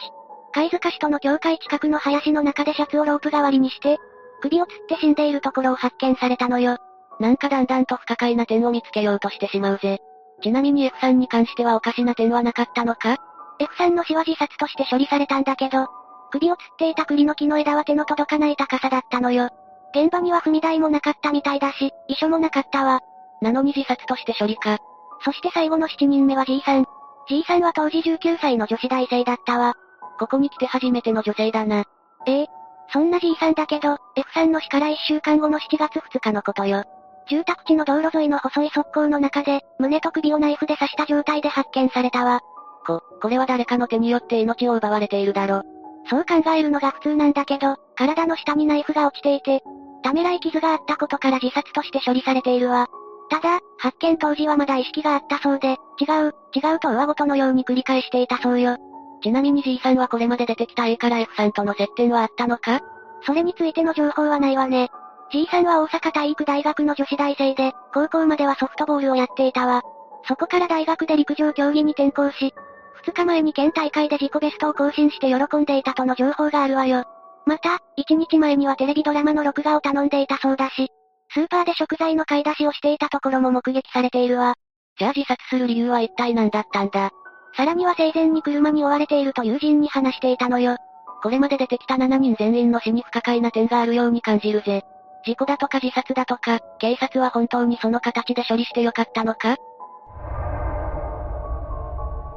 [0.53, 3.97] 貝塚市との境界近くの林の中でシャツをロープ代わりにして、
[4.41, 6.77] 首を吊って死んでいるところを発見されたのよ。
[7.19, 9.99] なんかだんだんと不可解な点を見つけようとしてしまうぜ。
[10.41, 13.17] ちなみに F さんに関してはおかしな点はなかったのか
[13.59, 15.87] ?F さんの死は自殺として処理されたんだけど、
[16.31, 19.49] 首を吊っていた栗の木の枝は手の届かない高さだったのよ。
[19.95, 23.01] 現場には踏み台もなかったみたいだし、遺書もなかったわ。
[23.41, 24.79] なのに自殺として処理か。
[25.23, 26.85] そして最後の7人目は G さん。
[27.27, 29.75] G さんは当時19歳の女子大生だったわ。
[30.19, 31.85] ここに来て初めての女性だな。
[32.25, 32.47] ええ、
[32.91, 36.83] そんな G さんだけど、F さんの死から1週間後の7月2日のことよ。
[37.29, 42.41] 住宅地の道路沿いの細い側溝の中で、胸と首をナイフで刺した状態で発見されたわ。
[42.85, 45.63] こ、これは誰かの手によって命を奪われているだろ。
[46.09, 49.63] そう考えるのが普通なんだけど、体の下にナイフが落ちていて、
[50.03, 52.87] ためらい傷があったことから自殺として処理されているわ。
[53.29, 58.77] ただ、発見当時はまだ意識があったそうで、違う、違うと上ごとのように繰り返していたそうよ。
[59.21, 62.81] ちなみに G さんはこれまで出てきた A から F さんとの接点はあったのか？
[63.25, 64.89] それについての情報はないわね。
[65.31, 69.81] G さんは大阪体育大学の女子大生で、高校まではソフトボールをやっていたわ。
[70.27, 72.53] そこから大学で陸上競技に転向し、
[73.05, 77.05] 2日前に県大会で自己ベストを更新して喜んでいたとの情報があるわよ。
[77.45, 80.89] また、1日前にはテレビドラマの録画を頼んでいたそうだし、
[81.33, 84.53] スーパーで食材の買い出しをしていたところも目撃されているわ。
[84.99, 87.09] じゃあ自殺する理由は一体何だったんだ？
[87.57, 90.77] さらには生前に車に追われていると友人に話していたのよ。
[91.23, 94.83] これまで出てきた7人全員の死に不可解な点があるように感じるぜ。
[95.25, 99.55] 事故だとか自殺だとか、警察は本当にその形で処理してよかったのか？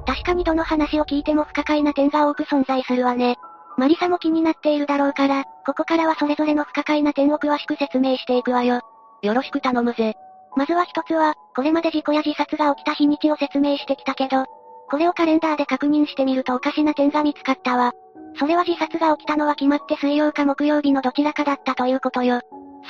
[0.07, 3.37] 確かにどの話を聞いても不可解な点が多く存在するわね。
[3.77, 8.81] マリサも気になっているだろうから、ここからはそれぞれの不可解な点を詳しく説明していくわよ。
[9.23, 10.15] よろしく頼むぜ。
[10.57, 14.47] まずは一つは、これまで事故や自殺が起きた日にちを説明してきたけど、
[14.89, 17.93] これをカレンダーで確認してみるとおかしな点が見つかったわ。
[18.39, 22.41] それは自殺が起きたのは決まって水曜か木曜日のどちらかだったということよ。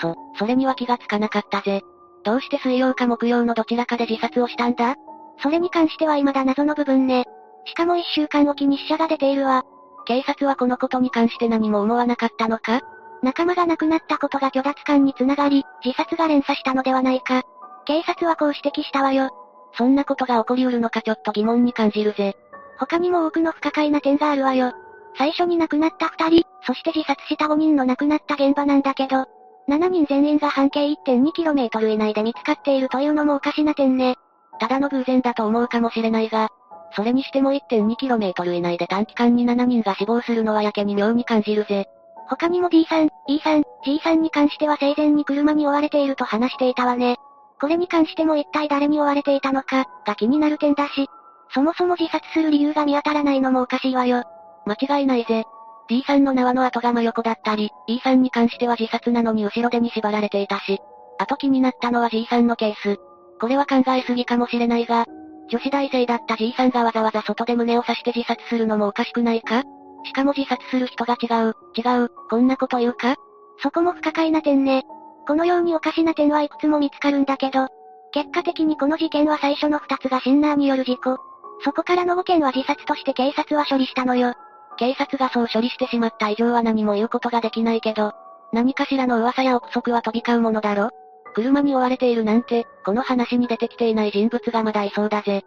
[0.01, 1.83] そ、それには気がつかなかったぜ。
[2.25, 4.95] どうして水曜か木曜のどちらかで自殺をしたんだ？
[5.43, 7.25] それに関しては未だ謎の部分ね。
[7.65, 9.65] しかも一週間おきに死者が出ているわ。
[10.07, 12.81] 警察はこのことに関して何も思わなかったのか？
[13.23, 17.43] 仲間が亡くなったことが虚脱感につながり、自殺が連鎖したのではないか？
[17.85, 19.31] 警察はこう指摘したわよ。
[19.77, 22.37] そんなことが起こりうるのかちょっと疑問に感じるぜ。
[22.78, 24.73] 他にも多くの不可解な点があるわよ。
[25.19, 29.27] 最初に亡くなった二人、そして自殺した5人の亡くなった現場なんだけど、
[29.69, 34.16] 7人全員が半径 1.2km 以内で見つかっているというのもおかしな点ね。
[34.61, 36.49] ただの偶然だと思うかもしれないが、
[36.93, 41.87] それにしても 1.2km 以内で短期間に7人が死亡するのはやけに妙に感じるぜ。
[42.29, 47.17] 他にも D さん、E さん、G さんに関しては生前に車に追われていると話していたわね。
[47.61, 51.09] これに関しても一体誰に追われていたのか、が気になる点だし、
[51.55, 54.25] そもそも自殺する理由が見当たらないのもおかしいわよ。
[54.67, 55.45] 間違いないぜ。
[55.89, 60.81] D さんの縄の後が真横だったり、E さんに関しては自殺なのに後ろ手に縛られていたし。
[61.19, 62.99] あと気になったのは G さんのケース。
[63.41, 65.07] これは考えすぎかもしれないが、
[65.48, 69.62] 女子大生だった G さんがわざわざ外で胸を刺して自殺するのもおかしくないか？
[70.05, 73.16] しかも自殺する人が違う、違う、こんなこと言うか？
[73.62, 74.85] そこも不可解な点ね。
[75.27, 77.68] このようにおかしな点はいくつも見つかるんだけど、
[78.12, 81.18] 結果的にこの事件は最初の二つがシンナーによる事故。
[81.64, 84.35] そこからの5件は自殺として警察は処理したのよ。
[84.78, 88.12] 警察がそう処理してしまった以上は何も言うことができないけど、
[88.52, 90.90] 何かしらの噂や憶測は飛び交うものだろ？
[91.37, 95.45] 車に追われているなんて、この話に出てきていない人物がまだいそうだぜ。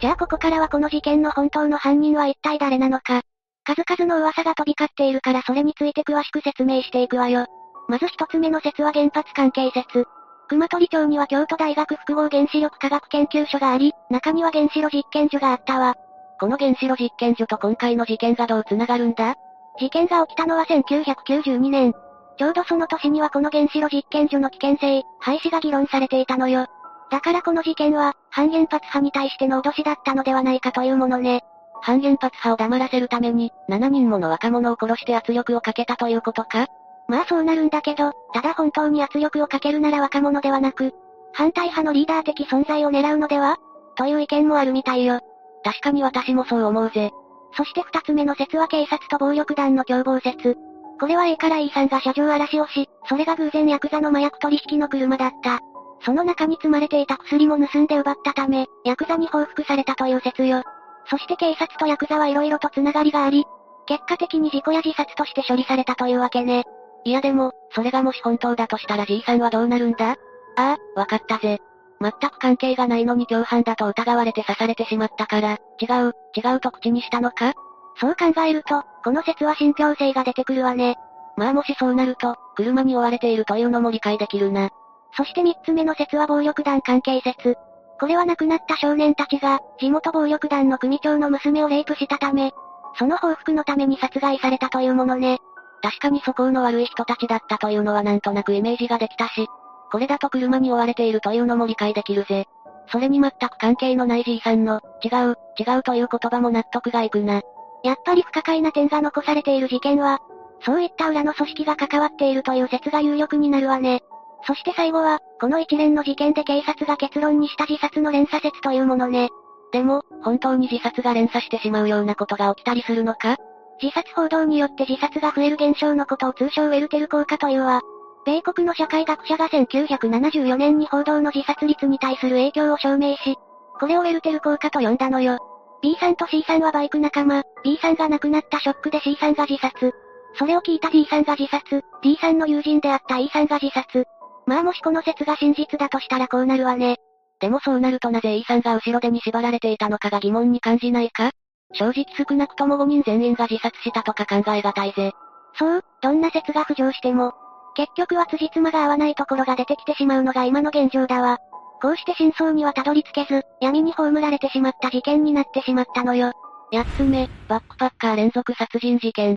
[0.00, 3.22] じゃあここからはこの事件の本当の犯人は一体誰なのか。
[3.64, 7.46] 数々の噂が飛び交っているからそれについて詳しく説明していくわよ。
[7.88, 10.06] まず一つ目の説は原発関係説。
[10.48, 15.96] 熊取町には京都大学複合原子力科学研究所があり、中には原子炉実験所があったわ。
[16.38, 19.34] この原子炉実験所と今回の事件がどう繋がるんだ？
[19.80, 21.94] 事件が起きたのは1992年。
[22.42, 26.66] ちょうどその年にはこの原子炉実験所の危険性、廃止が議論されていたのよ。
[27.08, 31.44] だからこの事件は、反原発派に対しての脅しだったのではないかというものね。
[31.82, 36.66] 反原発派を黙らせるために、7人もの若者を殺して圧力をかけたということか？
[37.06, 40.94] まあそうなるんだけど、ただ本当に圧力をかけるなら若者ではなく、
[41.32, 43.58] 反対派のリーダー的存在を狙うのでは？
[43.96, 45.20] という意見もあるみたいよ。
[45.62, 47.12] 確かに私もそう思うぜ。
[47.56, 50.58] そして二つ目の説は警察と暴力団の共謀説。
[51.02, 55.58] これは A から E さんが車上荒らしをし、それが偶然ヤクザの麻薬取引の車だった。
[56.04, 60.62] その中に積まれていた薬も盗んで奪ったため、ヤクザに報復されたという説よ。
[61.06, 63.46] そして警察とヤクザは色々と繋がりがあり、
[63.86, 66.62] 結果的に事故や自殺として処理されたというわけね。
[67.04, 70.12] いやでも、それがもし本当だとしたら G さんはどうなるんだ？
[70.12, 70.16] あ
[70.56, 71.58] あ、わかったぜ。
[72.00, 77.54] 全く関係がないのに共犯だと疑われて刺されてしまったから、違う、違うと口にしたのか？
[77.96, 80.96] そう考えると、この説は信憑性が出てくるわね。
[81.36, 84.70] まあもしそうなると、車に追われているというのも理解できるな。
[85.16, 87.56] そして三つ目の説は暴力団関係説。
[88.00, 92.52] これは亡くなった少年たちが、地元暴力団の組長の娘をレイプしたため、
[92.98, 95.38] その報復のために殺害されたというものね。
[95.82, 99.48] 確かに素行の悪い人たちだったというのはなんとなくイメージができたし、
[99.90, 102.46] これだと車に追われているというのも理解できるぜ。
[102.90, 107.42] それに全く関係のないじいさんの、違う、違うという言葉も納得がいくな。
[107.84, 110.20] やっぱり不可解な点が残されている事件は、
[110.64, 114.00] そういった裏の組織が関わっているという説が有力になるわね。
[114.46, 119.28] そして最後は、この一連の事件で警察が結論にした自殺の連鎖説というものね。
[119.72, 123.36] でも、本当に自殺が連鎖してしまうようなことが起きたりするのか？
[123.80, 127.80] 自殺報道によって自殺が増える現象のことを通称ウェルテル効果というわ。
[128.24, 133.36] 米国の社会学者が1974年に報道の自殺率に対する影響を証明し、
[133.80, 135.38] これをウェルテル効果と呼んだのよ。
[135.82, 139.92] B さんと C さんはバイク仲間、B さんが亡くなったショックで C さんが自殺。
[140.38, 144.04] それを聞いた D さんが自殺、D さんの友人であった E さんが自殺。
[144.46, 146.96] まあもしこの説が真実だとしたらこうなるわね。
[147.40, 151.30] でもそうなるとなぜ E さんが後ろ手に縛られていたのかが疑問に感じないか？
[151.74, 155.12] 正直少なくとも5人全員が自殺したとか考えがたいぜ。
[155.58, 157.32] そう、どんな説が浮上しても、
[157.74, 161.38] 結局は辻褄が合わないところが出てきてしまうのが今の現状だわ。
[161.82, 166.30] こうして真相にはたどり着けず、闇に葬られてしまった事件になってしまったのよ。
[166.70, 169.36] 八つ目、バックパッカー連続殺人事件。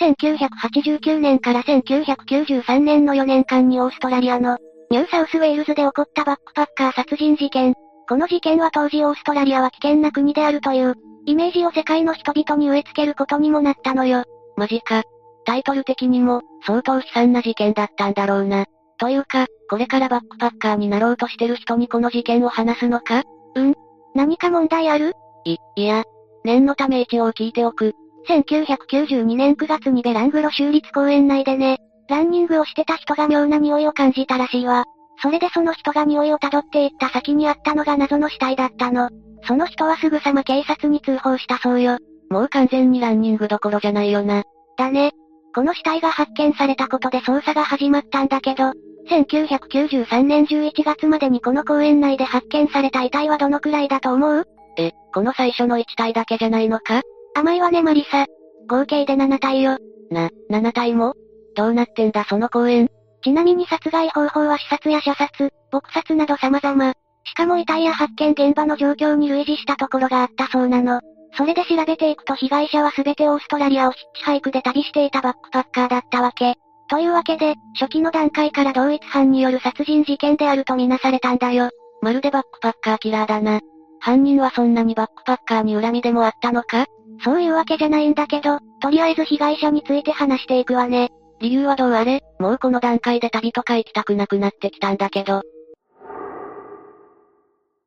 [0.00, 4.56] 1989年から1993年の4年間にオーストラリアの
[4.90, 7.74] ニューサウスウェールズで起こったバックパッカー殺人事件。
[8.08, 10.94] この事件は当時オーストラリアは危険な国であるという、
[11.26, 14.24] イメージを世界の人々に植え付けることにもなったのよ。
[14.56, 15.02] マジか。
[15.44, 18.64] タイトル的にも、相当悲惨な事件だったんだろうな。
[19.02, 23.24] というか、これからバックパッカーになろうとしてる人にこの事件を話すのか？
[23.56, 23.74] うん
[24.14, 25.14] 何か問題ある？
[25.44, 26.04] い、いや、
[26.44, 27.94] 念のため一応聞いておく。
[28.28, 34.84] 1992年9月にベラングロ州立公園内でね、ランニングをしてた人が妙な匂いを感じたらしいわ。
[35.20, 39.08] それでその人が匂いを辿っていった先にあったのが謎の死体だったの。
[39.48, 41.98] その人はすぐさま警察に通報したそうよ。
[42.30, 44.44] もう完全にランニングどころじゃないよな。
[44.78, 45.10] だね。
[45.54, 48.72] この死体が発見されたことで捜査が始まったんだけど、
[49.08, 54.44] 1993年11月までにこの公園内で発見された遺体はどのくらいだと思う？
[54.78, 57.02] え、この最初の1体だけじゃないのか？
[57.34, 58.26] 甘いわねマリサ。
[58.68, 59.78] 合計で7体よ。
[60.10, 61.14] な、7体も？
[61.54, 62.88] どうなってんだその公園？
[63.22, 66.92] ちなみに殺害方法は刺殺や射殺、撲殺など様々。
[67.24, 71.00] しかも遺体や発見現場の状況に類似したところがあったそうなの。
[71.34, 76.54] それで調べていくと被害者は全てオーストラリアをヒッチハイクで旅していたバックパッカーだったわけ。
[76.92, 81.70] というわけで、初期の段階から同一犯による殺人事件であるとみなされたんだよ。
[82.02, 83.60] まるでバックパッカーキラーだな。
[83.98, 86.84] 犯人はそんなにバックパッカーに恨みでもあったのか？
[87.24, 91.08] そういうわけじゃないんだけど、とりあえず被害者について話していくわね。
[91.40, 95.40] 理由はどうあれ、もうこの段階で旅とか行きたくなくなってきたんだけど。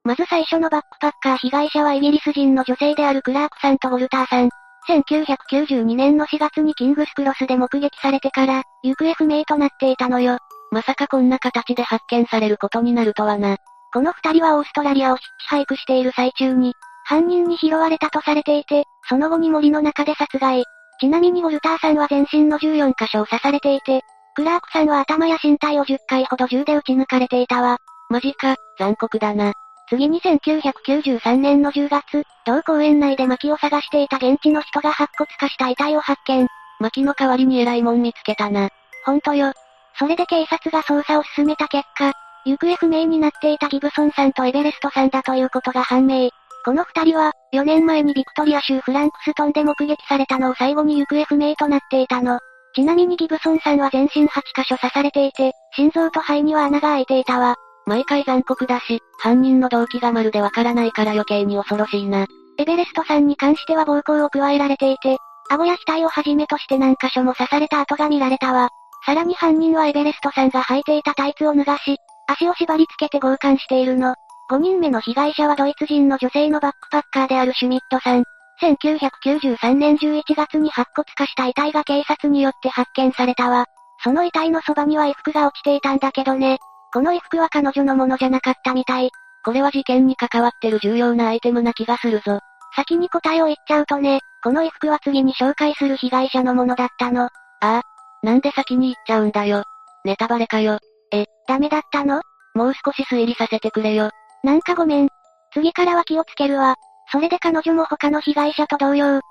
[0.04, 4.50] まず最初のバックパッカー被害者はイギリス人の女性であるクラークさんとウォルターさん。
[4.88, 10.38] 1992年の4月にキングスクロスで目撃されてから、行方不明となっていたのよ。
[10.72, 13.58] まさかこんな形で発見されることになるとはな。
[13.94, 16.74] この二人はオーストラリアをヒッチハイクしている最中に、
[17.06, 20.66] 犯人に拾われたとされていて、その後に森の中で殺害。
[21.00, 24.02] ちなみにウォルターさんは全身の14箇所を刺されていて、
[24.36, 27.78] クラークさんは頭や身体を10回ほど銃で撃ち抜かれていたわ。
[28.10, 29.54] マジか、残酷だな。
[29.88, 36.48] 次に1993年の10月、同公園内で薪を探していた現地の人が白骨化した遺体を発見。
[36.80, 38.70] 薪の代わりに偉いもん見つけたな。
[39.06, 39.54] ほんとよ。
[39.98, 42.14] それで警察が捜査を進めた結果、
[42.46, 46.30] 行方不明になっていたギブソンさんとエベレストさんだということが判明。
[46.64, 52.40] この二人は、4年前にビクトリア州フランクストンで目撃されたのを最後に行方不明となっていたの。
[52.76, 57.56] ちなみにギブソンさんは全身8箇所刺されていて、心臓と肺には穴が開いていたわ。
[57.86, 62.26] 毎回残酷だし、犯人の動機がまるでわからないから余計に恐ろしいな。
[62.58, 65.18] エベレストさんに関しては暴行を加えられていて、
[65.50, 68.70] 顎や額をはじめとして何箇所も刺された跡が見られたわ。
[69.06, 71.98] さらに犯人はエベレストさんが履いていたタイツを脱がし、
[72.28, 74.16] 足を縛り付けて強姦しているの。
[74.50, 78.24] 5人目の被害者はドイツ人の女性のバックパッカーであるシュミットさん。
[78.62, 83.66] 1993年11月に白骨化した遺体が警察によって発見されたわ。
[84.04, 86.58] その遺体のそばには衣服が落ちていたんだけどね。
[86.96, 89.10] この衣服は彼女のものじゃなかったみたい。
[89.44, 92.40] これは事件に関わってる重要なアイテムな気がするぞ。
[92.74, 97.24] 先に答えを言っちゃうとね、この衣服は次に紹介する被害者のものだったの。
[97.24, 97.82] ああ。
[98.24, 99.66] なんで先に言っちゃうんだよ。
[100.06, 100.80] ネタバレかよ。
[101.12, 102.22] え、ダメだったの？
[102.54, 104.12] もう少し推理させてくれよ。
[104.46, 105.10] なんかごめん。
[105.54, 106.76] 次からは気をつけるわ。
[107.12, 109.24] それで彼女も他の被害者と同様、ヒッチ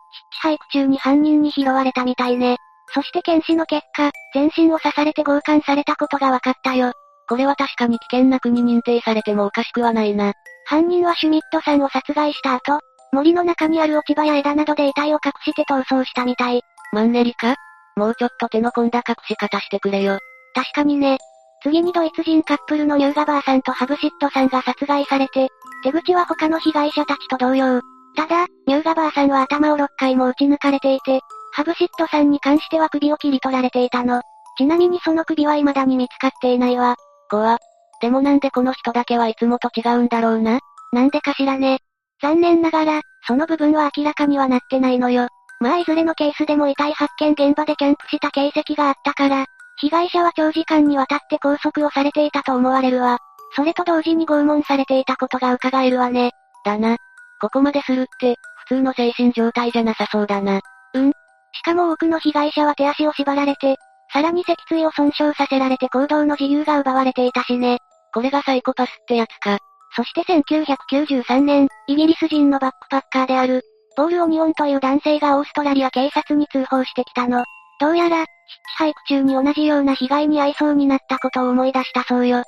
[0.43, 2.59] ハイク中に犯人に拾われたみたいね。
[2.93, 6.93] そして検視の結果、全身を刺されて強姦されたことが分かったよ。
[7.29, 10.33] これは確かに危険な国認定されてもおかしくはないな。
[10.67, 12.81] 犯人はシュミットさんを殺害した後、
[13.13, 16.63] 森の中にある落ち葉や枝などで遺体を隠して逃走したみたい。
[16.93, 17.55] マンネリか？
[17.97, 20.19] もうちょっと手の込んだ隠し方してくれよ。
[20.55, 21.19] 確かにね。
[21.63, 25.49] 次にドイツ人カップルのニューガバーさんとハブシットさんが殺害されて、
[25.83, 27.81] 手口は他の被害者たちと同様。
[28.17, 31.21] ただ、ニューガバーさんは頭を6回も撃ち抜かれていて、
[31.53, 34.21] ハブシットさんに関しては首を切り取られていたの。
[34.59, 36.97] ちなみにその首は未だに見つかっていないわ。
[37.29, 37.59] 怖。
[38.01, 40.59] でもなんでこの人だけはいつもと違うんだろうな？
[40.93, 41.79] なんでかしらね。
[42.21, 45.29] 残念ながら、その部分は明らかにはなってないのよ。
[45.61, 49.47] まあいずれのケースでも遺体発見現場でキャンプした形跡があったから、
[49.79, 53.19] 被害者は長時間にわたって拘束をされていたと思われるわ。
[53.57, 56.33] それと同時に拷問されていたことが伺えるわね。
[56.65, 56.97] だな。
[57.41, 58.37] ここまでするって、
[58.67, 60.61] 普通の精神状態じゃなさそうだな。
[60.95, 61.13] うん。
[61.53, 63.77] しかも多くの被害者は手足を縛られて、
[64.15, 67.79] さらに脊椎を損傷させられて行動の自由が奪われていたしね。
[68.15, 69.59] これがサイコパスってやつか。
[69.97, 73.63] そして1993年、イギリス人のバックパッカーである、
[73.97, 77.45] ポール・オニオンという男性がオーストラリア警察に通報してきたの。
[77.81, 78.29] どうやら、ヒッチ
[78.77, 82.45] ハイク中に同じような被害に遭いそうになったことを思い出したそうよ。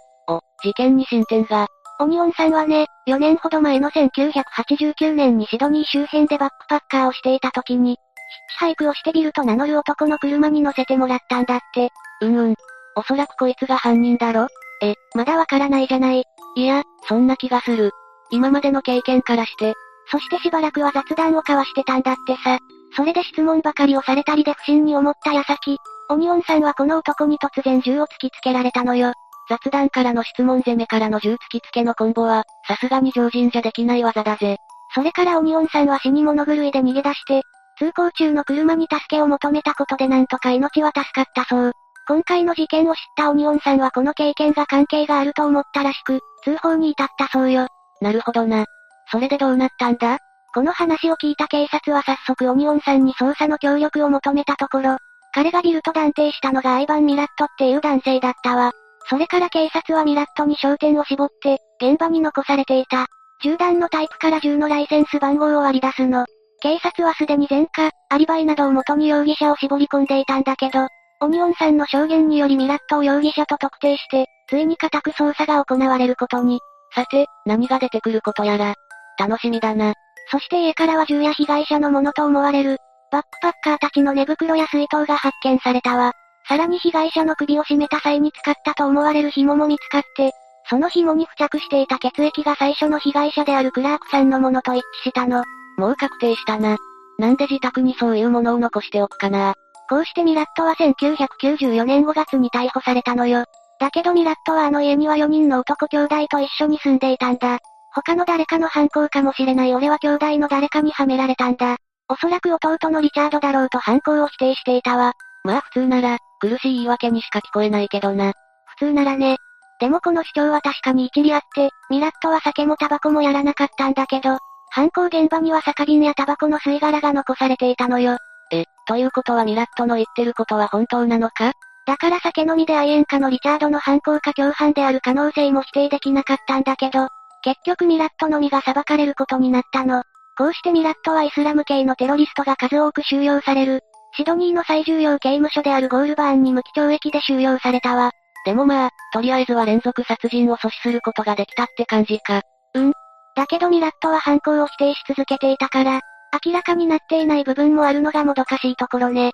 [0.62, 1.66] 事件に進展が。
[1.98, 11.90] オニオンさんはね、4年ほど前の1989年にシドニー周辺でバックパッカーをしていた時に、ヒッチハイクをしてビルと名乗る男の車に乗せてもらったんだって。
[12.20, 12.54] うんうん。
[12.96, 14.48] おそらくこいつが犯人だろ？
[14.82, 16.24] え、まだわからないじゃない。
[16.56, 17.92] いや、そんな気がする。
[18.30, 19.74] 今までの経験からして。
[20.10, 22.58] そしてしばらくは雑談を交わしてたんだってさ。
[22.96, 25.76] それで質問ばかりをされたりで不審に思った矢先、
[26.08, 29.12] オニオンさんはこの男に突然銃を突きつけられたのよ。
[29.48, 34.56] 雑談からの質問攻めからの銃突きつけのコンボは、さすがに常人じゃできない技だぜ。
[34.94, 37.42] それからオニオンさんは死に物狂いで逃げ出して、
[37.78, 41.72] 通行中の車に助けを求めたことでなんとか命は助かったそう。
[42.08, 47.66] 今回の事件を知ったオニオンさんはこの経験が関係があると思ったらしく、通報に至ったそうよ。
[48.00, 48.64] なるほどな。
[49.10, 50.18] それでどうなったんだ？
[50.54, 54.96] この話を聞いた警察は早速オニオンさんに捜査の協力を求めたところ、
[55.34, 58.72] 彼がビルと断定したのがアイバン・ミラットっていう男性だったわ。
[59.10, 63.06] それから警察はミラットに焦点を絞って、現場に残されていた。
[63.42, 66.24] 銃弾のタイプから銃のライセンス番号を割り出すの。
[66.66, 70.88] 警察はすでに前科、アリバイなどを元に容疑者を絞り込んでいたんだけど、
[71.20, 76.58] オニオンさんの証言によりミラットを容疑者と特定して、ついに家宅捜査が行われることに。
[76.92, 78.74] さて、何が出てくることやら。
[79.16, 79.94] 楽しみだな。
[80.32, 82.78] そして家からは銃や被害者のものと思われる、
[83.12, 86.14] バックパッカーたちの寝袋や水筒が発見されたわ。
[86.48, 90.32] さらに被害者の首を絞めた際に使ったと思われる紐も見つかって、
[90.68, 95.44] その紐に付着していた血液が最初の被害者であるクラークさんのものと一致したの。
[95.76, 96.76] もう確定したな。
[97.18, 99.54] なんで自宅にそういうものを残しておくかな。
[99.88, 103.44] こうしてミラットは1994年5月に逮捕されたのよ。
[103.78, 107.58] だけどミラットはあの家には4人の男兄弟と一緒に住んでいたんだ。
[107.94, 111.76] 他の誰かの犯行かもしれない俺は兄弟の誰かにはめられたんだ。
[112.08, 115.12] おそらく弟のリチャードだろうと犯行を否定していたわ。
[115.44, 118.32] まあ普通なら、苦しい言い訳にしか聞こえないけどな。
[118.78, 119.36] 普通ならね。
[119.80, 124.38] でもこの主張は確かに一理あって、ミラットは酒もタバコもやらなかったんだけど、
[124.70, 128.18] 犯行現場には酒瓶やタバコの吸い殻が残されていたのよ。
[128.52, 131.52] え、ということはミラットの言ってることは本当なのか？
[131.86, 137.08] だから酒飲みで愛煙家のリチャードの犯行か共犯である可能性も否定できなかったんだけど、
[137.42, 140.02] 結局ミラットのみが裁かれることになったの。
[140.36, 143.80] こうしてミラットはイスラム系のテロリストが数多く収容される、
[144.16, 148.10] シドニーの最重要刑務所であるゴールバーンに無期懲役で収容されたわ。
[148.44, 152.42] でもまあ、とりあえずは連続殺人を阻止することができたって感じか。
[152.74, 152.92] うん。
[153.36, 156.00] だけどミラットは犯行を否定し続けていたから、
[156.44, 159.32] 明らかになっていない部分もあるのがもどかしいところね。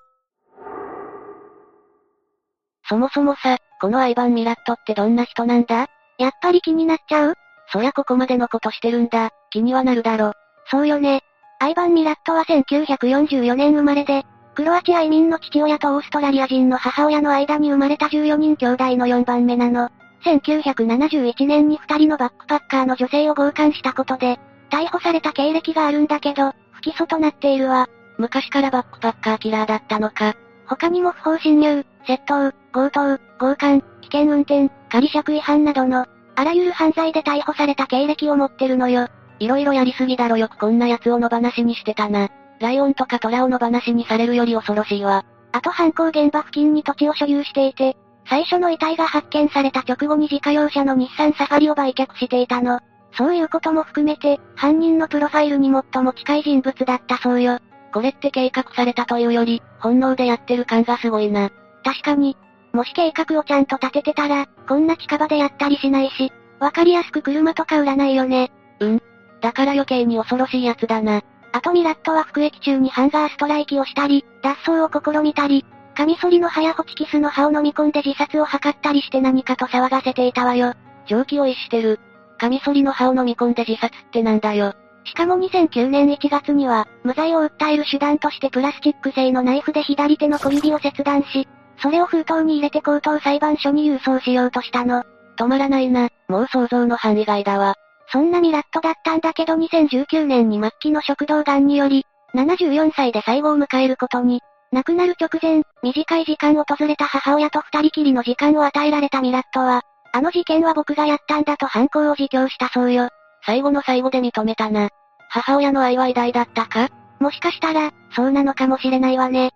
[2.89, 5.87] そもそもさ、このアイバン・ミラットってどんな人なんだ？
[6.19, 7.35] やっぱり気になっちゃう？
[7.73, 10.33] そりゃここまでのことしてるんだ、気にはなるだろ。
[10.71, 11.21] そうよね。
[11.61, 14.25] アイバン・ミラットは1944年生まれで、
[14.55, 19.89] クロアチア移民の父親とオーストラリア人の母親の間に生まれた14人兄弟の4番目なの。
[20.25, 24.39] 1971年に2人のバックパッカーの女性を強姦したことで、
[24.71, 27.89] 逮捕された経歴があるんだけど、不起訴となっているわ。
[28.19, 30.35] 昔からバックパッカーキラーだったのか。
[30.67, 39.09] 他にも不法侵入、窃盗、強盗、強姦、危険運転、仮釈違反などの、あらゆる犯罪で逮捕された経歴を持ってるのよ。
[39.39, 42.31] いろいろやりすぎだろよくこんな奴を野放しにしてたな。
[42.61, 45.25] ライオンとかトラを野放しにされるより恐ろしいわ。
[45.51, 47.97] あと犯行現場付近に土地を所有していて、
[48.27, 52.81] 最初の遺体が発見された直後に自家用車の日産サファリを売却していたの。
[53.17, 57.59] そういうことも含めて、犯人のプロファイルに最も近い人物だったそうよ。
[57.93, 61.51] これって計画されたというより、本能でやってる感がすごいな。
[61.85, 62.37] 確かに。
[62.73, 68.51] もし計画をちゃんと立ててたら、こんな近場でやったりしないし、わかりやすく車とか売らないよね。
[68.81, 69.03] うん。
[69.43, 71.23] だから余計に恐ろしい奴だな。
[71.53, 80.75] あとミラットは服役中にハンガーストライキをしたり、脱走を試みたり、カミソリの葉やホチキスの葉を飲み込んで自殺を図ったりして何かと騒がせていたわよ。
[81.07, 82.01] 蒸気を逸してる。
[82.39, 84.75] カミソリの葉を飲み込んで自殺ってなんだよ。
[85.05, 91.49] しかも2009年1月には、無罪を訴える手段としてプラスチック製のナイフで左手の小指を切断し、
[91.79, 95.05] それを封筒に入れて高等裁判所に郵送しようとしたの。
[95.39, 97.75] 止まらないな、もう想像の範囲外だわ。
[98.13, 104.41] そんなミラットだったんだけど2019年に末期の食道癌により、74歳で最後を迎えることに、
[104.73, 109.83] 亡くなる直前、短い時間を訪れた母親と二人きりの時間を与えられたミラットは、
[110.13, 113.09] あの事件は僕がやったんだと犯行を自供したそうよ。
[113.45, 114.89] 最後の最後で認めたな。
[115.29, 116.89] 母親の愛は偉大だったか？
[117.21, 119.51] もしかしたら、そうなのかもしれないわね。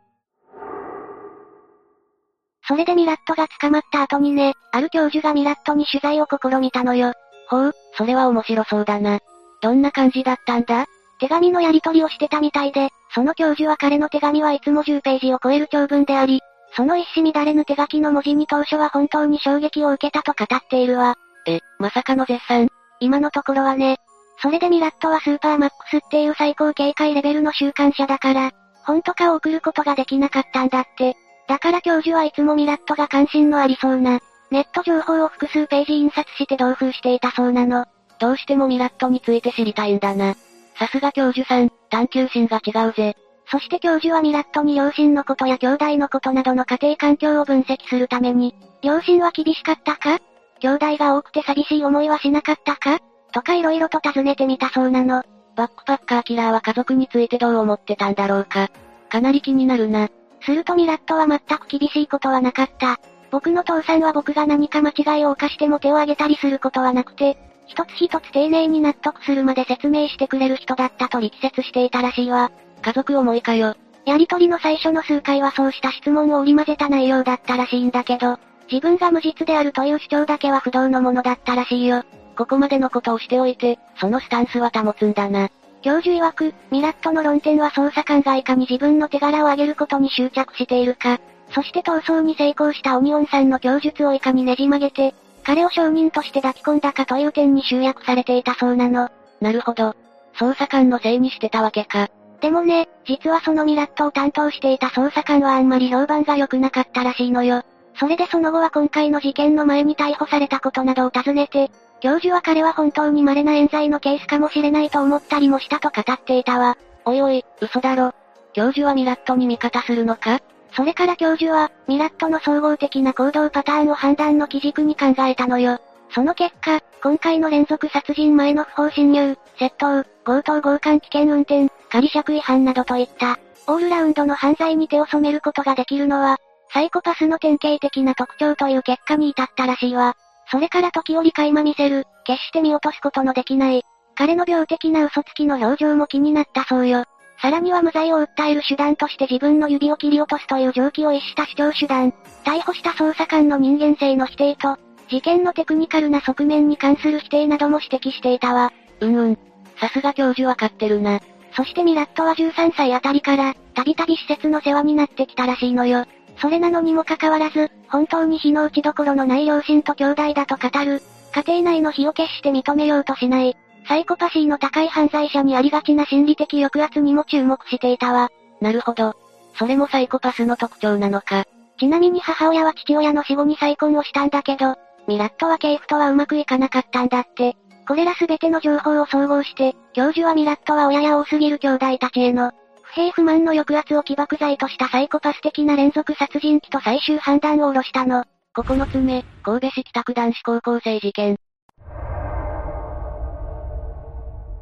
[2.68, 7.12] それでミラットが捕まった後にね、ある教授がミラットに取材を試みたのよ。
[7.48, 9.20] ほう、それは面白そうだな。
[9.62, 10.86] どんな感じだったんだ？
[11.18, 16.40] 手紙のやり取りをしてたみたいで、その教授は彼の手紙はいつも10ページを超える長文であり、
[16.74, 21.14] その一糸乱れぬ手書きの文字に当初は本当に衝撃を受けたと語っているわ。
[21.46, 22.68] え、まさかの絶賛？
[23.00, 23.98] 今のところはね。
[24.42, 28.50] それでミラットはスーパーマックスっていう最高警戒レベルの週刊誌だから、
[28.84, 31.16] 本とかを送ることができなかったんだって。
[31.48, 34.20] だから教授はいつもミラットが関心のありそうな、
[34.50, 37.86] ネット情報を複数ページ印刷して同封していたそうなの。
[38.18, 40.34] どうしてもミラットについて知りたいんだな。
[40.78, 43.16] さすが教授さん、探求心が違うぜ。
[43.50, 50.18] そして教授はミラットに両親のことや兄弟のことなどの家庭環境を分析するために、両親は厳しかったか？
[50.60, 52.98] 兄弟が多くて寂しい思いはしなかったか？
[53.32, 55.22] とか色々と尋ねてみたそうなの。
[55.54, 58.68] バックパッカーキラーは家族についてどう思ってたんだろうか。
[59.08, 60.08] かなり気になるな。
[60.42, 62.98] するとミラットは全く厳しいことはなかった。
[63.30, 72.50] 僕の父さんは僕が何か間違いを犯しても手を挙げたりすることはなくて、一つ一つ丁寧に納得するまで説明してくれる人だったと力説していたらしいわ。
[72.82, 73.74] 家族思いかよ。
[74.04, 78.38] やりとりの最初の数回はそうした質問を織り交ぜた内容だったらしいんだけど、
[78.70, 82.04] 自分が無実であるという主張だけは不動のものだったらしいよ。
[82.36, 85.48] ここまでのことをしておいて、そのスタンスは保つんだな。
[85.82, 91.20] 教授曰く、ミラットの論点は捜査官がいかに自分の手柄を上げることに執着しているか、
[91.50, 95.14] そして逃走に成功したオニオンさんの供述をいかにねじ曲げて、
[95.46, 99.08] 彼を証人として抱き込んだかという点に集約されていたそうなの。
[99.40, 99.94] なるほど。
[100.34, 102.08] 捜査官のせいにしてたわけか。
[102.40, 107.62] でもね、実はそのミラットを担当していた捜査官はあんまり評判が良くなかったらしいのよ。
[107.94, 111.70] それでその後は今回の事件の前に逮捕されたことなどを尋ねて、
[112.00, 116.76] 教授は彼は本当に稀な冤罪のケースかもしれないと思ったりもしたと語っていたわ。
[117.04, 118.12] おいおい、嘘だろ。
[118.52, 120.40] 教授はミラットに味方するのか？
[120.76, 125.78] それから教授は、ミラットの総合的な行動パターンを判断の基軸に考えたのよ。
[126.10, 136.36] その結果、今回の連続殺人前の不法侵入、窃盗、強盗強姦危険運転、仮釈違反などといった、オールラウンドの犯罪に手を染めることができるのは、
[136.74, 140.14] サイコパスの典型的な特徴という結果に至ったらしいわ。
[140.50, 143.82] それから時折垣間見せる、決して見落とすことのできない。
[144.14, 147.04] 彼の病的な嘘つきの表情も気になったそうよ。
[147.40, 152.12] さらには無罪を訴える手段として自分の指を切り落とすという常軌を逸した主張手段。
[152.44, 158.72] 逮捕した捜査官の人間性の否定と、事件のテクニカルな側面に関する否定なども指摘していたわ。
[159.00, 159.38] うんうん。
[159.78, 161.20] さすが教授わかってるな。
[161.54, 166.04] そしてミラットは13歳あたりから、たびたび施設の世話になってきたらしいのよ。
[166.38, 171.00] それなのにもかかわらず、本当に火の打ちどころのない両親と兄弟だと語る。
[171.34, 173.56] 家庭内の火を決して認めようとしない。
[173.88, 178.30] サイコパシーの高い犯罪者にありがちな心理的抑圧にも注目していたわ。
[178.60, 179.14] なるほど。
[179.58, 181.44] それもサイコパスの特徴なのか。
[181.78, 184.76] ちなみに母親は父親の死後に再婚をしたんだけど、
[185.06, 187.56] ミラットは系譜とはうまくいかなかったんだって。
[187.86, 192.52] これらすべての情報を総合して、教授はミラットは親や多すぎる兄弟たちへの、
[192.82, 198.24] 不平不満の抑圧を起爆剤としたサイコパス的な連続殺人鬼と最終判断を下ろしたの。
[198.56, 201.36] 9つ目、神戸市北区男子高校生事件。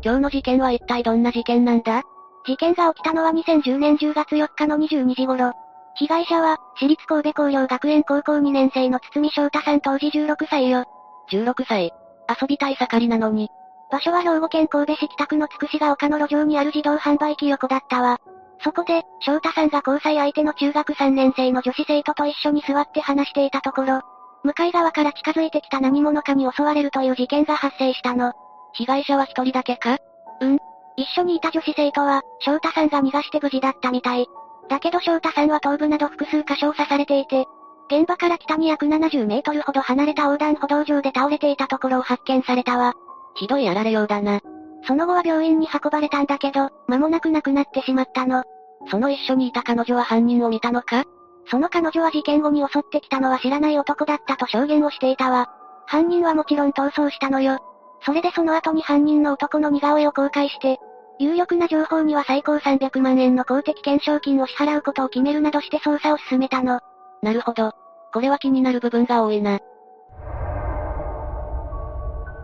[0.04, 2.02] 今日の事件は一体どんな事件なんだ？
[2.44, 5.52] 事件が起きたのは2010年10月4日の22時頃。
[5.94, 10.84] 被害者は、私立神戸工業学園高校2年生の堤翔太さん当時16歳よ。
[11.30, 11.92] 16歳
[12.28, 13.48] 遊びたい盛りなのに。
[13.90, 18.18] 場所は兵庫県神戸市北区のつくしが丘の路上にある自動販売機横だったわ。
[18.62, 24.02] そこで、翔太さんが交際相手の中学3年生の女子生徒と一緒に座って話していたところ、
[24.42, 28.34] 向かい側から近づいてきた何者かに襲われるという事件が発生したの。
[28.74, 29.98] 被害者は一人だけか？
[30.40, 30.58] うん。
[30.96, 34.26] 一緒にいた女子生徒は、翔太さんが逃がして無事だったみたい。
[34.68, 37.46] だけど翔太さんは頭部など複数箇所を刺されていて、
[37.88, 42.94] 現場から北に約70メートルほど離れた横断歩道上で倒れていたところを発見されたわ。
[43.34, 44.40] ひどいやられようだな。
[44.86, 48.44] その後は病院に運ばれたんだけど、間もなく亡くなってしまったの。
[48.90, 51.04] その一緒にいた彼女は犯人を見たのか？
[51.50, 55.50] その彼女は事件後に襲ってきたのは知らない男だったと証言をしていたわ。
[55.86, 57.58] 犯人はもちろん逃走したのよ。
[58.04, 60.78] それでその後に犯人の男の似顔絵を公開して、
[61.18, 66.80] 有力な情報には最高300万円の公的懸賞金を支払うことを決めるなどして捜査を進めたの。
[67.22, 67.72] なるほど。
[68.12, 69.58] これは気になる部分が多いな。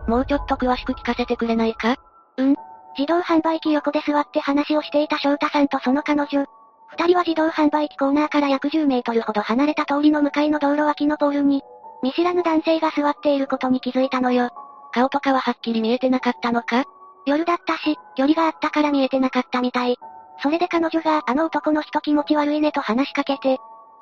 [0.07, 1.95] もうちょっと詳しく聞かせてくれないか？
[2.37, 2.55] うん。
[2.97, 6.45] 自動販売機横で座って話をしていた翔太さんとその彼女。
[6.89, 11.61] 二人は自動販売機コーナーから約10メートルほど離れた通りの向かいの道路脇のポールに、
[12.03, 14.49] 見知らぬ男性が座っていることに気づいたのよ。
[14.93, 16.85] 顔とかははっきり見えてなかったのか？
[17.25, 19.97] 夜だったし、距離があったから見えてなかったみたい。
[20.41, 23.59] それで彼女があの男の人気持ち悪いねと話しかけて、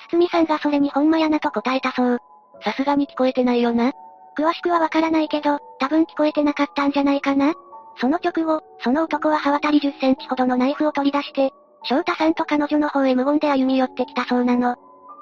[0.10, 2.20] 堤さんがそれにほんまやなと答えたそう。
[2.64, 3.92] さすがに聞こえてないよな。
[4.38, 7.54] 詳しくはわからないけど、多分聞こえてなかったんじゃないかな
[7.98, 11.52] その直後、その男は刃渡り10センチほどのナイフを取り出して、
[11.84, 14.78] 翔太さんと彼女の方へ無言で歩み寄ってきたそうなの。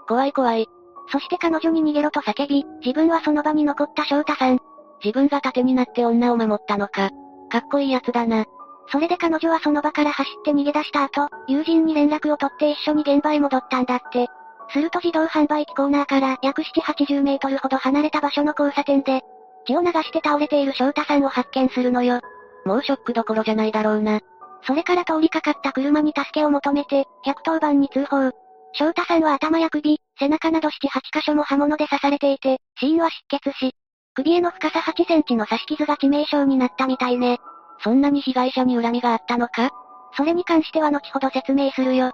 [0.07, 0.67] 怖い怖い。
[1.11, 4.59] そして彼女に逃げろと叫び、自分はその場に残った翔太さん。
[5.03, 7.09] 自分が盾になって女を守ったのか。
[7.49, 8.45] かっこいいやつだな。
[8.89, 14.27] それで彼女はその場から走って逃げ出した後、友人に連絡を取って一緒に現場へ戻ったんだって。
[14.69, 19.21] すると自動販売機コーナーから約7、80メートルほど離れた場所の交差点で、
[19.65, 22.21] 血を流して倒れている翔太さんを発見するのよ。
[22.65, 24.19] もうショックどころじゃないだろうな。
[24.63, 28.31] それから通りかかった車に助けを求めて、110番に通報。
[28.73, 33.73] 翔太さんは頭や首、背中など7、8箇所も刃物で刺されていて、死因は失血死。
[34.17, 37.37] 首への深さ8センチの刺し傷が致命傷になったみたいね。
[37.83, 39.69] そんなに被害者に恨みがあったのか？
[40.17, 42.11] それに関しては後ほど説明するよ。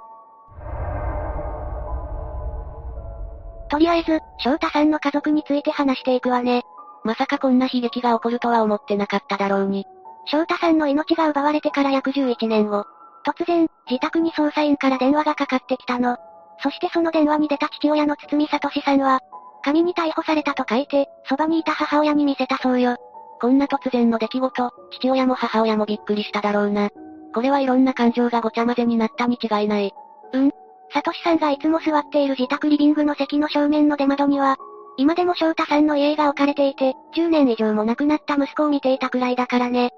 [3.70, 6.64] とりあえず、翔太さんの家族について話していくわね。
[7.06, 9.86] まさかこんな悲劇が起こるとは思ってなかっただろうに。
[10.26, 12.86] 翔太さんの命が奪われてから約11年後、
[13.26, 16.18] 突然、自宅に捜査員から電話がかかってきたの。
[16.62, 19.22] そしてその電話に出た父親の堤聡さんは、
[19.64, 22.98] 紙に逮捕されたと書いて、そばにいた母親に見せたそうよ。
[23.42, 26.90] こんな突然の出来事、父親も母親もびっくりしただろうな。
[27.34, 29.94] これはいろんな感情がごちゃ混ぜになったに違いない。
[30.34, 30.52] うん
[30.94, 34.58] サトシさんがいつも座っている自宅リビングの席の正面の出窓には、
[34.96, 39.90] 今でも翔太さんの家が置かれていて、10年以上も亡くなった息子を見ていたくらいだからね。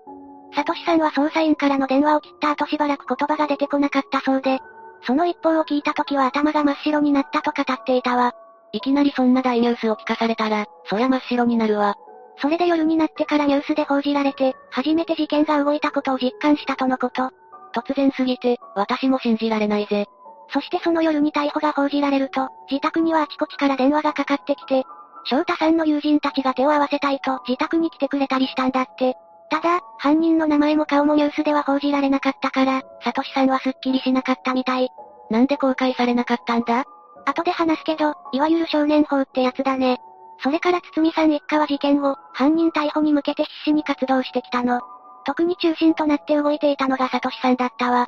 [0.56, 4.60] サトシさんは捜査員からの電話を切った後しばらく言葉が出てこなかったそうで、
[5.06, 8.34] その一報を聞いた時は頭が真っ白になったと語っていたわ。
[8.72, 11.96] いきなりそんな大ニュースを聞かされたら、そりゃ真っ白になるわ。
[12.38, 17.32] それで夜になってからニュースで報じられて、初めて事件が動いたことを実感したとのこと。
[17.74, 20.08] 突然すぎて、私も信じられないぜ。
[20.50, 24.84] そしてその夜に逮捕が報じられると、自宅にはあちこちから電話がかかってきて、
[25.24, 29.16] 翔太さんの友人たちが手を合わせたいと自宅に来てくれたりしたんだって。
[29.50, 34.90] ただ、犯人の名前も顔もニュースでは報じられなかったから、サトシさんはスッキリしなかったみたい。
[35.30, 36.86] なんで公開されなかったんだ？
[37.26, 40.00] 後で話すけど、いわゆる少年法ってやつだね。
[40.40, 44.82] それから堤さん一家は事件後、犯人逮捕に向けて必死に活動してきたの。
[45.26, 48.08] 特に中心となって動いていたのがサトシさんだったわ。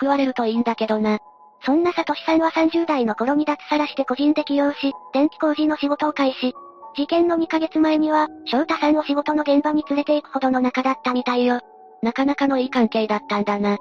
[0.00, 1.18] 報われるといいんだけどな。
[1.64, 6.54] そんなサトシさんは30代の頃に脱サラして個人で起業し、電気工事の仕事を開始。
[6.96, 11.60] 事件の2ヶ月前には、翔太さんを仕事の現場に連れて行くほどの仲だったみたいよ。
[12.02, 13.78] なかなかのいい関係だったんだな。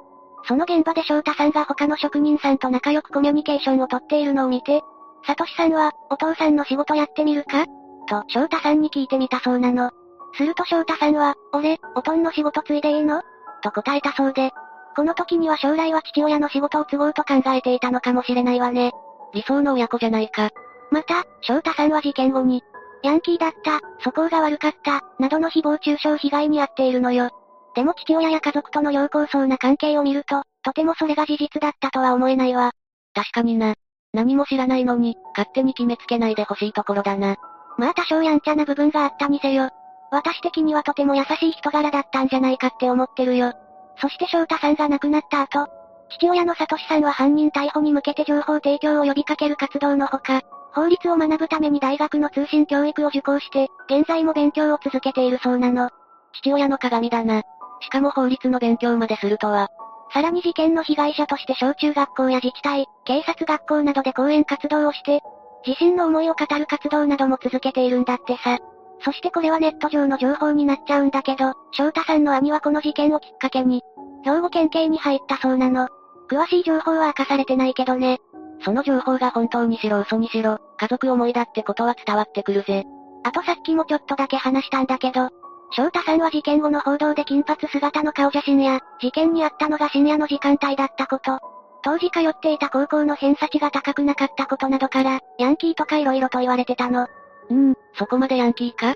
[0.47, 4.81] その現場で翔太さんが他の職人さんと仲良くコミュニケーションをとっているのを見て、
[5.25, 7.65] サトシさんは、お父さんの仕事やってみるか？
[8.09, 9.91] と、翔太さんに聞いてみたそうなの。
[10.35, 13.21] すると翔太さんは、俺、おとんの仕事ついでいいの？
[13.61, 14.51] と答えたそうで、
[14.95, 18.91] この時には将来は父親の仕事を継ごうと考えていたのかもしれないわね。
[19.33, 20.49] 理想の親子じゃないか。
[20.91, 22.63] また、翔太さんは事件後に、
[23.01, 27.31] ヤンキーだった、素行が悪かった、などの誹謗中傷被害に遭っているのよ。
[27.75, 32.71] でも父親や家族との良好そうな関係を見ると、とてもそれが事実だったとは思えないわ。
[33.13, 33.73] 確かにな。
[34.13, 37.35] 何も知らないのに、勝手に決めつけないでほしいところだな。
[37.77, 39.69] まあ多少やんちゃな部分があったにせよ。
[40.11, 43.53] 私的にはとても優しい人柄だったんじゃないかって思ってるよ。
[43.97, 45.67] そして翔太さんが亡くなった後、
[46.09, 50.41] 父親の聡さんは犯人逮捕に向けて情報提供を呼びかける活動のほか、
[50.73, 55.89] 法律を学ぶために大学の通信教育を受講して、現在も勉強を続けているそうなの。
[56.33, 57.43] 父親の鏡だな。
[57.83, 59.69] しかも法律の勉強までするとは。
[60.13, 65.21] さらに事件の被害者として小中学校や自治体、警察学校などで講演活動をして、
[65.65, 68.59] 自身の思いを語る活動なども続けているんだってさ。
[69.03, 73.81] そしてこれはネット上の情報になっちゃうんだけど、翔太さんの兄はこの事件をきっかけに、
[74.23, 75.87] 兵庫県警に入ったそうなの。
[76.29, 78.19] 詳しい情報は明かされてないけどね。
[78.63, 82.85] その情報が本当にしろ嘘にしろ、家族思いだってことは伝わってくるぜ。
[83.23, 85.29] あとさっきもちょっとだけ話したんだけど、
[85.75, 91.39] 翔太さんは事件後の報道で金髪姿の顔写真や、事件にあったのが深夜の時間帯だったこと、
[91.83, 97.07] 当時通っていた高校の偏差値が高くなかったことなどから、ヤンキーとか色々と言われてたの。
[97.49, 98.93] うーん、そこまでヤンキーか？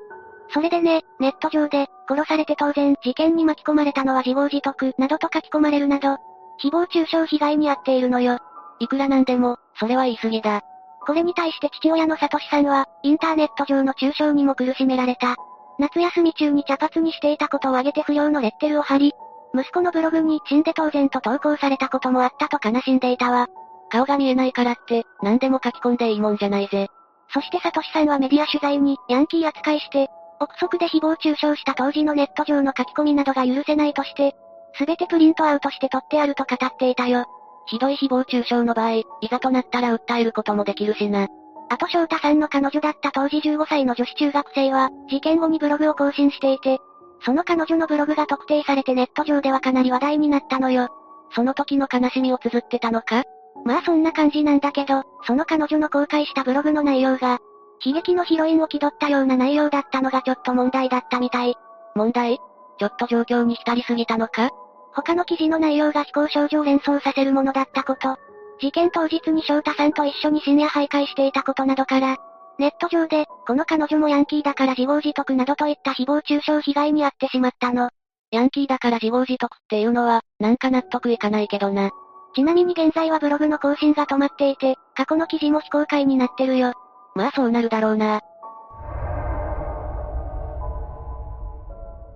[0.54, 6.18] それでね、ネット上で、殺されて当然、事件に巻き込まれたのは自業自得、などと書き込まれるなど、
[6.62, 8.38] 誹謗中傷被害に遭っているのよ。
[8.80, 10.62] いくらなんでも、それは言い過ぎだ。
[11.06, 15.36] これに対して父親のサトシさんは、インターネット上の中傷にも苦しめられた。
[15.80, 19.14] 夏休み中に茶髪にしていたことを挙げて不良のレッテルを貼り、
[19.54, 23.48] 息子のブログに死んで当然と投稿されたこともあったと悲しんでいたわ。
[23.90, 26.88] 顔が見えないからって、何でも書き込んでいいもんじゃないぜ。
[27.34, 30.10] そしてサトシさんはメディア取材に、ヤンキー扱いして、
[30.40, 34.36] 憶測で誹謗中傷した当時のネット上の書き込みなどが許せないとして、
[34.78, 37.26] すべてプリントアウトして取ってあると語っていたよ。
[37.66, 41.28] ひどい誹謗中傷の場合、いざとなったら訴えることもできるしな。
[41.70, 46.80] あと翔太さんの彼女だった当時15歳の女子中学生は、事件後にブログを更新していて、
[47.22, 50.90] その彼女のブログが特定されてネット上ではかなり話題になったのよ。
[51.32, 53.24] その時の悲しみを綴ってたのか？
[53.66, 57.40] まあそんな感じなんだけど、その彼女の公開したブログの内容が、
[57.84, 61.56] 悲劇のヒロインを気取ったような内容だったのがちょっと問題だったみたい。
[61.96, 62.40] 問題？
[62.80, 64.52] ちょっと状況に浸りすぎたのか？
[64.94, 68.18] 他の記事の内容が非行少女を連想させるものだったこと。
[68.60, 72.18] 事件当日に翔太さんと一緒に深夜徘徊していたことなどから、
[72.60, 77.90] ネット上で、この彼女もヤンキーだから自業自得などといった誹謗中傷被害に遭ってしまったの。
[78.32, 81.92] ヤンキーだから自業自得っていうのは、なんか納得いかないけどな。
[82.36, 86.74] ちなみに現在はブログの更新が止まっていて、過去の記事も非公開になってるよ。
[87.16, 88.22] まあそうなるだろうな。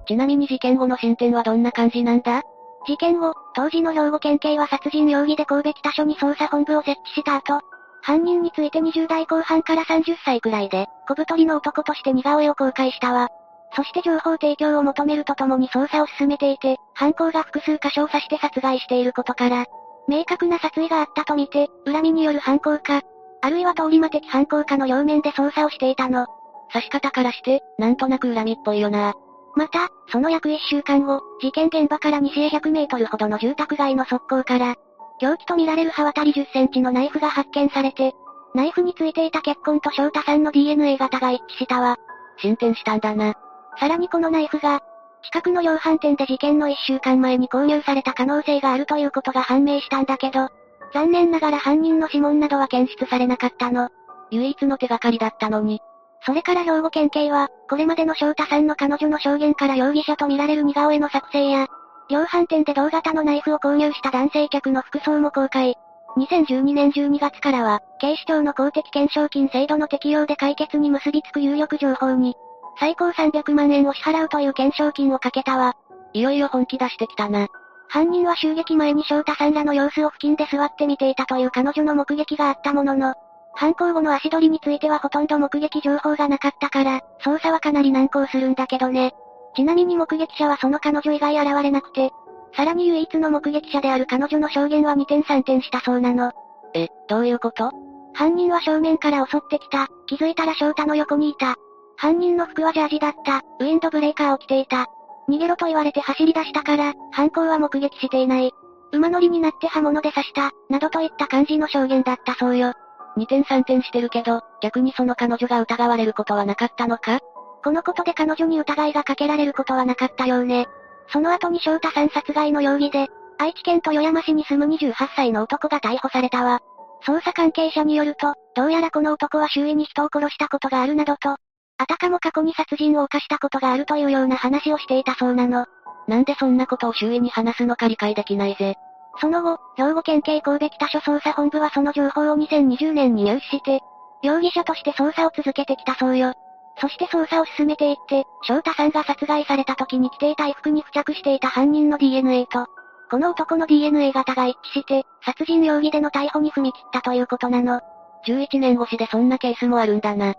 [0.07, 2.41] ちなみに事件後の進展はどんな感じなんだ？
[2.85, 7.61] 事件後、当時の兵庫県警は殺人容疑で神戸北署に捜査本部を設置した後、
[8.01, 13.29] 犯人について20代後半から30歳くらいで、小太りの男として似顔絵を公開したわ。
[13.75, 19.65] そして情報提供を求めるとともに捜査を進めていて、犯行が複数箇所を刺して殺害していることから、
[20.07, 23.01] 明確な殺意があったとみて、恨みによる犯行か、
[23.41, 26.27] あるいは通り魔的犯行かの両面で捜査をしていたの。
[26.73, 29.13] 刺し方からして、なんとなく恨みっぽいよな。
[29.55, 34.75] また、その約1週間後、事件現場から西へ100メートルほどの住宅街の側溝から、
[35.19, 38.13] 凶器とみられる刃渡り10センチのナイフが発見されて、
[38.53, 41.97] ナイフについていた血痕と翔太さんの DNA 型が一致したわ。
[42.37, 43.35] 進展したんだな。
[43.79, 44.81] さらにこのナイフが、
[45.23, 50.49] 近くの量販店で事件の1週間前に購入された可能性があるということが判明したんだけど、
[50.93, 53.89] 残念ながら犯人の指紋などは検出されなかったの。
[54.31, 55.81] 唯一の手がかりだったのに。
[56.23, 61.67] それから兵庫県警は、これまでの翔太さんの彼女の証言から容疑者とみられる似顔絵の作成や、
[62.09, 65.75] 量販店で同型のナイフを購入した男性客の服装も公開。
[66.17, 72.35] 2012年12月からは、警視庁の公的懸賞金制度の適用で解決に結びつく有力情報に、
[72.79, 75.75] 最高300万円を支払うという懸賞金をかけたわ。
[76.13, 77.47] いよいよ本気出してきたな。
[77.87, 83.15] 犯人は襲撃前に翔太さんらの様子を付近で座って見ていたという彼女の目撃があったものの、
[83.53, 89.13] 犯行後の足取りについてはほとんど目撃情報がなかったから、捜査はかなり難航するんだけどね。
[89.55, 92.11] ちなみに目撃者はその彼女以外現れなくて、
[92.55, 96.31] さらに唯一の目撃者である彼女の証言は2点3点したそうなの。
[96.73, 97.71] え、どういうこと？
[98.13, 101.55] 犯人は正面から襲ってきた、気づいたら翔太の横にいた。
[101.97, 104.87] 犯人の服はジャージだった、ウィンドブレーカーを着ていた。
[105.29, 108.51] 逃げろと言われて走り出したから、犯行は目撃していない。
[108.91, 112.73] 馬乗りになって刃物で刺した、などといった感じの証言だったそうよ。
[113.17, 117.19] 二点三点してるけど、逆にその彼女が疑われることはなかったのか？
[117.63, 120.67] このことで彼女に疑いがかけられることはなかったようね。
[121.11, 123.07] その後に翔太さん殺害の容疑で、
[123.37, 126.59] 愛知県豊山市に住む28歳の男が逮捕されたわ。
[127.05, 131.35] 捜査関係者によると、どうやらこの男は周囲に人を殺したことがあるなどと、
[131.77, 135.65] あたかも過去に殺人を犯したことがあるというような話をしていたそうなの。
[136.07, 138.75] なんでそんなことを周囲に話すのか理解できないぜ。
[139.19, 143.81] その後、兵庫県警神戸北署捜査本部はその情報を2020年に入手して、
[144.23, 146.33] 容疑者として捜査を続けてきたそうよ。
[146.79, 152.67] そして捜査を進めていって、翔太さんが殺害された時に着ていた衣服に付着していた犯人の DNA と、
[153.09, 157.81] この男の DNA 型が一致して、殺人容疑での逮捕に踏み切ったということなの。
[158.25, 160.35] 11年越しでそんなケースもあるんだな。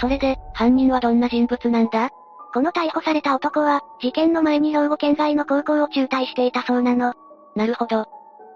[0.00, 2.10] それで、犯人はどんな人物なんだ？
[2.54, 7.12] この逮捕された男は、事件の前に兵庫県外の高校を中退していたそうなの。
[7.56, 8.02] なるほど。
[8.02, 8.08] っ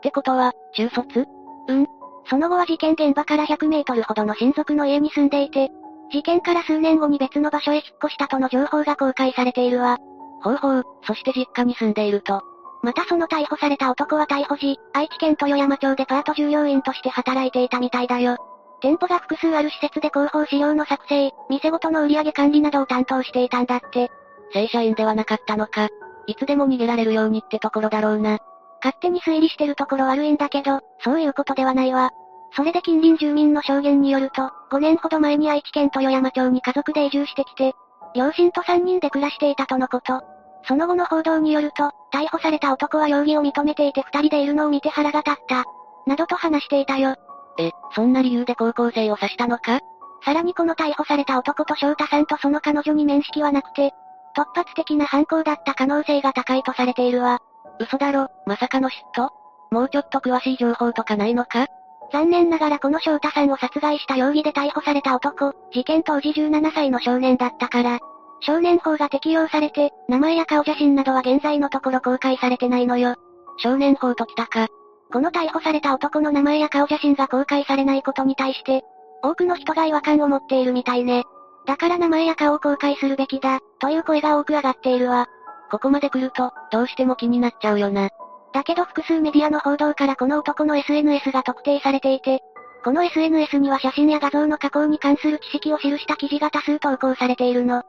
[0.04, 1.26] てことは、中卒？
[1.66, 1.88] うん。
[2.30, 5.70] その後は事件現場から100メートルほどの親族の家に住んでいて、
[6.12, 9.98] 事件から数年後に別の場所へ引っ越したとの情報が公開されているわ。
[10.42, 12.40] ほうほう、そして実家に住んでいると。
[12.84, 18.36] またその逮捕された男は逮捕時、愛知県豊山町でパート従業員として働いていたみたいだよ。
[18.80, 24.10] 店舗が複数ある施設で広報資料の作成、店ごとの売上管理などを担当していたんだって。
[24.52, 25.88] 正社員ではなかったのか。
[26.26, 28.38] いつでも逃げられるようにってところだろうな。
[28.82, 32.10] 勝手に推理してるところ悪いんだけど、そういうことではないわ。
[32.52, 37.74] それで近隣住民の証言によると、5年ほど前に愛知県豊山町に家族で移住してきて、
[38.14, 40.22] 両親と3人で暮らしていたとのこと。
[40.66, 45.64] その後の報道によると、逮捕された男は容疑を認めていて2人でいるのを見て腹が立った。
[46.06, 47.16] などと話していたよ。
[47.58, 49.80] え、そんな理由で高校生を刺したのか？
[50.24, 53.92] さらにこの逮捕された男と翔太さんとその彼女に面識はなくて、
[54.36, 57.40] 突発的な犯行だった可能性が高いとされているわ。
[57.80, 59.28] 嘘だろ、まさかの嫉妬？
[59.70, 61.66] もうちょっと詳しい情報とかないのか？
[62.10, 67.98] 残念ながらこの翔太さんを殺害した容疑で逮捕された男、事件当時17歳の少年だったから、
[68.40, 73.16] 少年法が適用されて、名前や顔写真などは現在のところ公開されてないのよ。
[73.58, 74.68] 少年法ときたか。
[75.12, 78.82] この逮捕された男の名前や顔写真が公開されないことに対して、
[79.22, 81.24] 多くの人が違和感を持っているみたいね。
[81.66, 85.26] だから名前や顔を公開するべきだ、という声が多く上がっているわ。
[85.70, 88.10] ここまで来ると、どうしても気になっちゃうよな。
[88.52, 92.40] だけど複数メディアの報道からこの男の SNS が特定されていて、
[92.84, 97.80] この SNS には写真や画像の加工に関する知識を記した記事が多数投稿されているの。
[97.80, 97.84] っ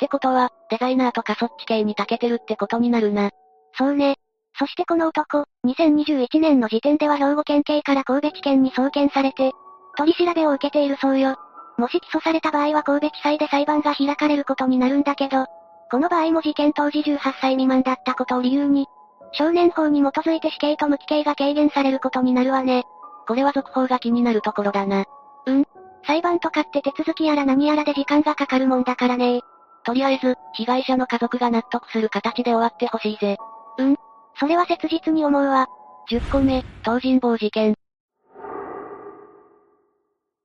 [0.00, 3.30] てことは、デザイナーとかそっち系に長けてるってことになるな。
[3.76, 4.16] そうね。
[4.58, 9.52] そしてこの男、2021年の時点では兵庫県警から神戸地検に送検されて、
[9.96, 11.36] 取り調べを受けているそうよ。
[11.76, 15.46] もし起訴された場合は神戸地裁で裁判が開かれることになるんだけど、
[15.90, 18.86] この場合も事件当時18歳未満だったことを理由に、
[19.32, 22.84] 少年法に基づいて死刑と無期刑が軽減されることになるわね。
[23.28, 25.04] これは続報が気になるところだな。
[25.46, 25.64] うん。
[26.04, 29.42] 裁判とかって手続きやら何やらで時間がかかるもんだからね
[29.84, 33.36] とりあえず、被害者の家族が納得する形で終わってほしいぜ。
[33.78, 33.96] うん。
[34.38, 35.66] それは切実に思うわ。
[36.10, 37.74] 10個目、東尋坊事件。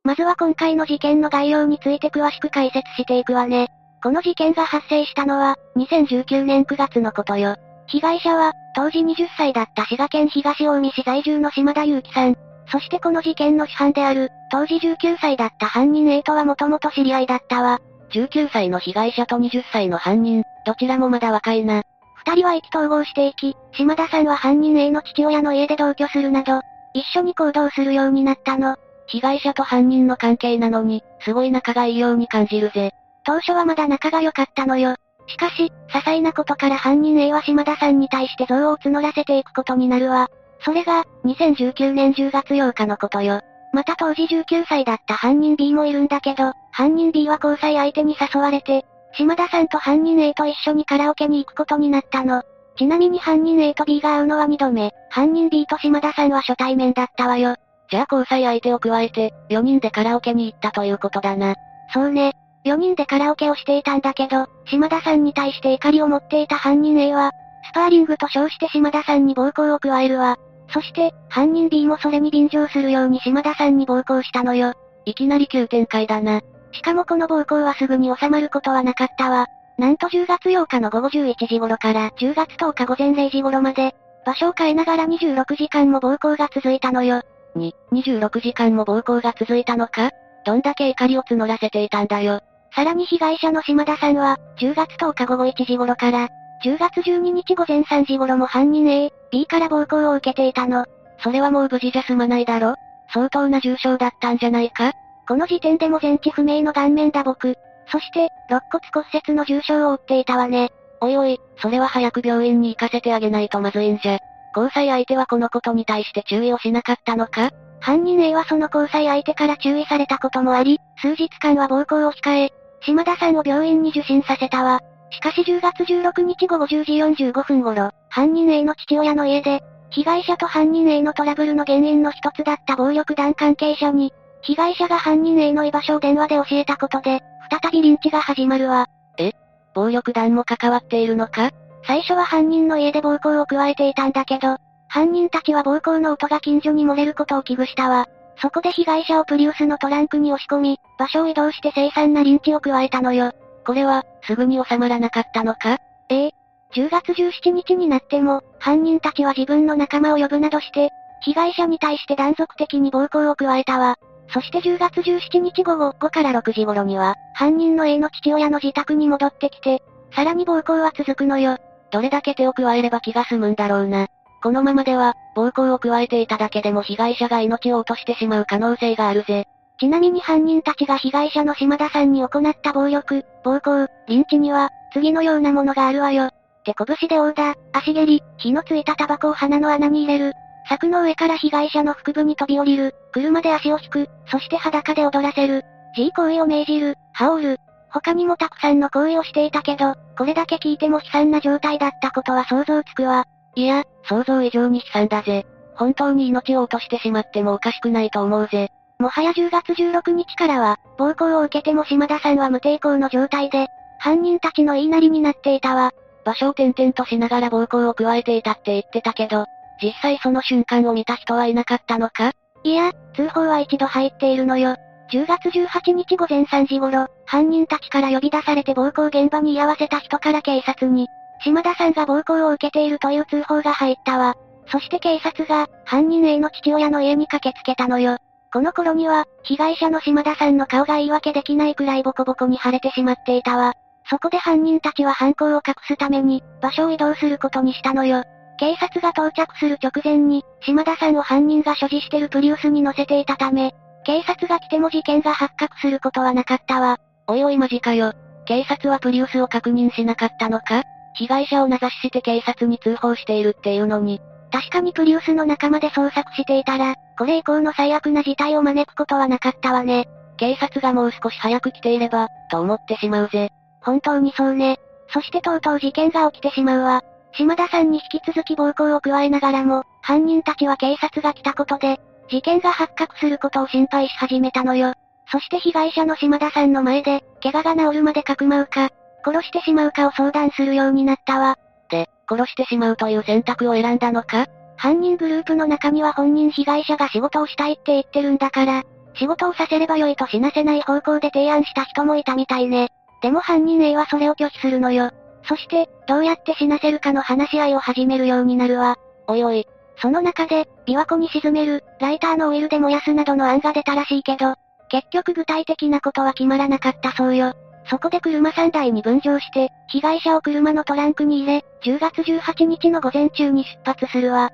[0.04, 3.70] まずは今回の事件の概要について詳しく解説していくわね。
[4.04, 7.56] この事件が発生したのは、2019年9月のことよ。
[7.88, 12.36] 被害者は、当時20歳だった滋賀県東近江市在住の島田祐樹さん。
[12.70, 17.80] そしてこの事件の主犯である、当時19歳だった犯人 A とはもともと知り合いだったわ。
[18.12, 21.84] 19歳の被害者と20歳の犯人、どちらもまだ若いな。
[22.26, 26.62] 二人は意気投合していき、島田さんは犯人 A の父親の家で同居するなど、
[26.94, 28.78] 一緒に行動するようになったの。
[29.08, 32.92] 被害者と犯人の関係なのに、すごい仲がいいように感じるぜ。
[33.26, 34.96] 当初はまだ仲が良かったのよ。
[35.28, 40.30] しかし、些細なことから犯人 A は島田さんに対して憎悪を募らせていくことになるわ。
[40.62, 43.42] それが、2019年10月8日のことよ。
[43.74, 52.44] また当時19歳だった犯人 B もいるんだけど、犯人 B は交際相手に誘われて、島田さんと犯人 A と一緒にカラオケに行くことになったの。
[52.76, 57.56] ちなみに犯人 A と B が会うのは2度目、犯人 B と島田さんは初対面だったわよ。
[57.90, 61.56] じゃあ交際相手を加えて、4人でカラオケに行ったということだな。
[61.94, 62.34] そうね。
[62.66, 67.32] 4人でカラオケをしていたんだけど、島田さんに対して怒りを持っていた犯人 A は、
[67.70, 70.38] スパーリングと称して島田さんに暴行を加えるわ。
[70.70, 74.74] そして、犯人 B もそれに便乗するように島田さんに暴行したのよ。
[75.06, 76.42] いきなり急展開だな。
[76.74, 79.48] しかもこの暴行はすぐに収まることはなかったわ。
[79.78, 83.96] なんと10月8日の午後11時頃から10月10日午前0時頃まで、
[84.26, 87.22] 場所を変えながら26時間も暴行が続いたのよ。
[87.56, 90.12] に、26時間も暴行が続いたのか？
[90.46, 92.42] どんだけ怒りを募らせていたんだよ。
[92.76, 96.30] さらに被害者の島田さんは、10月10日午後1時頃から、
[96.64, 100.86] 10月12日午前3時頃も犯人 A、B から暴行を受けていたの。
[101.20, 102.76] それはもう無事じゃ済まないだろ
[103.14, 104.94] 相当な重傷だったんじゃないか？
[105.28, 107.56] この時点でも全治不明の顔面打撲、
[107.88, 110.72] そして、肋骨骨折の重傷を負っていたわね。
[111.02, 114.20] おいおい、それは早く病院に行かせてあげないとまずいんじゃ。
[114.56, 117.52] 交際相手はこのことに対して注意をしなかったのか？
[117.80, 124.80] 犯人 A はその交際相手から注意されたこともあり、数日間は暴行を控え、島田さんを病院に受診させたわ。
[125.10, 134.14] しかし10月16日午後10時45分頃、犯人 A の父親の家で、被害者と犯人 A のトラブルの原因の一つだった暴力団関係者に、
[134.46, 138.88] 被害者が犯人 A の居場所を電話で教えたことで、再びリンチが始まるわ。
[139.18, 139.32] え？
[139.74, 141.52] 暴力団も関わっているのか？
[141.86, 144.58] 最初は犯人の家で暴行を加えていたんだけど、
[144.88, 148.06] 犯人たちは暴行の音が近所に漏れることを危惧したわ。
[148.38, 153.32] そこで被害者をプリウスのトランクに押し込み、場所を移動して凄惨なリンチを加えたのよ。
[153.66, 155.78] これは、すぐに収まらなかったのか？
[156.10, 156.32] ええ。
[156.76, 160.90] 10月17日になっても、犯人たちは自分の仲間を呼ぶなどして、
[161.22, 163.98] 被害者に対して断続的に暴行を加えたわ。
[164.30, 169.82] そして10月17日午後5から6時頃には、犯人の A の父親の自宅に戻ってきて、
[170.16, 171.58] さらに暴行は続くのよ。
[171.92, 174.08] どれだけ手を加えれば気が済むんだろうな。
[174.42, 179.48] このままでは、暴行を加えていただけでも被害者が命を落としてしまう可能性があるぜ。
[179.80, 186.30] ちなみに犯人たちが被害者の島田さんに行った暴力、暴行、リンチには、次のようなものがあるわよ。
[186.64, 190.34] 手拳で殴打、足蹴り、火のついたタバコを鼻の穴に入れる。
[190.68, 192.96] 柵の上から被害者の腹部に飛び降りる。
[193.12, 194.10] 車で足を引く。
[194.28, 195.64] そして裸で踊らせる。
[195.96, 196.96] G 行為を命じる。
[197.14, 197.58] 羽織る。
[197.90, 203.26] 他にもたくさんの行為をしていたけど、これだけ聞いても悲惨な状態だったことは想像つくわ。
[203.56, 205.46] いや、想像以上に悲惨だぜ。
[205.76, 208.70] 本当に命を落としてしまってもおかしくないと思うぜ。
[209.00, 213.68] もはや10月16日からは、暴行を受けても島田さんは無抵抗の状態で、
[214.00, 215.92] 犯人たちの言いなりになっていたわ。
[216.26, 219.46] 場所を転々としながら暴行を加えていたって言ってたけど、
[219.84, 222.32] 実際その瞬間を見た人はいなかったのか？
[222.64, 224.78] いや、通報は一度入っているのよ。
[225.12, 231.08] 10月18日午前3時頃、犯人たちから呼び出されて暴行現場に居合わせた人から警察に、
[231.44, 234.36] 島田さんが暴行を受けているという通報が入ったわ。
[234.72, 238.18] そして警察が、犯人 A の父親の家に駆けつけたのよ。
[238.54, 243.74] この頃には、被害者の島田さんの顔が言い訳できないくらいボコボコに腫れてしまっていたわ。
[244.10, 248.24] そこで犯人たちは犯行を隠すために、場所を移動することにしたのよ。
[248.64, 253.76] 警察が到着する直前に、島田さんを犯人が所持してるプリウスに乗せていたため、
[254.06, 256.98] 警察が来ても事件が発覚することはなかったわ。
[257.28, 258.14] おいおいマジかよ。
[258.46, 260.84] 警察はプリウスを確認しなかったのか？
[261.16, 264.22] 被害者を名指しして警察に通報しているっていうのに。
[264.50, 270.08] 確かにプリウスの仲間で捜索していたら、これ以降の最悪な事態を招くことはなかったわね。
[270.38, 273.50] 警察がもう少し早く来ていれば、と思ってしまうぜ。
[273.82, 274.78] 本当にそうね。
[275.10, 277.04] そしてとうとう事件が起きてしまうわ。
[277.36, 282.00] 島田さんに引き続き暴行を加えながらも、犯人たちは警察が来たことで、
[282.30, 284.94] 事件が発覚することを心配し始めたのよ。
[285.32, 288.90] そして被害者の島田さんの前で、怪我が治るまでかくまうか、
[289.26, 291.58] 殺してしまうかを相談するようになったわ。
[291.90, 294.48] で、殺してしまうという選択を選んだのか？
[294.78, 298.84] 犯人グループの中には本人被害者が仕事をしたいって言ってるんだから、
[299.16, 302.90] 仕事をさせれば良いと死なせない方向で提案した人もいたみたいね。
[303.22, 305.12] でも犯人 A はそれを拒否するのよ。
[305.48, 308.98] そして、どうやって死なせるかの話し合いを始めるようになるわ。
[309.28, 309.68] おいおい。
[310.02, 314.56] その中で、琵琶湖に沈める、ライターのオイルで燃やすなどの案が出たらしいけど、
[314.90, 317.54] 結局具体的なことは決まらなかったそうよ。
[317.90, 324.50] そこで車3台に分乗して、被害者を車のトランクに入れ、10月18日の午前中に出発するわ。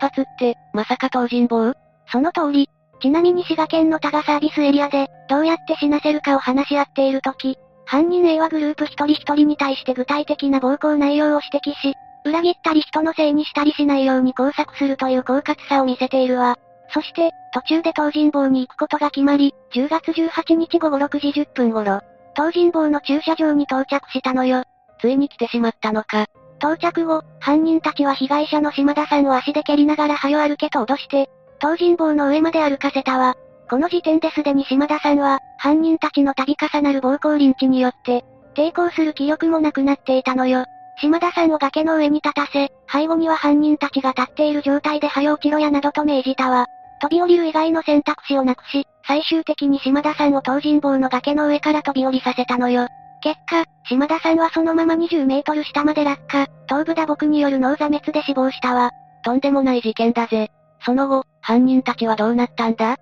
[0.00, 1.74] 出発って、まさか東尋坊？
[2.10, 2.68] その通り。
[3.00, 7.58] ちなみに滋賀県の多賀サービスエリアで、どうやって死なせるかを話し合っているとき、
[7.90, 11.92] 犯人 A はグループ一人一人に対して具体的な暴行内容を指摘し、
[12.24, 16.56] 裏切ったり人のせいにしたりしないように工作するという狡猾さを見せているわ。
[16.94, 22.00] そして、途中で東尋坊に行くことが決まり、10月18日午後6時10分頃、
[22.36, 24.62] 東尋坊の駐車場に到着したのよ。
[25.00, 26.26] ついに来てしまったのか。
[26.60, 31.28] 到着後、犯人たちは被害者の島田さんを足で蹴りながら早歩けと脅して、
[31.60, 33.34] 東尋坊の上まで歩かせたわ。
[33.70, 38.24] この時点ですでに島田さんは、犯人たちの度重なる暴行リンチによって、
[38.56, 40.64] 抵抗する気力もなくなっていたのよ。
[41.00, 46.66] 島田さんを崖の上に立たせ、背後には犯人たちが立っている状態で早落ちろやなどと命じたわ。
[47.00, 52.88] 飛び降りる以外の選択肢をなくし、最終的に島田さんを東尋坊の崖の上から飛び降りさせたのよ。
[53.22, 58.90] 結果、島田さんはそのまま20メートル下まで落下、頭部打撲による脳挫滅で死亡したわ。
[59.24, 60.50] とんでもない事件だぜ。
[60.84, 62.96] その後、犯人たちはどうなったんだ？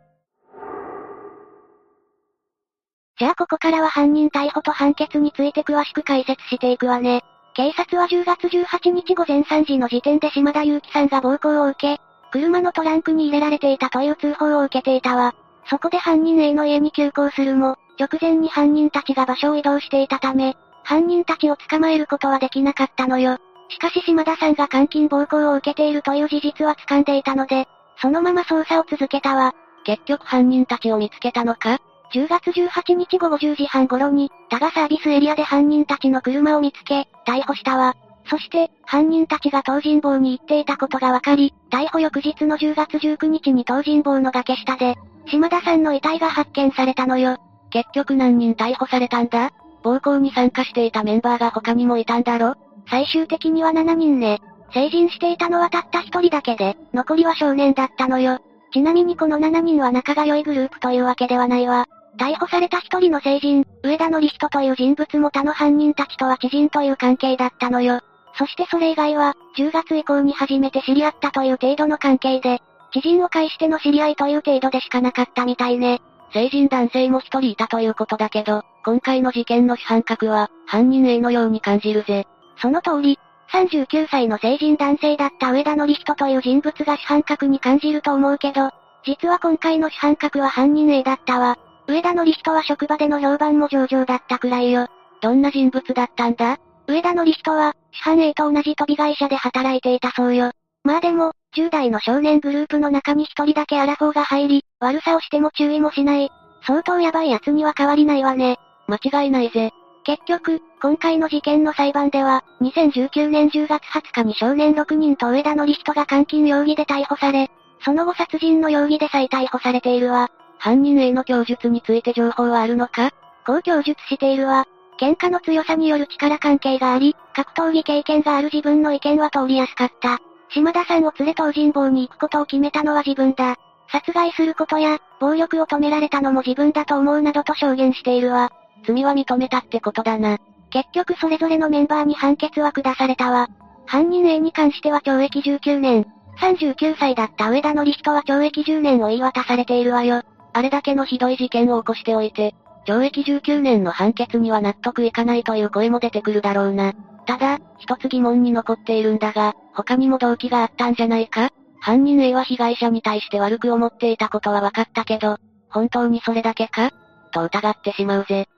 [3.18, 7.24] じゃあここからは犯人逮捕と判決について詳しく解説していくわね。
[7.55, 15.34] 警察は10月18日午前3時の時点で島田祐樹さんが暴行を受け、車のトランクに入れられていたという通報を受けていたわ。
[15.68, 23.38] そこで犯人 A の家に急行するも、直前に犯人たちが場所を移動していたため、犯人たちを捕まえることはできなかったのよ。
[23.68, 27.66] しかし島田さんが監禁暴行を受けているという事実は掴んでいたので、
[28.00, 29.55] そのまま捜査を続けたわ。
[29.84, 31.80] 結局犯人たちを見つけたのか？
[32.12, 37.94] ?10 月18日午後10時半頃に、多賀サービスエリアで犯人たちの車を見つけ、逮捕したわ。
[38.30, 44.96] そして、犯人たちが東尋坊に行っていたことが分かり、逮捕翌日の10月19日に東尋坊の崖下で、
[45.26, 47.38] 島田さんの遺体が発見されたのよ。
[47.70, 49.50] 結局何人逮捕されたんだ？
[49.82, 52.54] 暴行に参加していたメンバーが他にもいたんだろ？
[52.90, 54.40] 最終的には7人ね。
[54.72, 58.38] 成人していたのはたった1人だけで、残りは少年だったのよ。
[58.72, 61.86] ちなみにこの7人は仲が良いグループというわけではないわ。
[62.18, 68.00] 逮捕された1人の成人、上田の人という人物も他の犯人たちとは知人という関係だったのよ。
[68.36, 72.60] そしてそれ以外は、10月以降に初めて知り合ったという程度の関係で、
[72.92, 76.00] 知人を介しての知り合いという程度でしかなかったみたいね。
[76.32, 82.26] 成人男性も一人いたということだけど、今回の事件の主犯格は、犯人 A のように感じるぜ。
[82.60, 83.18] その通り、
[83.52, 88.70] 39歳の成人男性だった上田の人という人物が主犯格に感じると思うけど、
[89.05, 91.56] 実は今回の主犯格は犯人 A だったわ。
[91.89, 94.89] 上田のり人は職場での評判も上々だったくらいよ。
[95.23, 96.58] どんな人物だったんだ？
[96.86, 100.52] 上田のり人は、市販 A と同じ飛び会社で働いていたそうよ。
[100.84, 106.31] まあでも、10代の少年グループの中に一人だけアラフォーが入り、悪さをしても注意もしない。
[106.67, 108.58] 相当ヤバい奴には変わりないわね。
[108.86, 109.73] 間違いないぜ。
[110.05, 117.50] 結局、今回の事件の裁判では、2019年10月20日に少年6人と上田のり人が監禁容疑で逮捕され、
[117.83, 120.31] その後殺人の容疑で再逮捕されているわ。
[120.58, 123.10] 犯人 A の供述について情報はあるのか？
[123.46, 124.66] こう供述しているわ。
[125.00, 130.18] 喧嘩の強さによる力関係があり、格闘技経験がある自分の意見は通りやすかった。
[130.50, 133.56] 島田さんを連れ東尋坊に行くことを決めたのは自分だ。
[133.90, 138.50] 殺害することや、暴力を止められたのも自分だと思うなどと証言しているわ。
[138.86, 140.38] 罪は認めたってことだな。
[140.70, 143.48] 結局それぞれのメンバーに判決は下されたわ。
[143.86, 146.06] 犯人 A に関しては懲役19年。
[146.40, 150.22] 39歳だった上田のり人は懲役10年を言い渡されているわよ。
[150.58, 152.52] あれだけのひどい事件を起こしておいて、
[152.84, 156.94] 懲役19年の判決には納得いかないという声も出てくるだろうな。
[157.26, 161.50] ただ、一つ疑問に残っているんだが、他にも動機があったんじゃないか？
[161.78, 165.36] 犯人 A は被害者に対して悪く思っていたことは分かったけど、
[165.68, 166.90] 本当にそれだけか？
[167.32, 168.48] と疑ってしまうぜ。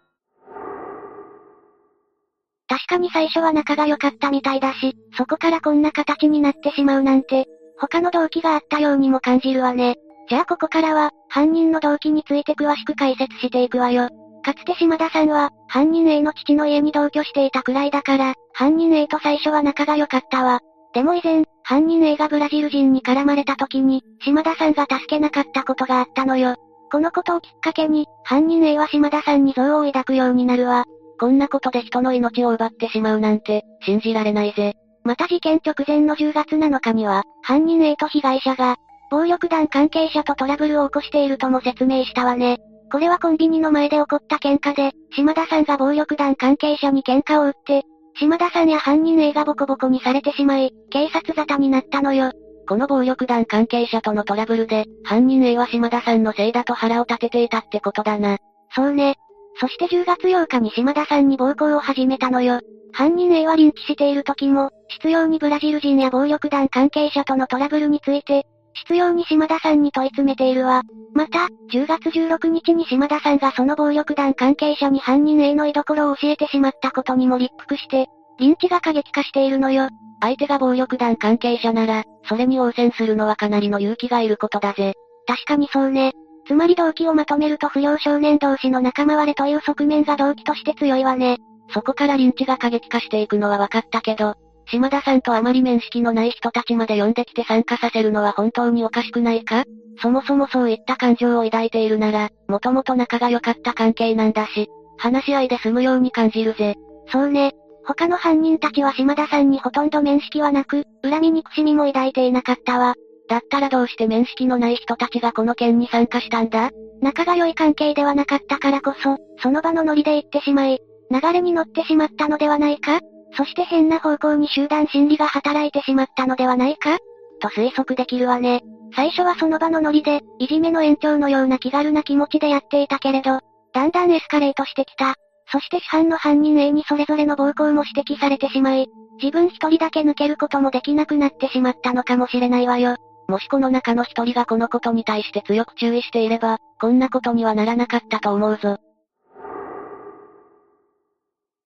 [2.67, 7.47] 確かに最初は仲が良かったみたいだし、そこからこんな形になってしまうなんて、
[7.79, 9.97] 他の動機があったようにも感じるわね。
[10.31, 14.09] じゃあここからは、犯人の動機について詳しく解説していくわよ。
[14.45, 20.61] かつて島田さんは、犯人 A の父の家に同居していたくらいだから、犯人 A と最初は仲が良かったわ。
[20.95, 26.55] でも以前、犯人 A がブラジル人に絡まれた時に、島田さんが助けなかったことがあったのよ。
[26.93, 30.85] このことをきっかけに、犯人 A は島田さんに憎悪を抱くようになるわ。
[31.19, 34.75] こんなことで人の命を奪ってしまうなんて、信じられないぜ。
[35.03, 38.77] また事件直前の10月7日には、犯人 A と被害者が、
[39.11, 42.59] 暴力団関係者とトラブルを起こしているとも説明したわね。
[42.91, 47.83] これはコンビニの前で起こった喧嘩で、島田さんが暴力団関係者に喧嘩を売って、
[48.19, 52.33] 島田さんや犯人 A がボコボコにされてしまい、警察沙汰になったのよ。
[52.69, 58.39] この暴力団関係者とのトラブルで、犯人 A は島田さんのせいだと腹を立てていたってことだな。
[58.75, 59.17] そうね。
[59.61, 62.61] そして10月8日に島田さんに暴行を始めたのよ。
[62.93, 64.71] 犯人 A はリンチしている時も、
[65.03, 70.83] 執拗にブラジル人や暴力団関係者とのトラブルについて、執拗に島田さんに問い詰めているわ。
[71.15, 78.07] また、10月16日に島田さんがその暴力団関係者に犯人 A の居所を教えてしまったことにも立腹して、
[78.39, 79.89] リンチが過激化しているのよ。
[80.21, 84.95] 相手が暴力団関係者なら、それに応戦するのはかなりの勇気がいることだぜ。
[85.27, 86.13] 確かにそうね。
[86.47, 91.39] つまり動機をまとめると不良少年同士の仲間割れという側面が動機として強いわね。
[91.73, 94.35] そこからリンチが過激化していくのは分かったけど、
[94.71, 99.65] 島田さんとあまり面識のない人たちまで呼んできて参加させるのは本当におかしくないか？
[100.01, 106.77] そもそもそういった感情を抱いているなら、もともと仲が良かった関係なんだし、話し合いで済むように感じるぜ。
[107.09, 107.53] そうね。
[107.85, 112.95] 他の犯人たちは島田さんにほとんど面識はなく、恨み憎しみも抱いていなかったわ。
[113.29, 116.71] だったらどうして面識のない人たちがこの件に参加したんだ？
[117.01, 123.01] 仲が良い関係ではなかったからこそ、その場のノリで行ってしまい、流れに乗ってしまったのではないか？
[123.37, 126.99] そして変な方向に集団心理が働いてしまったのではないか？
[127.41, 128.63] と推測できるわね。
[128.95, 133.41] 最初はその場のノリで、いじめの延長のような気軽な気持ちでやっていたけれど、
[133.73, 135.15] だんだんエスカレートしてきた。
[135.53, 138.89] そして市販の犯人 A にそれぞれの暴行も指摘されてしまい、
[139.23, 142.97] 自分一人だけ抜けることもできなくなってしまったのかもしれないわよ。
[143.29, 148.79] もしこの中の一人がこのことに対して強く注意していれば、こんなことにはならなかったと思うぞ。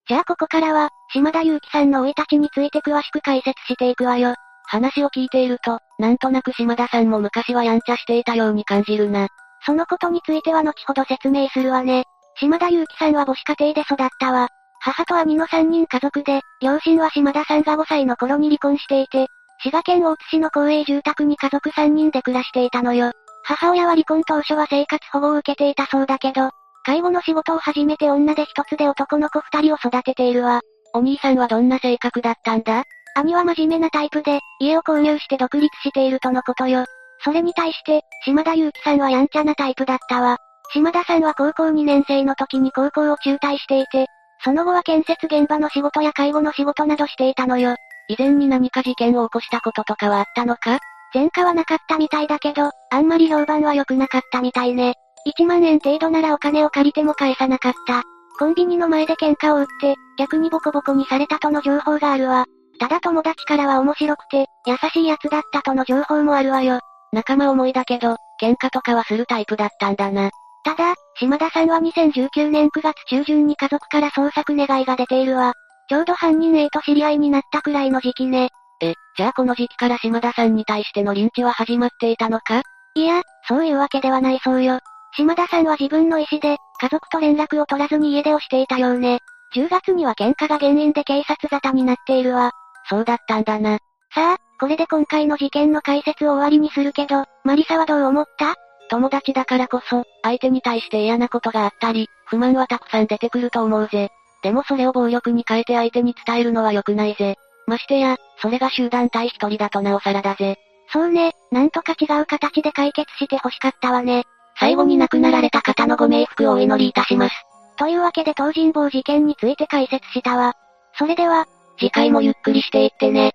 [0.07, 4.35] じゃあここからは、島田祐希さんの生い立ちについて詳しく解説していくわよ。
[4.67, 9.29] 話を聞いていると、なんとなく島田さんも昔はやんちゃしていたように感じるな。
[9.65, 12.05] そのことについては後ほど説明するわね。
[12.39, 14.49] 島田祐希さんは母子家庭で育ったわ。
[14.81, 19.29] 母と兄の3人家族で、両親は島田さんが5歳の頃に離婚していて、
[19.63, 23.13] 滋賀県大津市の公営住宅に家族3人で暮らしていたのよ。
[23.45, 26.51] 母親は離婚当初は生活保護を受けていたそうだけど、
[26.85, 30.61] 介護の仕事を始めて女で一つで男の子二人を育てているわ。
[30.93, 32.85] お兄さんはどんな性格だったんだ？
[33.17, 36.85] 兄は真面目なタイプで、家を購入して独立しているとのことよ。
[37.25, 40.37] それに対して、島田祐希さんはやんちゃなタイプだったわ。
[40.73, 44.07] 島田さんは高校2年生の時に高校を中退していて、
[44.45, 47.77] その後は建設現場の仕事や介護の仕事などしていたのよ。
[48.09, 50.81] 以前に何か事件を起こしたこととかはあったのか？
[51.15, 54.95] 前科はなかったみたいだけど、あんまり評判は良くなかったみたいね。
[55.27, 58.03] 1万円程度ならお金を借りても返さなかった。
[58.39, 62.47] コンビニの前で喧嘩を売って、逆にボコボコにされたとの情報があるわ。
[62.79, 66.81] ただ友達からは面白くて、優しい奴だったとの情報もあるわよ。
[67.13, 70.31] 仲間思いだけど、喧嘩とかはするタイプだったんだな。
[70.65, 75.53] ただ、島田さんは2019年9月中旬に家族から捜索願いが出ているわ。
[75.89, 78.49] ちょうど犯人 A と知り合いになったくらいの時期ね。
[78.81, 82.63] え、じゃあこの時期から島田さんに対してのリンチは始まっていたのか？
[82.97, 84.81] いや、そういうわけではないそうよ。
[85.17, 89.21] 島田さんは自分の意思で、家族と連絡を取らずに家出をしていたようね。
[89.55, 92.51] 10月には喧嘩が原因で警察沙汰になっているわ。
[92.89, 93.79] そうだったんだな。
[94.15, 98.55] さあ、これで今回の事件の解説を終わりにするけど、マリサはどう思った？
[98.91, 104.11] 友達だからこそ、相手に対して嫌なことがあったり、不満はたくさん出てくると思うぜ。
[104.43, 107.37] でもそれを暴力に変えて相手に伝えるのは良くないぜ。
[107.67, 110.57] ましてや、それが集団対一人だとなおさらだぜ。
[110.93, 114.25] そうね、なんとか違う形で解決して欲しかったわね。
[114.59, 117.35] 最後に亡くなられた方のご冥福をお祈りいたします。
[117.77, 120.55] というわけで東尋坊事件について解説したわ。
[120.97, 121.47] それでは、
[121.79, 123.33] 次回もゆっくりしていってね。